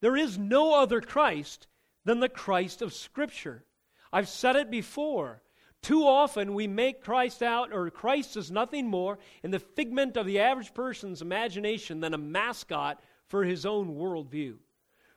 There 0.00 0.16
is 0.16 0.38
no 0.38 0.74
other 0.74 1.00
Christ 1.00 1.68
than 2.04 2.18
the 2.18 2.28
Christ 2.28 2.82
of 2.82 2.92
Scripture. 2.92 3.64
I've 4.12 4.28
said 4.28 4.56
it 4.56 4.72
before. 4.72 5.40
Too 5.82 6.06
often 6.06 6.54
we 6.54 6.68
make 6.68 7.02
Christ 7.02 7.42
out, 7.42 7.72
or 7.72 7.90
Christ 7.90 8.36
is 8.36 8.52
nothing 8.52 8.86
more 8.86 9.18
in 9.42 9.50
the 9.50 9.58
figment 9.58 10.16
of 10.16 10.26
the 10.26 10.38
average 10.38 10.72
person's 10.74 11.22
imagination 11.22 11.98
than 11.98 12.14
a 12.14 12.18
mascot 12.18 13.02
for 13.26 13.44
his 13.44 13.66
own 13.66 13.96
worldview. 13.96 14.58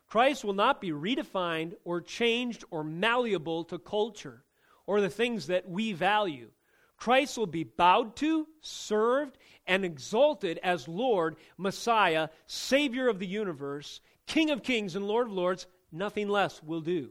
Christ 0.08 0.44
will 0.44 0.54
not 0.54 0.82
be 0.82 0.92
redefined 0.92 1.74
or 1.84 2.02
changed 2.02 2.64
or 2.72 2.84
malleable 2.84 3.64
to 3.66 3.78
culture 3.78 4.44
or 4.88 5.02
the 5.02 5.10
things 5.10 5.48
that 5.48 5.70
we 5.70 5.94
value. 5.94 6.50
Christ 6.98 7.38
will 7.38 7.48
be 7.48 7.64
bowed 7.64 8.16
to, 8.18 8.48
served, 8.62 9.38
and 9.68 9.84
exalted 9.84 10.60
as 10.64 10.88
Lord, 10.88 11.36
Messiah, 11.58 12.30
Savior 12.48 13.08
of 13.08 13.20
the 13.20 13.28
universe, 13.28 14.00
King 14.26 14.50
of 14.50 14.64
kings, 14.64 14.96
and 14.96 15.08
Lord 15.08 15.28
of 15.28 15.34
lords. 15.34 15.68
Nothing 15.92 16.30
less 16.30 16.64
will 16.64 16.82
do. 16.82 17.10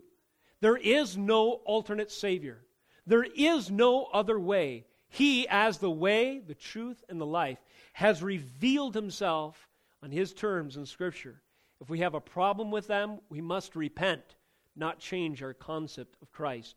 There 0.61 0.76
is 0.76 1.16
no 1.16 1.61
alternate 1.64 2.11
Savior. 2.11 2.64
There 3.07 3.24
is 3.24 3.70
no 3.70 4.05
other 4.05 4.38
way. 4.38 4.86
He, 5.09 5.46
as 5.48 5.78
the 5.78 5.90
way, 5.90 6.40
the 6.40 6.55
truth, 6.55 7.05
and 7.09 7.20
the 7.20 7.26
life, 7.26 7.59
has 7.92 8.22
revealed 8.22 8.94
himself 8.94 9.68
on 10.02 10.11
his 10.11 10.32
terms 10.32 10.76
in 10.76 10.86
Scripture. 10.86 11.40
If 11.80 11.88
we 11.88 12.00
have 12.00 12.14
a 12.14 12.20
problem 12.20 12.70
with 12.70 12.86
them, 12.86 13.20
we 13.28 13.40
must 13.40 13.76
repent, 13.76 14.36
not 14.74 14.98
change 14.98 15.42
our 15.42 15.55
concept 15.55 16.16
of 16.22 16.32
Christ. 16.32 16.76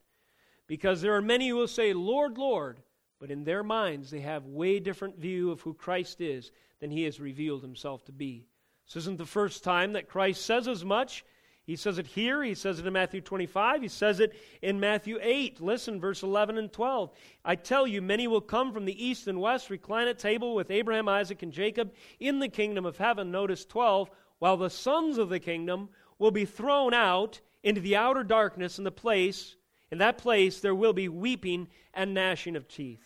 Because 0.67 1.01
there 1.01 1.15
are 1.15 1.21
many 1.21 1.49
who 1.49 1.55
will 1.55 1.67
say, 1.67 1.93
Lord, 1.93 2.37
Lord, 2.37 2.81
but 3.19 3.31
in 3.31 3.43
their 3.43 3.63
minds 3.63 4.11
they 4.11 4.19
have 4.19 4.45
way 4.45 4.79
different 4.79 5.17
view 5.17 5.49
of 5.49 5.61
who 5.61 5.73
Christ 5.73 6.21
is 6.21 6.51
than 6.79 6.91
he 6.91 7.03
has 7.03 7.19
revealed 7.19 7.61
himself 7.61 8.03
to 8.05 8.11
be. 8.11 8.45
This 8.85 8.97
isn't 8.97 9.17
the 9.17 9.25
first 9.25 9.63
time 9.63 9.93
that 9.93 10.09
Christ 10.09 10.45
says 10.45 10.67
as 10.67 10.85
much. 10.85 11.25
He 11.67 11.75
says 11.75 11.97
it 11.97 12.07
here. 12.07 12.41
He 12.41 12.55
says 12.55 12.79
it 12.79 12.87
in 12.87 12.93
Matthew 12.93 13.19
25. 13.19 13.81
He 13.81 13.89
says 13.89 14.21
it 14.21 14.33
in 14.61 14.79
Matthew 14.79 15.19
8. 15.21 15.59
Listen, 15.59 15.99
verse 15.99 16.23
11 16.23 16.57
and 16.57 16.71
12. 16.71 17.11
I 17.43 17.55
tell 17.55 17.85
you, 17.85 18.01
many 18.01 18.25
will 18.25 18.39
come 18.39 18.71
from 18.71 18.85
the 18.85 19.05
east 19.05 19.27
and 19.27 19.41
west, 19.41 19.69
recline 19.69 20.07
at 20.07 20.17
table 20.17 20.55
with 20.55 20.71
Abraham, 20.71 21.09
Isaac, 21.09 21.43
and 21.43 21.51
Jacob 21.51 21.93
in 22.21 22.39
the 22.39 22.47
kingdom 22.47 22.85
of 22.85 22.97
heaven. 22.97 23.31
Notice 23.31 23.65
12. 23.65 24.09
While 24.39 24.55
the 24.55 24.69
sons 24.69 25.17
of 25.17 25.27
the 25.27 25.41
kingdom 25.41 25.89
will 26.19 26.31
be 26.31 26.45
thrown 26.45 26.93
out 26.93 27.41
into 27.63 27.81
the 27.81 27.97
outer 27.97 28.23
darkness 28.23 28.77
in 28.77 28.85
the 28.85 28.91
place, 28.91 29.57
in 29.91 29.97
that 29.97 30.17
place 30.17 30.61
there 30.61 30.75
will 30.75 30.93
be 30.93 31.09
weeping 31.09 31.67
and 31.93 32.13
gnashing 32.13 32.55
of 32.55 32.69
teeth. 32.69 33.03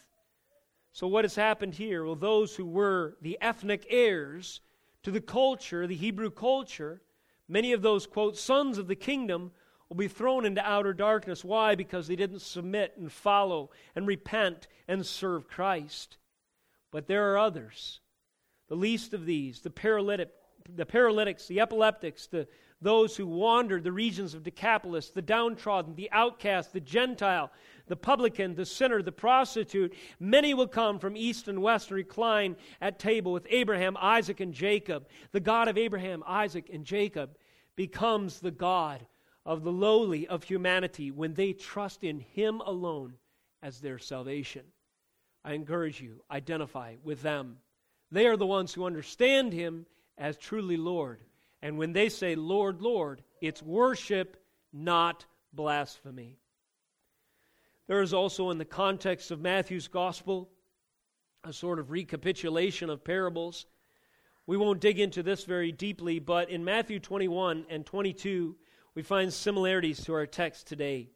So, 0.91 1.07
what 1.07 1.25
has 1.25 1.33
happened 1.33 1.73
here? 1.73 2.05
Well, 2.05 2.15
those 2.15 2.55
who 2.55 2.65
were 2.65 3.17
the 3.21 3.39
ethnic 3.41 3.87
heirs 3.89 4.61
to 5.01 5.09
the 5.09 5.21
culture, 5.21 5.87
the 5.87 5.95
Hebrew 5.95 6.29
culture, 6.29 7.01
many 7.51 7.73
of 7.73 7.81
those, 7.81 8.07
quote, 8.07 8.37
sons 8.37 8.77
of 8.77 8.87
the 8.87 8.95
kingdom 8.95 9.51
will 9.89 9.97
be 9.97 10.07
thrown 10.07 10.45
into 10.45 10.65
outer 10.65 10.93
darkness. 10.93 11.43
Why? 11.43 11.75
Because 11.75 12.07
they 12.07 12.15
didn't 12.15 12.39
submit 12.39 12.93
and 12.97 13.11
follow 13.11 13.71
and 13.93 14.07
repent 14.07 14.67
and 14.87 15.05
serve 15.05 15.49
Christ. 15.49 16.17
But 16.91 17.07
there 17.07 17.33
are 17.33 17.37
others. 17.37 17.99
The 18.69 18.75
least 18.75 19.13
of 19.13 19.25
these, 19.25 19.59
the 19.59 19.69
paralytic, 19.69 20.29
the 20.75 20.85
paralytics, 20.85 21.47
the 21.47 21.59
epileptics, 21.59 22.27
the, 22.27 22.47
those 22.81 23.17
who 23.17 23.27
wandered 23.27 23.83
the 23.83 23.91
regions 23.91 24.33
of 24.33 24.43
Decapolis, 24.43 25.09
the 25.09 25.21
downtrodden, 25.21 25.95
the 25.95 26.09
outcast, 26.11 26.71
the 26.71 26.79
Gentile, 26.79 27.51
the 27.87 27.97
publican, 27.97 28.55
the 28.55 28.65
sinner, 28.65 29.01
the 29.01 29.11
prostitute. 29.11 29.93
Many 30.21 30.53
will 30.53 30.67
come 30.67 30.99
from 30.99 31.17
east 31.17 31.49
and 31.49 31.61
west 31.61 31.89
and 31.89 31.97
recline 31.97 32.55
at 32.79 32.97
table 32.97 33.33
with 33.33 33.45
Abraham, 33.49 33.97
Isaac, 33.99 34.39
and 34.39 34.53
Jacob. 34.53 35.09
The 35.33 35.41
God 35.41 35.67
of 35.67 35.77
Abraham, 35.77 36.23
Isaac, 36.25 36.69
and 36.71 36.85
Jacob 36.85 37.31
becomes 37.75 38.39
the 38.39 38.51
God 38.51 39.05
of 39.45 39.63
the 39.63 39.71
lowly 39.71 40.27
of 40.27 40.43
humanity 40.43 41.11
when 41.11 41.33
they 41.33 41.53
trust 41.53 42.03
in 42.03 42.19
Him 42.19 42.61
alone 42.65 43.15
as 43.63 43.79
their 43.79 43.99
salvation. 43.99 44.63
I 45.43 45.53
encourage 45.53 45.99
you, 45.99 46.23
identify 46.29 46.95
with 47.03 47.21
them. 47.21 47.57
They 48.11 48.27
are 48.27 48.37
the 48.37 48.45
ones 48.45 48.73
who 48.73 48.85
understand 48.85 49.53
Him 49.53 49.85
as 50.17 50.37
truly 50.37 50.77
Lord. 50.77 51.21
And 51.61 51.77
when 51.77 51.93
they 51.93 52.09
say, 52.09 52.35
Lord, 52.35 52.81
Lord, 52.81 53.23
it's 53.41 53.61
worship, 53.61 54.37
not 54.73 55.25
blasphemy. 55.53 56.37
There 57.87 58.01
is 58.01 58.13
also, 58.13 58.51
in 58.51 58.57
the 58.57 58.65
context 58.65 59.31
of 59.31 59.41
Matthew's 59.41 59.87
gospel, 59.87 60.49
a 61.43 61.51
sort 61.51 61.79
of 61.79 61.91
recapitulation 61.91 62.89
of 62.89 63.03
parables. 63.03 63.65
We 64.51 64.57
won't 64.57 64.81
dig 64.81 64.99
into 64.99 65.23
this 65.23 65.45
very 65.45 65.71
deeply, 65.71 66.19
but 66.19 66.49
in 66.49 66.65
Matthew 66.65 66.99
21 66.99 67.67
and 67.69 67.85
22, 67.85 68.53
we 68.95 69.01
find 69.01 69.31
similarities 69.31 70.03
to 70.03 70.13
our 70.13 70.25
text 70.25 70.67
today. 70.67 71.07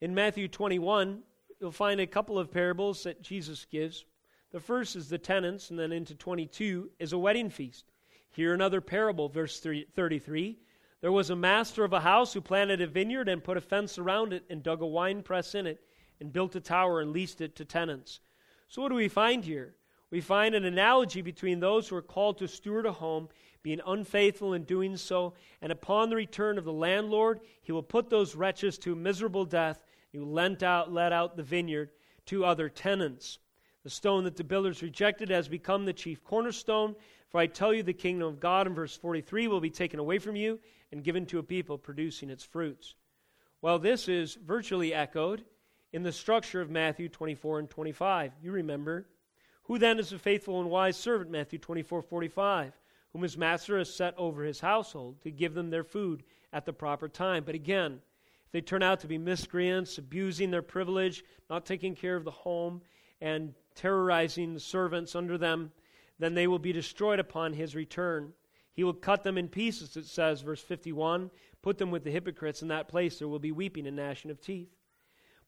In 0.00 0.14
Matthew 0.14 0.48
21, 0.48 1.22
you'll 1.60 1.70
find 1.70 2.00
a 2.00 2.06
couple 2.06 2.38
of 2.38 2.50
parables 2.50 3.02
that 3.02 3.20
Jesus 3.20 3.66
gives. 3.66 4.06
The 4.52 4.60
first 4.60 4.96
is 4.96 5.10
the 5.10 5.18
tenants, 5.18 5.68
and 5.68 5.78
then 5.78 5.92
into 5.92 6.14
22 6.14 6.88
is 6.98 7.12
a 7.12 7.18
wedding 7.18 7.50
feast. 7.50 7.84
Here 8.30 8.54
another 8.54 8.80
parable, 8.80 9.28
verse 9.28 9.60
33. 9.60 10.58
There 11.02 11.12
was 11.12 11.28
a 11.28 11.36
master 11.36 11.84
of 11.84 11.92
a 11.92 12.00
house 12.00 12.32
who 12.32 12.40
planted 12.40 12.80
a 12.80 12.86
vineyard 12.86 13.28
and 13.28 13.44
put 13.44 13.58
a 13.58 13.60
fence 13.60 13.98
around 13.98 14.32
it 14.32 14.44
and 14.48 14.62
dug 14.62 14.80
a 14.80 14.86
wine 14.86 15.22
press 15.22 15.54
in 15.54 15.66
it 15.66 15.82
and 16.20 16.32
built 16.32 16.56
a 16.56 16.60
tower 16.60 17.02
and 17.02 17.12
leased 17.12 17.42
it 17.42 17.54
to 17.56 17.66
tenants. 17.66 18.20
So, 18.66 18.80
what 18.80 18.88
do 18.88 18.94
we 18.94 19.08
find 19.08 19.44
here? 19.44 19.74
We 20.14 20.20
find 20.20 20.54
an 20.54 20.64
analogy 20.64 21.22
between 21.22 21.58
those 21.58 21.88
who 21.88 21.96
are 21.96 22.00
called 22.00 22.38
to 22.38 22.46
steward 22.46 22.86
a 22.86 22.92
home 22.92 23.28
being 23.64 23.80
unfaithful 23.84 24.54
in 24.54 24.62
doing 24.62 24.96
so, 24.96 25.34
and 25.60 25.72
upon 25.72 26.08
the 26.08 26.14
return 26.14 26.56
of 26.56 26.64
the 26.64 26.72
landlord, 26.72 27.40
he 27.62 27.72
will 27.72 27.82
put 27.82 28.10
those 28.10 28.36
wretches 28.36 28.78
to 28.78 28.94
miserable 28.94 29.44
death. 29.44 29.82
Will 30.12 30.30
lent 30.30 30.62
out, 30.62 30.92
let 30.92 31.12
out 31.12 31.36
the 31.36 31.42
vineyard 31.42 31.90
to 32.26 32.44
other 32.44 32.68
tenants. 32.68 33.40
The 33.82 33.90
stone 33.90 34.22
that 34.22 34.36
the 34.36 34.44
builders 34.44 34.84
rejected 34.84 35.30
has 35.30 35.48
become 35.48 35.84
the 35.84 35.92
chief 35.92 36.22
cornerstone. 36.22 36.94
For 37.30 37.40
I 37.40 37.48
tell 37.48 37.74
you, 37.74 37.82
the 37.82 37.92
kingdom 37.92 38.28
of 38.28 38.38
God, 38.38 38.68
in 38.68 38.74
verse 38.74 38.96
43, 38.96 39.48
will 39.48 39.60
be 39.60 39.68
taken 39.68 39.98
away 39.98 40.20
from 40.20 40.36
you 40.36 40.60
and 40.92 41.02
given 41.02 41.26
to 41.26 41.40
a 41.40 41.42
people 41.42 41.76
producing 41.76 42.30
its 42.30 42.44
fruits. 42.44 42.94
Well, 43.62 43.80
this 43.80 44.08
is 44.08 44.36
virtually 44.36 44.94
echoed 44.94 45.44
in 45.92 46.04
the 46.04 46.12
structure 46.12 46.60
of 46.60 46.70
Matthew 46.70 47.08
24 47.08 47.58
and 47.58 47.68
25. 47.68 48.30
You 48.40 48.52
remember. 48.52 49.08
Who 49.64 49.78
then 49.78 49.98
is 49.98 50.12
a 50.12 50.18
faithful 50.18 50.60
and 50.60 50.70
wise 50.70 50.96
servant? 50.96 51.30
Matthew 51.30 51.58
24, 51.58 52.02
45 52.02 52.72
whom 53.14 53.22
his 53.22 53.38
master 53.38 53.78
has 53.78 53.94
set 53.94 54.12
over 54.18 54.42
his 54.42 54.60
household 54.60 55.22
to 55.22 55.30
give 55.30 55.54
them 55.54 55.70
their 55.70 55.84
food 55.84 56.24
at 56.52 56.66
the 56.66 56.72
proper 56.72 57.08
time. 57.08 57.44
But 57.44 57.54
again, 57.54 58.00
if 58.46 58.52
they 58.52 58.60
turn 58.60 58.82
out 58.82 59.00
to 59.00 59.06
be 59.06 59.18
miscreants, 59.18 59.98
abusing 59.98 60.50
their 60.50 60.62
privilege, 60.62 61.24
not 61.48 61.64
taking 61.64 61.94
care 61.94 62.16
of 62.16 62.24
the 62.24 62.32
home, 62.32 62.82
and 63.20 63.54
terrorizing 63.76 64.52
the 64.52 64.60
servants 64.60 65.14
under 65.14 65.38
them, 65.38 65.70
then 66.18 66.34
they 66.34 66.48
will 66.48 66.58
be 66.58 66.72
destroyed 66.72 67.20
upon 67.20 67.52
his 67.52 67.76
return. 67.76 68.32
He 68.72 68.82
will 68.82 68.92
cut 68.92 69.22
them 69.22 69.38
in 69.38 69.48
pieces, 69.48 69.96
it 69.96 70.06
says, 70.06 70.40
verse 70.40 70.60
51, 70.60 71.30
put 71.62 71.78
them 71.78 71.92
with 71.92 72.02
the 72.02 72.10
hypocrites. 72.10 72.62
In 72.62 72.68
that 72.68 72.88
place 72.88 73.20
there 73.20 73.28
will 73.28 73.38
be 73.38 73.52
weeping 73.52 73.86
and 73.86 73.96
gnashing 73.96 74.32
of 74.32 74.40
teeth. 74.40 74.74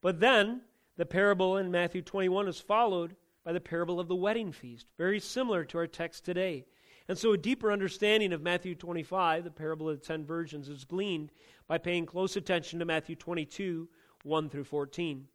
But 0.00 0.20
then, 0.20 0.60
the 0.96 1.04
parable 1.04 1.56
in 1.56 1.72
Matthew 1.72 2.00
21 2.00 2.46
is 2.46 2.60
followed 2.60 3.16
by 3.46 3.52
the 3.52 3.60
parable 3.60 4.00
of 4.00 4.08
the 4.08 4.16
wedding 4.16 4.50
feast, 4.50 4.88
very 4.98 5.20
similar 5.20 5.64
to 5.64 5.78
our 5.78 5.86
text 5.86 6.24
today. 6.24 6.64
And 7.08 7.16
so, 7.16 7.32
a 7.32 7.38
deeper 7.38 7.70
understanding 7.70 8.32
of 8.32 8.42
Matthew 8.42 8.74
25, 8.74 9.44
the 9.44 9.52
parable 9.52 9.88
of 9.88 10.00
the 10.00 10.04
ten 10.04 10.26
virgins, 10.26 10.68
is 10.68 10.84
gleaned 10.84 11.30
by 11.68 11.78
paying 11.78 12.06
close 12.06 12.34
attention 12.34 12.80
to 12.80 12.84
Matthew 12.84 13.14
22, 13.14 13.88
1 14.24 14.48
through 14.50 14.64
14. 14.64 15.28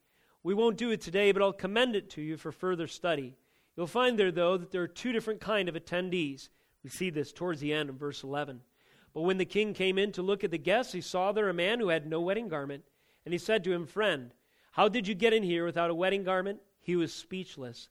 We 0.44 0.54
won't 0.54 0.78
do 0.78 0.92
it 0.92 1.00
today, 1.00 1.32
but 1.32 1.42
I'll 1.42 1.54
commend 1.54 1.96
it 1.96 2.10
to 2.10 2.22
you 2.22 2.36
for 2.36 2.52
further 2.52 2.86
study. 2.86 3.38
You'll 3.78 3.88
find 3.88 4.20
there, 4.20 4.30
though, 4.30 4.58
that 4.58 4.72
there 4.72 4.82
are 4.82 4.90
two 4.90 5.14
different 5.14 5.40
kind 5.40 5.70
of 5.70 5.76
attendees. 5.76 6.50
We 6.84 6.90
see 6.90 7.12
this 7.12 7.32
towards 7.32 7.62
the 7.62 7.72
end 7.72 7.90
of 7.90 7.96
verse 7.96 8.24
11. 8.24 8.60
But 9.14 9.22
when 9.22 9.38
the 9.38 9.46
king 9.46 9.74
came 9.74 9.98
in 9.98 10.12
to 10.14 10.22
look 10.22 10.44
at 10.44 10.52
the 10.52 10.58
guests, 10.58 10.92
he 10.92 11.00
saw 11.00 11.32
there 11.32 11.48
a 11.48 11.54
man 11.54 11.80
who 11.80 11.88
had 11.88 12.06
no 12.06 12.20
wedding 12.20 12.50
garment. 12.50 12.84
And 13.24 13.34
he 13.34 13.38
said 13.38 13.64
to 13.64 13.72
him, 13.72 13.86
Friend, 13.86 14.34
how 14.74 14.90
did 14.90 15.08
you 15.08 15.16
get 15.16 15.32
in 15.32 15.44
here 15.44 15.64
without 15.64 15.90
a 15.90 15.96
wedding 15.96 16.26
garment? 16.26 16.60
He 16.82 16.98
was 16.98 17.14
speechless. 17.14 17.88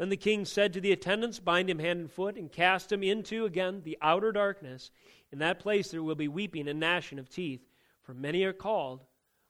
Then 0.00 0.08
the 0.08 0.16
king 0.16 0.46
said 0.46 0.72
to 0.72 0.80
the 0.80 0.92
attendants, 0.92 1.40
Bind 1.40 1.68
him 1.68 1.78
hand 1.78 2.00
and 2.00 2.10
foot, 2.10 2.38
and 2.38 2.50
cast 2.50 2.90
him 2.90 3.02
into, 3.02 3.44
again, 3.44 3.82
the 3.84 3.98
outer 4.00 4.32
darkness. 4.32 4.90
In 5.30 5.40
that 5.40 5.58
place 5.58 5.90
there 5.90 6.02
will 6.02 6.14
be 6.14 6.26
weeping 6.26 6.68
and 6.68 6.80
gnashing 6.80 7.18
of 7.18 7.28
teeth, 7.28 7.68
for 8.00 8.14
many 8.14 8.42
are 8.44 8.54
called, 8.54 9.04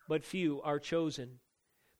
but 0.09 0.25
few 0.25 0.61
are 0.63 0.81
chosen. 0.81 1.39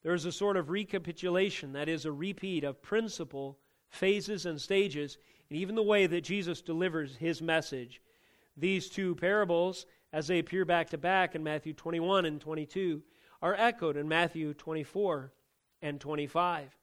There 0.03 0.13
is 0.13 0.25
a 0.25 0.33
sort 0.33 0.57
of 0.57 0.69
recapitulation, 0.69 1.71
that 1.71 1.87
is, 1.87 2.03
a 2.03 2.11
repeat 2.11 2.65
of 2.65 2.81
principle, 2.81 3.57
phases, 3.87 4.45
and 4.45 4.59
stages, 4.59 5.17
and 5.49 5.57
even 5.57 5.75
the 5.75 5.81
way 5.81 6.05
that 6.05 6.25
Jesus 6.25 6.61
delivers 6.61 7.15
his 7.15 7.41
message. 7.41 8.01
These 8.57 8.89
two 8.89 9.15
parables, 9.15 9.85
as 10.11 10.27
they 10.27 10.39
appear 10.39 10.65
back 10.65 10.89
to 10.89 10.97
back 10.97 11.35
in 11.35 11.43
Matthew 11.43 11.71
21 11.71 12.25
and 12.25 12.41
22, 12.41 13.01
are 13.41 13.55
echoed 13.55 13.95
in 13.95 14.09
Matthew 14.09 14.53
24 14.53 15.31
and 15.81 16.01
25 16.01 16.75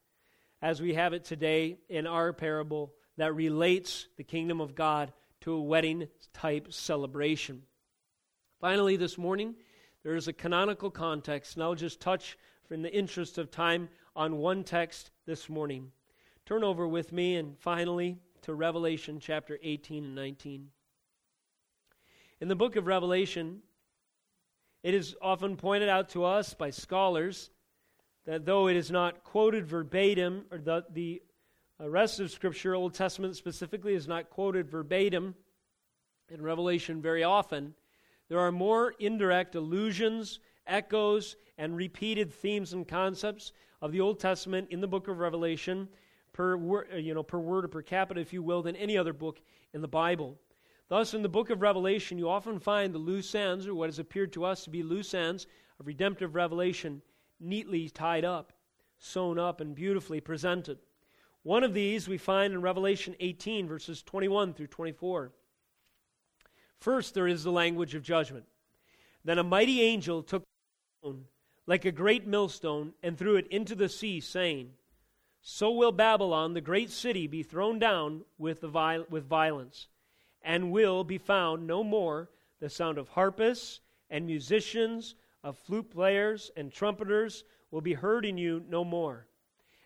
as 0.61 0.81
we 0.81 0.95
have 0.95 1.13
it 1.13 1.25
today 1.25 1.79
in 1.89 2.07
our 2.07 2.33
parable 2.33 2.93
that 3.17 3.35
relates 3.35 4.09
the 4.17 4.25
kingdom 4.25 4.61
of 4.61 4.75
God 4.75 5.13
to 5.41 5.53
a 5.53 5.63
wedding 5.63 6.09
type 6.33 6.73
celebration. 6.73 7.63
Finally, 8.61 8.97
this 8.97 9.17
morning, 9.17 9.55
there 10.03 10.17
is 10.17 10.27
a 10.27 10.33
canonical 10.33 10.91
context, 10.91 11.55
and 11.55 11.63
I'll 11.63 11.75
just 11.75 12.01
touch, 12.01 12.37
in 12.71 12.83
the 12.83 12.93
interest 12.93 13.39
of 13.39 13.51
time, 13.51 13.89
on 14.17 14.39
one 14.39 14.65
text 14.65 15.11
this 15.27 15.49
morning. 15.49 15.93
Turn 16.45 16.65
over 16.65 16.89
with 16.89 17.13
me, 17.13 17.37
and 17.37 17.57
finally, 17.59 18.19
to 18.43 18.55
Revelation 18.55 19.21
chapter 19.21 19.59
18 19.63 20.05
and 20.05 20.15
19. 20.15 20.69
In 22.41 22.49
the 22.49 22.57
book 22.57 22.77
of 22.77 22.87
Revelation, 22.87 23.63
it 24.83 24.95
is 24.95 25.15
often 25.21 25.57
pointed 25.57 25.89
out 25.89 26.09
to 26.11 26.25
us 26.25 26.55
by 26.55 26.71
scholars 26.71 27.51
that 28.29 28.45
though 28.45 28.69
it 28.69 28.77
is 28.77 28.91
not 28.91 29.25
quoted 29.25 29.67
verbatim, 29.67 30.45
or 30.51 30.59
the, 30.59 30.85
the 30.93 31.23
uh, 31.81 31.89
rest 31.89 32.21
of 32.21 32.31
Scripture, 32.31 32.75
Old 32.75 32.93
Testament 32.93 33.35
specifically, 33.37 33.95
is 33.95 34.07
not 34.07 34.29
quoted 34.29 34.69
verbatim 34.69 35.35
in 36.29 36.43
Revelation 36.43 37.01
very 37.01 37.25
often, 37.25 37.73
there 38.29 38.39
are 38.39 38.53
more 38.53 38.93
indirect 38.99 39.55
allusions, 39.55 40.41
echoes, 40.67 41.37
and 41.57 41.75
repeated 41.75 42.31
themes 42.31 42.75
and 42.75 42.87
concepts 42.87 43.53
of 43.81 43.93
the 43.93 44.03
Old 44.03 44.21
Testament 44.21 44.69
in 44.71 44.83
the 44.83 44.87
book 44.87 45.09
of 45.09 45.21
Revelation 45.21 45.89
per, 46.35 46.55
uh, 46.93 46.97
you 46.97 47.15
know, 47.15 47.23
per 47.23 47.39
word 47.39 47.65
or 47.65 47.69
per 47.69 47.81
capita, 47.81 48.21
if 48.21 48.35
you 48.35 48.43
will, 48.43 48.61
than 48.61 48.77
any 48.77 48.99
other 48.99 49.15
book 49.15 49.41
in 49.73 49.81
the 49.81 49.89
Bible. 49.89 50.37
Thus, 50.89 51.15
in 51.15 51.23
the 51.23 51.31
book 51.31 51.49
of 51.49 51.63
Revelation, 51.63 52.19
you 52.19 52.29
often 52.29 52.61
find 52.61 52.95
the 52.95 52.99
loose 52.99 53.35
ends, 53.35 53.67
or 53.67 53.75
what 53.75 53.89
has 53.89 53.99
appeared 53.99 54.35
to 54.35 54.45
us 54.45 54.65
to 54.65 54.71
be 54.71 54.83
loose 54.83 55.15
ends, 55.15 55.47
of 55.81 55.87
redemptive 55.87 56.35
revelation 56.35 57.01
neatly 57.41 57.89
tied 57.89 58.25
up, 58.25 58.53
sewn 58.99 59.39
up, 59.39 59.61
and 59.61 59.75
beautifully 59.75 60.21
presented. 60.21 60.79
One 61.43 61.65
of 61.65 61.75
these 61.75 62.09
we 62.09 62.19
find 62.19 62.53
in 62.53 62.63
Revelation 62.63 63.15
18, 63.21 63.69
verses 63.69 64.03
21 64.03 64.55
through 64.55 64.67
24. 64.67 65.33
First, 66.81 67.15
there 67.15 67.27
is 67.27 67.45
the 67.45 67.53
language 67.53 67.95
of 67.95 68.03
judgment. 68.03 68.45
Then 69.25 69.39
a 69.39 69.45
mighty 69.45 69.83
angel 69.83 70.23
took 70.23 70.45
stone, 71.01 71.25
like 71.67 71.85
a 71.85 71.93
great 71.93 72.27
millstone, 72.27 72.93
and 73.03 73.17
threw 73.17 73.37
it 73.37 73.47
into 73.49 73.75
the 73.75 73.89
sea, 73.89 74.21
saying, 74.21 74.73
So 75.41 75.71
will 75.71 75.93
Babylon, 75.93 76.55
the 76.55 76.61
great 76.61 76.91
city, 76.91 77.27
be 77.27 77.43
thrown 77.43 77.79
down 77.79 78.25
with, 78.37 78.61
the 78.61 78.69
viol- 78.69 79.07
with 79.11 79.25
violence, 79.25 79.89
and 80.43 80.71
will 80.71 81.05
be 81.05 81.19
found 81.19 81.67
no 81.67 81.83
more 81.83 82.31
the 82.61 82.71
sound 82.71 82.99
of 82.99 83.11
harpists 83.11 83.81
and 84.11 84.27
musicians 84.27 85.15
of 85.43 85.59
flute 85.59 85.91
players 85.91 86.51
and 86.57 86.73
trumpeters 86.73 87.45
will 87.71 87.81
be 87.81 87.95
heard 87.95 88.25
in 88.25 88.39
you 88.39 88.63
no 88.69 88.85
more. 88.85 89.27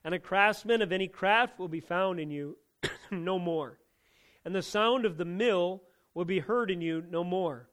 and 0.05 0.15
a 0.15 0.19
craftsman 0.19 0.83
of 0.83 0.91
any 0.91 1.07
craft 1.07 1.59
will 1.59 1.69
be 1.69 1.81
found 1.81 2.19
in 2.19 2.31
you 2.31 2.57
no 3.11 3.39
more. 3.39 3.79
And 4.45 4.55
the 4.55 4.63
sound 4.63 5.05
of 5.05 5.17
the 5.17 5.25
mill 5.25 5.83
will 6.15 6.25
be 6.25 6.41
heard 6.41 6.71
in 6.71 6.81
you 6.81 7.05
no 7.09 7.23
more. 7.23 7.69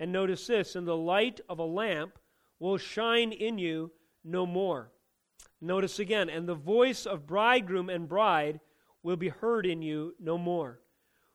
And 0.00 0.12
notice 0.12 0.46
this, 0.46 0.74
and 0.74 0.86
the 0.86 0.96
light 0.96 1.40
of 1.48 1.58
a 1.58 1.64
lamp 1.64 2.18
will 2.58 2.78
shine 2.78 3.32
in 3.32 3.58
you 3.58 3.92
no 4.24 4.46
more. 4.46 4.90
Notice 5.60 5.98
again, 5.98 6.28
and 6.28 6.48
the 6.48 6.54
voice 6.54 7.06
of 7.06 7.26
bridegroom 7.26 7.88
and 7.88 8.08
bride 8.08 8.60
will 9.02 9.16
be 9.16 9.28
heard 9.28 9.66
in 9.66 9.82
you 9.82 10.14
no 10.20 10.38
more. 10.38 10.80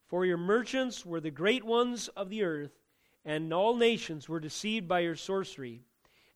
For 0.07 0.25
your 0.25 0.37
merchants 0.37 1.05
were 1.05 1.19
the 1.19 1.31
great 1.31 1.63
ones 1.63 2.07
of 2.09 2.29
the 2.29 2.43
earth, 2.43 2.82
and 3.25 3.53
all 3.53 3.75
nations 3.75 4.27
were 4.27 4.39
deceived 4.39 4.87
by 4.87 5.03
her 5.03 5.15
sorcery. 5.15 5.81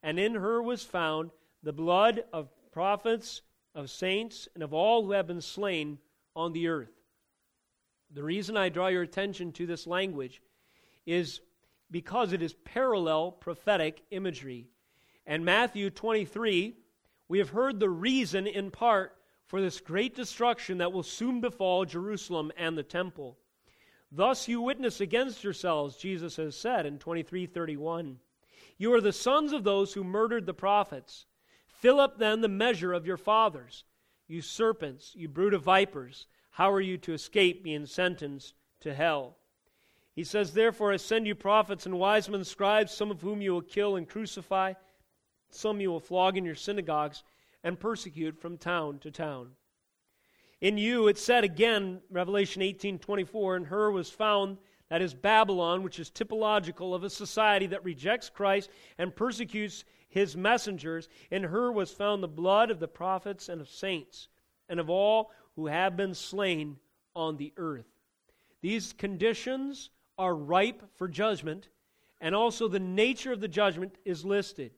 And 0.03 0.19
in 0.19 0.35
her 0.35 0.61
was 0.61 0.83
found 0.83 1.31
the 1.63 1.73
blood 1.73 2.23
of 2.31 2.49
prophets, 2.71 3.41
of 3.75 3.89
saints, 3.89 4.47
and 4.53 4.63
of 4.63 4.73
all 4.73 5.03
who 5.03 5.11
have 5.11 5.27
been 5.27 5.41
slain 5.41 5.97
on 6.35 6.53
the 6.53 6.67
earth. 6.67 6.91
The 8.11 8.23
reason 8.23 8.55
I 8.55 8.69
draw 8.69 8.87
your 8.87 9.01
attention 9.01 9.51
to 9.53 9.65
this 9.65 9.85
language 9.85 10.41
is 11.05 11.41
because 11.91 12.31
it 12.31 12.41
is 12.41 12.53
parallel 12.53 13.31
prophetic 13.31 14.03
imagery. 14.11 14.67
And 15.25 15.43
Matthew 15.43 15.89
23, 15.89 16.75
we 17.27 17.39
have 17.39 17.49
heard 17.49 17.79
the 17.79 17.89
reason 17.89 18.47
in 18.47 18.71
part 18.71 19.15
for 19.45 19.61
this 19.61 19.79
great 19.79 20.15
destruction 20.15 20.77
that 20.77 20.91
will 20.91 21.03
soon 21.03 21.41
befall 21.41 21.85
Jerusalem 21.85 22.51
and 22.57 22.77
the 22.77 22.83
temple. 22.83 23.37
Thus 24.11 24.47
you 24.47 24.61
witness 24.61 25.01
against 25.01 25.43
yourselves, 25.43 25.97
Jesus 25.97 26.37
has 26.37 26.55
said 26.55 26.85
in 26.85 26.97
23:31. 26.97 28.19
You 28.77 28.93
are 28.93 29.01
the 29.01 29.11
sons 29.11 29.53
of 29.53 29.63
those 29.63 29.93
who 29.93 30.03
murdered 30.03 30.45
the 30.45 30.53
prophets. 30.53 31.25
Fill 31.67 31.99
up 31.99 32.17
then 32.17 32.41
the 32.41 32.47
measure 32.47 32.93
of 32.93 33.05
your 33.05 33.17
fathers. 33.17 33.83
You 34.27 34.41
serpents, 34.41 35.15
you 35.15 35.27
brood 35.27 35.53
of 35.53 35.63
vipers, 35.63 36.27
how 36.51 36.71
are 36.71 36.81
you 36.81 36.97
to 36.99 37.13
escape 37.13 37.63
being 37.63 37.85
sentenced 37.85 38.55
to 38.79 38.93
hell? 38.93 39.37
He 40.13 40.23
says, 40.23 40.53
Therefore, 40.53 40.91
I 40.91 40.97
send 40.97 41.27
you 41.27 41.35
prophets 41.35 41.85
and 41.85 41.99
wise 41.99 42.27
men, 42.27 42.43
scribes, 42.43 42.91
some 42.91 43.11
of 43.11 43.21
whom 43.21 43.41
you 43.41 43.53
will 43.53 43.61
kill 43.61 43.95
and 43.95 44.09
crucify, 44.09 44.73
some 45.49 45.79
you 45.79 45.91
will 45.91 45.99
flog 45.99 46.35
in 46.35 46.45
your 46.45 46.55
synagogues 46.55 47.23
and 47.63 47.79
persecute 47.79 48.39
from 48.39 48.57
town 48.57 48.99
to 48.99 49.11
town. 49.11 49.51
In 50.59 50.77
you, 50.77 51.07
it 51.07 51.17
said 51.17 51.43
again, 51.43 52.01
Revelation 52.09 52.61
18 52.61 52.99
24, 52.99 53.57
in 53.57 53.65
her 53.65 53.91
was 53.91 54.09
found, 54.09 54.57
that 54.89 55.01
is 55.01 55.13
Babylon, 55.13 55.83
which 55.83 55.99
is 55.99 56.09
typological 56.09 56.95
of 56.95 57.03
a 57.03 57.09
society 57.09 57.67
that 57.67 57.83
rejects 57.83 58.29
Christ 58.29 58.69
and 58.97 59.15
persecutes 59.15 59.83
his 60.07 60.35
messengers. 60.35 61.09
In 61.29 61.43
her 61.43 61.71
was 61.71 61.91
found 61.91 62.23
the 62.23 62.27
blood 62.27 62.71
of 62.71 62.79
the 62.79 62.87
prophets 62.87 63.49
and 63.49 63.61
of 63.61 63.69
saints, 63.69 64.29
and 64.69 64.79
of 64.79 64.89
all 64.89 65.31
who 65.55 65.67
have 65.67 65.97
been 65.97 66.13
slain 66.13 66.77
on 67.15 67.37
the 67.37 67.53
earth. 67.57 67.87
These 68.61 68.93
conditions 68.93 69.91
are 70.17 70.35
ripe 70.35 70.81
for 70.95 71.07
judgment, 71.07 71.69
and 72.21 72.33
also 72.33 72.67
the 72.67 72.79
nature 72.79 73.31
of 73.31 73.41
the 73.41 73.47
judgment 73.47 73.95
is 74.05 74.25
listed. 74.25 74.71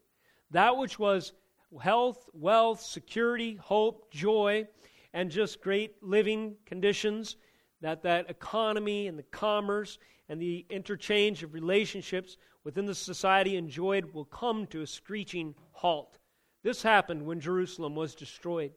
That 0.51 0.75
which 0.75 0.99
was 0.99 1.33
health, 1.81 2.27
wealth, 2.33 2.81
security, 2.81 3.55
hope, 3.55 4.11
joy, 4.11 4.67
and 5.13 5.31
just 5.31 5.61
great 5.61 6.01
living 6.01 6.55
conditions, 6.65 7.35
that 7.81 8.03
that 8.03 8.29
economy 8.29 9.07
and 9.07 9.17
the 9.17 9.23
commerce 9.23 9.97
and 10.27 10.41
the 10.41 10.65
interchange 10.69 11.43
of 11.43 11.53
relationships 11.53 12.37
within 12.63 12.85
the 12.85 12.95
society 12.95 13.55
enjoyed 13.55 14.13
will 14.13 14.25
come 14.25 14.67
to 14.67 14.81
a 14.81 14.87
screeching 14.87 15.55
halt. 15.71 16.17
This 16.63 16.83
happened 16.83 17.25
when 17.25 17.39
Jerusalem 17.39 17.95
was 17.95 18.15
destroyed. 18.15 18.73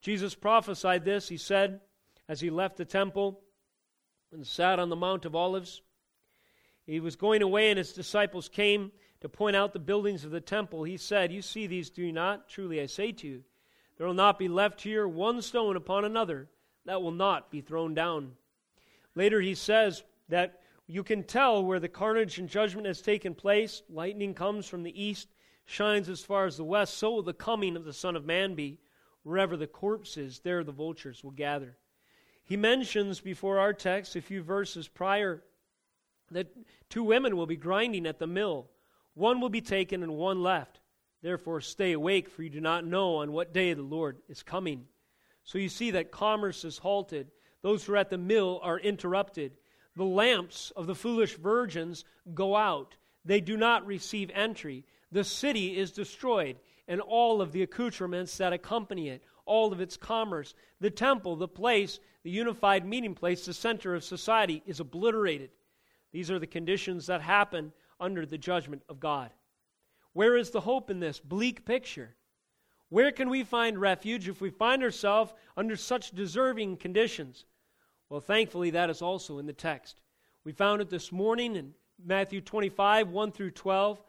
Jesus 0.00 0.34
prophesied 0.34 1.04
this. 1.04 1.28
He 1.28 1.36
said, 1.36 1.80
as 2.28 2.40
he 2.40 2.50
left 2.50 2.76
the 2.76 2.84
temple 2.84 3.40
and 4.32 4.46
sat 4.46 4.78
on 4.78 4.88
the 4.88 4.96
Mount 4.96 5.24
of 5.24 5.34
Olives, 5.34 5.82
he 6.86 6.98
was 6.98 7.14
going 7.14 7.42
away, 7.42 7.70
and 7.70 7.78
his 7.78 7.92
disciples 7.92 8.48
came 8.48 8.90
to 9.20 9.28
point 9.28 9.54
out 9.54 9.72
the 9.72 9.78
buildings 9.78 10.24
of 10.24 10.30
the 10.30 10.40
temple. 10.40 10.82
He 10.82 10.96
said, 10.96 11.30
You 11.30 11.42
see 11.42 11.66
these, 11.66 11.90
do 11.90 12.02
you 12.02 12.12
not? 12.12 12.48
Truly 12.48 12.80
I 12.80 12.86
say 12.86 13.12
to 13.12 13.28
you, 13.28 13.44
there 14.00 14.06
will 14.06 14.14
not 14.14 14.38
be 14.38 14.48
left 14.48 14.80
here 14.80 15.06
one 15.06 15.42
stone 15.42 15.76
upon 15.76 16.06
another 16.06 16.48
that 16.86 17.02
will 17.02 17.10
not 17.10 17.50
be 17.50 17.60
thrown 17.60 17.92
down. 17.92 18.32
Later 19.14 19.42
he 19.42 19.54
says 19.54 20.02
that 20.30 20.62
you 20.86 21.04
can 21.04 21.22
tell 21.22 21.62
where 21.62 21.78
the 21.78 21.86
carnage 21.86 22.38
and 22.38 22.48
judgment 22.48 22.86
has 22.86 23.02
taken 23.02 23.34
place. 23.34 23.82
Lightning 23.90 24.32
comes 24.32 24.66
from 24.66 24.84
the 24.84 25.04
east, 25.04 25.28
shines 25.66 26.08
as 26.08 26.24
far 26.24 26.46
as 26.46 26.56
the 26.56 26.64
west. 26.64 26.96
So 26.96 27.10
will 27.10 27.22
the 27.22 27.34
coming 27.34 27.76
of 27.76 27.84
the 27.84 27.92
Son 27.92 28.16
of 28.16 28.24
Man 28.24 28.54
be. 28.54 28.78
Wherever 29.22 29.54
the 29.54 29.66
corpse 29.66 30.16
is, 30.16 30.38
there 30.38 30.64
the 30.64 30.72
vultures 30.72 31.22
will 31.22 31.32
gather. 31.32 31.76
He 32.42 32.56
mentions 32.56 33.20
before 33.20 33.58
our 33.58 33.74
text, 33.74 34.16
a 34.16 34.22
few 34.22 34.42
verses 34.42 34.88
prior, 34.88 35.42
that 36.30 36.46
two 36.88 37.04
women 37.04 37.36
will 37.36 37.44
be 37.44 37.56
grinding 37.56 38.06
at 38.06 38.18
the 38.18 38.26
mill. 38.26 38.70
One 39.12 39.42
will 39.42 39.50
be 39.50 39.60
taken 39.60 40.02
and 40.02 40.16
one 40.16 40.42
left. 40.42 40.79
Therefore, 41.22 41.60
stay 41.60 41.92
awake, 41.92 42.28
for 42.28 42.42
you 42.42 42.50
do 42.50 42.60
not 42.60 42.86
know 42.86 43.16
on 43.16 43.32
what 43.32 43.52
day 43.52 43.74
the 43.74 43.82
Lord 43.82 44.18
is 44.28 44.42
coming. 44.42 44.86
So 45.44 45.58
you 45.58 45.68
see 45.68 45.90
that 45.92 46.10
commerce 46.10 46.64
is 46.64 46.78
halted. 46.78 47.30
Those 47.62 47.84
who 47.84 47.92
are 47.92 47.98
at 47.98 48.10
the 48.10 48.18
mill 48.18 48.60
are 48.62 48.78
interrupted. 48.78 49.52
The 49.96 50.04
lamps 50.04 50.72
of 50.76 50.86
the 50.86 50.94
foolish 50.94 51.36
virgins 51.36 52.04
go 52.32 52.56
out. 52.56 52.96
They 53.24 53.40
do 53.40 53.56
not 53.56 53.86
receive 53.86 54.30
entry. 54.32 54.84
The 55.12 55.24
city 55.24 55.76
is 55.76 55.92
destroyed, 55.92 56.56
and 56.88 57.00
all 57.00 57.42
of 57.42 57.52
the 57.52 57.62
accoutrements 57.62 58.38
that 58.38 58.52
accompany 58.52 59.08
it, 59.08 59.22
all 59.44 59.72
of 59.72 59.80
its 59.80 59.96
commerce. 59.96 60.54
The 60.80 60.90
temple, 60.90 61.36
the 61.36 61.48
place, 61.48 62.00
the 62.22 62.30
unified 62.30 62.86
meeting 62.86 63.14
place, 63.14 63.44
the 63.44 63.52
center 63.52 63.94
of 63.94 64.04
society, 64.04 64.62
is 64.64 64.80
obliterated. 64.80 65.50
These 66.12 66.30
are 66.30 66.38
the 66.38 66.46
conditions 66.46 67.06
that 67.06 67.20
happen 67.20 67.72
under 67.98 68.24
the 68.24 68.38
judgment 68.38 68.82
of 68.88 69.00
God. 69.00 69.30
Where 70.12 70.36
is 70.36 70.50
the 70.50 70.60
hope 70.60 70.90
in 70.90 71.00
this 71.00 71.20
bleak 71.20 71.64
picture? 71.64 72.16
Where 72.88 73.12
can 73.12 73.30
we 73.30 73.44
find 73.44 73.80
refuge 73.80 74.28
if 74.28 74.40
we 74.40 74.50
find 74.50 74.82
ourselves 74.82 75.32
under 75.56 75.76
such 75.76 76.10
deserving 76.10 76.78
conditions? 76.78 77.44
Well, 78.08 78.20
thankfully, 78.20 78.70
that 78.70 78.90
is 78.90 79.02
also 79.02 79.38
in 79.38 79.46
the 79.46 79.52
text. 79.52 80.00
We 80.44 80.52
found 80.52 80.82
it 80.82 80.90
this 80.90 81.12
morning 81.12 81.54
in 81.54 81.74
Matthew 82.04 82.40
25, 82.40 83.08
1 83.10 83.32
through 83.32 83.52
12, 83.52 84.02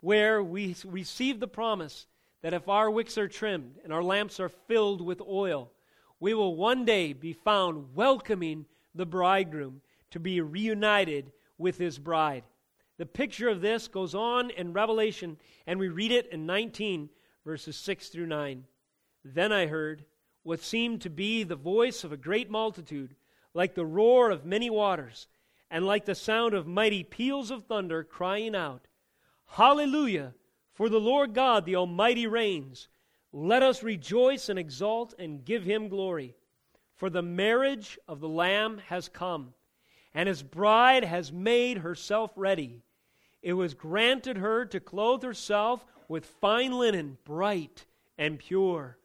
where 0.00 0.42
we 0.42 0.74
receive 0.86 1.38
the 1.38 1.48
promise 1.48 2.06
that 2.40 2.54
if 2.54 2.68
our 2.68 2.90
wicks 2.90 3.18
are 3.18 3.28
trimmed 3.28 3.76
and 3.84 3.92
our 3.92 4.02
lamps 4.02 4.40
are 4.40 4.48
filled 4.48 5.02
with 5.02 5.20
oil, 5.20 5.70
we 6.18 6.32
will 6.32 6.56
one 6.56 6.84
day 6.86 7.12
be 7.12 7.32
found 7.32 7.94
welcoming 7.94 8.64
the 8.94 9.06
bridegroom 9.06 9.82
to 10.10 10.20
be 10.20 10.40
reunited 10.40 11.32
with 11.58 11.76
his 11.76 11.98
bride. 11.98 12.44
The 12.98 13.06
picture 13.06 13.48
of 13.48 13.60
this 13.60 13.88
goes 13.88 14.14
on 14.14 14.50
in 14.50 14.72
Revelation, 14.72 15.38
and 15.66 15.78
we 15.78 15.88
read 15.88 16.12
it 16.12 16.26
in 16.26 16.46
19, 16.46 17.08
verses 17.44 17.76
6 17.76 18.08
through 18.08 18.26
9. 18.26 18.64
Then 19.24 19.52
I 19.52 19.66
heard 19.66 20.04
what 20.42 20.60
seemed 20.60 21.00
to 21.02 21.10
be 21.10 21.42
the 21.42 21.56
voice 21.56 22.04
of 22.04 22.12
a 22.12 22.16
great 22.16 22.50
multitude, 22.50 23.14
like 23.54 23.74
the 23.74 23.86
roar 23.86 24.30
of 24.30 24.44
many 24.44 24.68
waters, 24.68 25.26
and 25.70 25.86
like 25.86 26.04
the 26.04 26.14
sound 26.14 26.54
of 26.54 26.66
mighty 26.66 27.02
peals 27.02 27.50
of 27.50 27.64
thunder, 27.64 28.04
crying 28.04 28.54
out, 28.54 28.86
Hallelujah! 29.46 30.34
For 30.72 30.88
the 30.88 31.00
Lord 31.00 31.34
God, 31.34 31.64
the 31.64 31.76
Almighty, 31.76 32.26
reigns. 32.26 32.88
Let 33.32 33.62
us 33.62 33.82
rejoice 33.82 34.48
and 34.48 34.58
exult 34.58 35.14
and 35.18 35.44
give 35.44 35.64
him 35.64 35.88
glory. 35.88 36.34
For 36.94 37.10
the 37.10 37.22
marriage 37.22 37.98
of 38.06 38.20
the 38.20 38.28
Lamb 38.28 38.78
has 38.88 39.08
come 39.08 39.54
and 40.14 40.28
his 40.28 40.42
bride 40.42 41.04
has 41.04 41.32
made 41.32 41.78
herself 41.78 42.30
ready. 42.36 42.82
It 43.42 43.54
was 43.54 43.74
granted 43.74 44.38
her 44.38 44.64
to 44.66 44.80
clothe 44.80 45.22
herself 45.22 45.84
with 46.08 46.26
fine 46.26 46.72
linen, 46.72 47.18
bright 47.24 47.86
and 48.18 48.38
pure. 48.38 48.98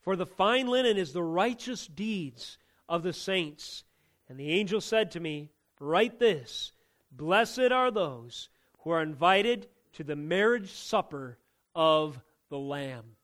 For 0.00 0.16
the 0.16 0.26
fine 0.26 0.66
linen 0.66 0.96
is 0.96 1.12
the 1.12 1.22
righteous 1.22 1.86
deeds 1.86 2.58
of 2.88 3.02
the 3.02 3.12
saints. 3.12 3.84
And 4.28 4.38
the 4.38 4.50
angel 4.50 4.80
said 4.80 5.10
to 5.12 5.20
me, 5.20 5.50
Write 5.80 6.18
this 6.18 6.72
Blessed 7.12 7.70
are 7.70 7.90
those 7.90 8.48
who 8.80 8.90
are 8.90 9.02
invited 9.02 9.68
to 9.92 10.04
the 10.04 10.16
marriage 10.16 10.72
supper 10.72 11.38
of 11.74 12.20
the 12.48 12.58
Lamb. 12.58 13.16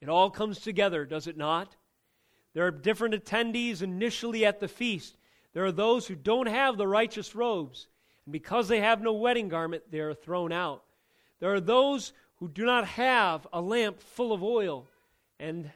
It 0.00 0.08
all 0.08 0.30
comes 0.30 0.60
together, 0.60 1.04
does 1.04 1.26
it 1.26 1.36
not? 1.36 1.76
There 2.54 2.66
are 2.66 2.70
different 2.70 3.14
attendees 3.14 3.82
initially 3.82 4.44
at 4.46 4.60
the 4.60 4.68
feast. 4.68 5.16
There 5.58 5.66
are 5.66 5.72
those 5.72 6.06
who 6.06 6.14
don't 6.14 6.46
have 6.46 6.76
the 6.76 6.86
righteous 6.86 7.34
robes, 7.34 7.88
and 8.24 8.32
because 8.32 8.68
they 8.68 8.78
have 8.78 9.02
no 9.02 9.14
wedding 9.14 9.48
garment, 9.48 9.82
they 9.90 9.98
are 9.98 10.14
thrown 10.14 10.52
out. 10.52 10.84
There 11.40 11.52
are 11.52 11.58
those 11.58 12.12
who 12.36 12.46
do 12.46 12.64
not 12.64 12.86
have 12.86 13.44
a 13.52 13.60
lamp 13.60 14.00
full 14.00 14.32
of 14.32 14.40
oil, 14.40 14.86
and 15.40 15.68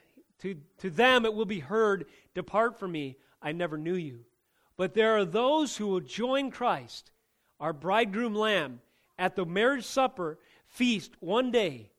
to, 0.43 0.55
to 0.79 0.89
them 0.89 1.25
it 1.25 1.35
will 1.35 1.47
be 1.47 1.59
heard, 1.59 2.07
Depart 2.33 2.79
from 2.79 2.93
me, 2.93 3.17
I 3.43 3.51
never 3.51 3.77
knew 3.77 3.97
you. 3.97 4.21
But 4.77 4.95
there 4.95 5.17
are 5.17 5.25
those 5.25 5.77
who 5.77 5.89
will 5.89 5.99
join 5.99 6.53
Christ, 6.53 7.11
our 7.59 7.73
bridegroom 7.73 8.37
lamb, 8.37 8.83
at 9.19 9.35
the 9.35 9.45
marriage 9.45 9.85
supper 9.85 10.39
feast 10.69 11.11
one 11.19 11.51
day, 11.51 11.91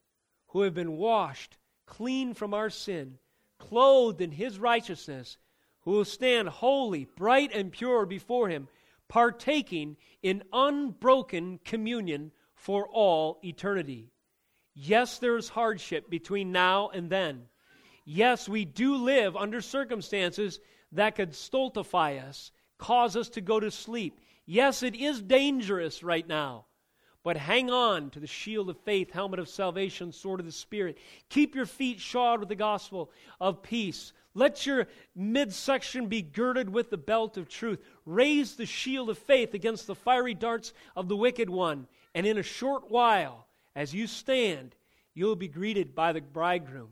who 0.47 0.61
have 0.61 0.73
been 0.73 0.95
washed 0.95 1.57
clean 1.86 2.34
from 2.34 2.53
our 2.53 2.69
sin, 2.69 3.17
clothed 3.59 4.21
in 4.21 4.31
his 4.31 4.57
righteousness, 4.57 5.36
who 5.84 5.91
will 5.91 6.05
stand 6.05 6.47
holy, 6.47 7.05
bright, 7.05 7.51
and 7.53 7.71
pure 7.71 8.05
before 8.05 8.49
him, 8.49 8.67
partaking 9.07 9.97
in 10.21 10.43
unbroken 10.53 11.59
communion 11.65 12.31
for 12.55 12.88
all 12.88 13.39
eternity. 13.43 14.09
Yes, 14.73 15.19
there 15.19 15.38
is 15.38 15.49
hardship 15.49 16.09
between 16.09 16.51
now 16.51 16.89
and 16.89 17.09
then. 17.09 17.43
Yes, 18.05 18.49
we 18.49 18.65
do 18.65 18.95
live 18.95 19.36
under 19.36 19.61
circumstances 19.61 20.59
that 20.93 21.15
could 21.15 21.36
stultify 21.36 22.17
us, 22.17 22.51
cause 22.77 23.15
us 23.15 23.29
to 23.29 23.41
go 23.41 23.59
to 23.59 23.71
sleep. 23.71 24.19
Yes, 24.45 24.84
it 24.84 24.95
is 24.95 25.21
dangerous 25.21 26.03
right 26.03 26.27
now. 26.27 26.65
But 27.23 27.38
hang 27.38 27.69
on 27.69 28.09
to 28.11 28.19
the 28.19 28.27
shield 28.27 28.69
of 28.69 28.77
faith, 28.79 29.11
helmet 29.11 29.39
of 29.39 29.47
salvation, 29.47 30.11
sword 30.11 30.41
of 30.41 30.45
the 30.45 30.51
Spirit. 30.51 30.97
Keep 31.29 31.55
your 31.55 31.65
feet 31.65 32.01
shod 32.01 32.41
with 32.41 32.49
the 32.49 32.55
gospel 32.55 33.11
of 33.39 33.63
peace. 33.63 34.11
Let 34.36 34.65
your 34.65 34.88
midsection 35.15 36.07
be 36.07 36.21
girded 36.21 36.69
with 36.69 36.89
the 36.89 36.97
belt 36.97 37.38
of 37.38 37.47
truth. 37.47 37.79
Raise 38.05 38.55
the 38.55 38.65
shield 38.65 39.09
of 39.09 39.17
faith 39.17 39.53
against 39.53 39.86
the 39.86 39.95
fiery 39.95 40.34
darts 40.34 40.73
of 40.95 41.07
the 41.07 41.17
wicked 41.17 41.49
one. 41.49 41.88
And 42.15 42.25
in 42.25 42.38
a 42.38 42.43
short 42.43 42.89
while, 42.89 43.47
as 43.75 43.93
you 43.93 44.07
stand, 44.07 44.75
you'll 45.13 45.36
be 45.36 45.47
greeted 45.47 45.93
by 45.93 46.13
the 46.13 46.21
bridegroom 46.21 46.89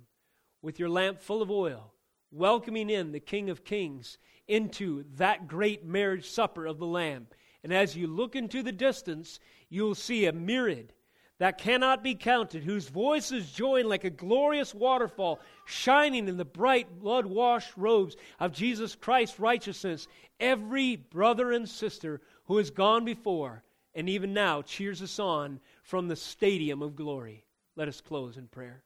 with 0.61 0.79
your 0.79 0.89
lamp 0.89 1.19
full 1.19 1.41
of 1.41 1.49
oil, 1.49 1.93
welcoming 2.31 2.89
in 2.89 3.11
the 3.11 3.19
King 3.19 3.49
of 3.49 3.63
Kings 3.63 4.19
into 4.47 5.05
that 5.15 5.47
great 5.47 5.83
marriage 5.83 6.29
supper 6.29 6.67
of 6.67 6.77
the 6.77 6.85
Lamb. 6.85 7.27
And 7.63 7.73
as 7.73 7.95
you 7.95 8.07
look 8.07 8.35
into 8.35 8.61
the 8.61 8.71
distance, 8.71 9.39
you'll 9.69 9.95
see 9.95 10.25
a 10.25 10.31
myriad 10.31 10.93
that 11.41 11.57
cannot 11.57 12.03
be 12.03 12.13
counted, 12.13 12.63
whose 12.63 12.87
voices 12.87 13.51
join 13.51 13.89
like 13.89 14.03
a 14.03 14.11
glorious 14.11 14.75
waterfall, 14.75 15.39
shining 15.65 16.27
in 16.27 16.37
the 16.37 16.45
bright 16.45 16.99
blood 16.99 17.25
washed 17.25 17.75
robes 17.75 18.15
of 18.39 18.53
Jesus 18.53 18.93
Christ's 18.93 19.39
righteousness. 19.39 20.07
Every 20.39 20.97
brother 20.97 21.51
and 21.51 21.67
sister 21.67 22.21
who 22.43 22.57
has 22.57 22.69
gone 22.69 23.05
before 23.05 23.63
and 23.95 24.07
even 24.07 24.35
now 24.35 24.61
cheers 24.61 25.01
us 25.01 25.17
on 25.17 25.59
from 25.81 26.07
the 26.07 26.15
stadium 26.15 26.83
of 26.83 26.95
glory. 26.95 27.43
Let 27.75 27.87
us 27.87 28.01
close 28.01 28.37
in 28.37 28.45
prayer. 28.45 28.83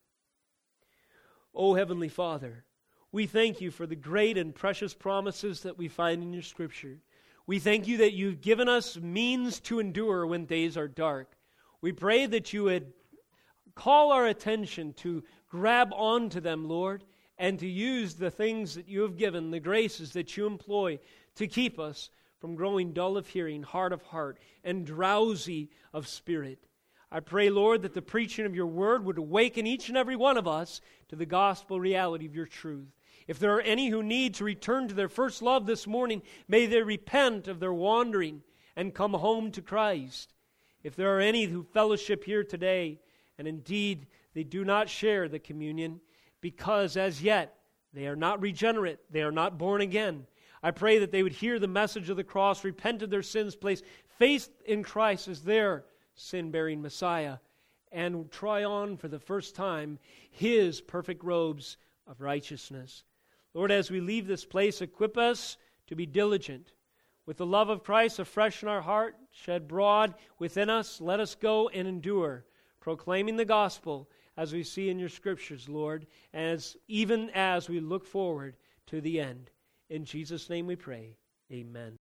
O 1.53 1.71
oh, 1.71 1.73
Heavenly 1.73 2.07
Father, 2.07 2.63
we 3.11 3.27
thank 3.27 3.59
you 3.59 3.69
for 3.69 3.85
the 3.85 3.97
great 3.97 4.37
and 4.37 4.55
precious 4.55 4.93
promises 4.93 5.63
that 5.63 5.77
we 5.77 5.89
find 5.89 6.23
in 6.23 6.31
your 6.31 6.41
Scripture. 6.41 6.99
We 7.47 7.59
thank 7.59 7.85
you 7.85 7.97
that 7.97 8.13
you've 8.13 8.39
given 8.39 8.69
us 8.69 8.95
means 8.95 9.59
to 9.59 9.81
endure 9.81 10.25
when 10.25 10.45
days 10.45 10.77
are 10.77 10.87
dark. 10.87 11.35
We 11.85 11.91
pray 11.91 12.25
that 12.25 12.51
you 12.51 12.63
would 12.63 12.93
call 13.75 14.11
our 14.11 14.25
attention 14.25 14.93
to 14.93 15.23
grab 15.47 15.93
onto 15.93 16.39
them, 16.39 16.67
Lord, 16.67 17.03
and 17.37 17.59
to 17.59 17.67
use 17.67 18.15
the 18.15 18.31
things 18.31 18.73
that 18.73 18.89
you 18.89 19.03
have 19.03 19.17
given, 19.17 19.51
the 19.51 19.59
graces 19.59 20.13
that 20.13 20.35
you 20.35 20.47
employ 20.47 20.97
to 21.35 21.45
keep 21.45 21.77
us 21.79 22.09
from 22.41 22.55
growing 22.55 22.91
dull 22.91 23.17
of 23.17 23.27
hearing, 23.27 23.61
hard 23.61 23.93
of 23.93 24.01
heart, 24.01 24.39
and 24.63 24.83
drowsy 24.83 25.69
of 25.93 26.07
spirit. 26.07 26.65
I 27.11 27.19
pray, 27.19 27.51
Lord, 27.51 27.83
that 27.83 27.93
the 27.93 28.01
preaching 28.01 28.47
of 28.47 28.55
your 28.55 28.65
word 28.65 29.05
would 29.05 29.19
awaken 29.19 29.67
each 29.67 29.87
and 29.87 29.95
every 29.95 30.15
one 30.15 30.37
of 30.37 30.47
us 30.47 30.81
to 31.09 31.15
the 31.15 31.27
gospel 31.27 31.79
reality 31.79 32.25
of 32.25 32.35
your 32.35 32.47
truth. 32.47 32.95
If 33.27 33.37
there 33.37 33.55
are 33.55 33.61
any 33.61 33.89
who 33.89 34.01
need 34.01 34.33
to 34.33 34.43
return 34.43 34.87
to 34.87 34.95
their 34.95 35.07
first 35.07 35.43
love 35.43 35.67
this 35.67 35.85
morning, 35.85 36.23
may 36.47 36.65
they 36.65 36.81
repent 36.81 37.47
of 37.47 37.59
their 37.59 37.75
wandering 37.75 38.41
and 38.75 38.91
come 38.91 39.13
home 39.13 39.51
to 39.51 39.61
Christ. 39.61 40.33
If 40.85 40.95
there 40.95 41.17
are 41.17 41.19
any 41.19 41.45
who 41.45 41.63
fellowship 41.63 42.23
here 42.23 42.43
today, 42.43 42.99
and 43.39 43.47
indeed 43.47 44.05
they 44.35 44.43
do 44.43 44.63
not 44.63 44.87
share 44.87 45.27
the 45.27 45.39
communion, 45.39 45.99
because 46.41 46.95
as 46.95 47.23
yet 47.23 47.55
they 47.91 48.05
are 48.05 48.15
not 48.15 48.39
regenerate, 48.39 48.99
they 49.09 49.23
are 49.23 49.31
not 49.31 49.57
born 49.57 49.81
again, 49.81 50.27
I 50.61 50.69
pray 50.69 50.99
that 50.99 51.11
they 51.11 51.23
would 51.23 51.31
hear 51.31 51.57
the 51.57 51.67
message 51.67 52.11
of 52.11 52.17
the 52.17 52.23
cross, 52.23 52.63
repent 52.63 53.01
of 53.01 53.09
their 53.09 53.23
sins, 53.23 53.55
place 53.55 53.81
faith 54.19 54.47
in 54.67 54.83
Christ 54.83 55.27
as 55.27 55.41
their 55.41 55.85
sin 56.13 56.51
bearing 56.51 56.83
Messiah, 56.83 57.37
and 57.91 58.29
try 58.29 58.63
on 58.63 58.95
for 58.95 59.07
the 59.07 59.17
first 59.17 59.55
time 59.55 59.97
his 60.29 60.81
perfect 60.81 61.23
robes 61.23 61.77
of 62.05 62.21
righteousness. 62.21 63.05
Lord, 63.55 63.71
as 63.71 63.89
we 63.89 64.01
leave 64.01 64.27
this 64.27 64.45
place, 64.45 64.81
equip 64.81 65.17
us 65.17 65.57
to 65.87 65.95
be 65.95 66.05
diligent. 66.05 66.73
With 67.25 67.37
the 67.37 67.45
love 67.45 67.69
of 67.69 67.83
Christ 67.83 68.19
afresh 68.19 68.61
in 68.61 68.69
our 68.69 68.81
heart, 68.81 69.15
shed 69.31 69.67
broad 69.67 70.13
within 70.37 70.69
us, 70.69 71.01
let 71.01 71.19
us 71.19 71.33
go 71.33 71.69
and 71.69 71.87
endure, 71.87 72.45
proclaiming 72.79 73.35
the 73.35 73.45
gospel 73.45 74.09
as 74.37 74.53
we 74.53 74.63
see 74.63 74.89
in 74.89 74.99
your 74.99 75.09
scriptures, 75.09 75.67
Lord, 75.67 76.05
as 76.33 76.77
even 76.87 77.31
as 77.31 77.67
we 77.67 77.79
look 77.79 78.05
forward 78.05 78.57
to 78.87 79.01
the 79.01 79.19
end. 79.19 79.49
In 79.89 80.05
Jesus' 80.05 80.49
name 80.49 80.67
we 80.67 80.75
pray. 80.75 81.17
Amen. 81.51 81.97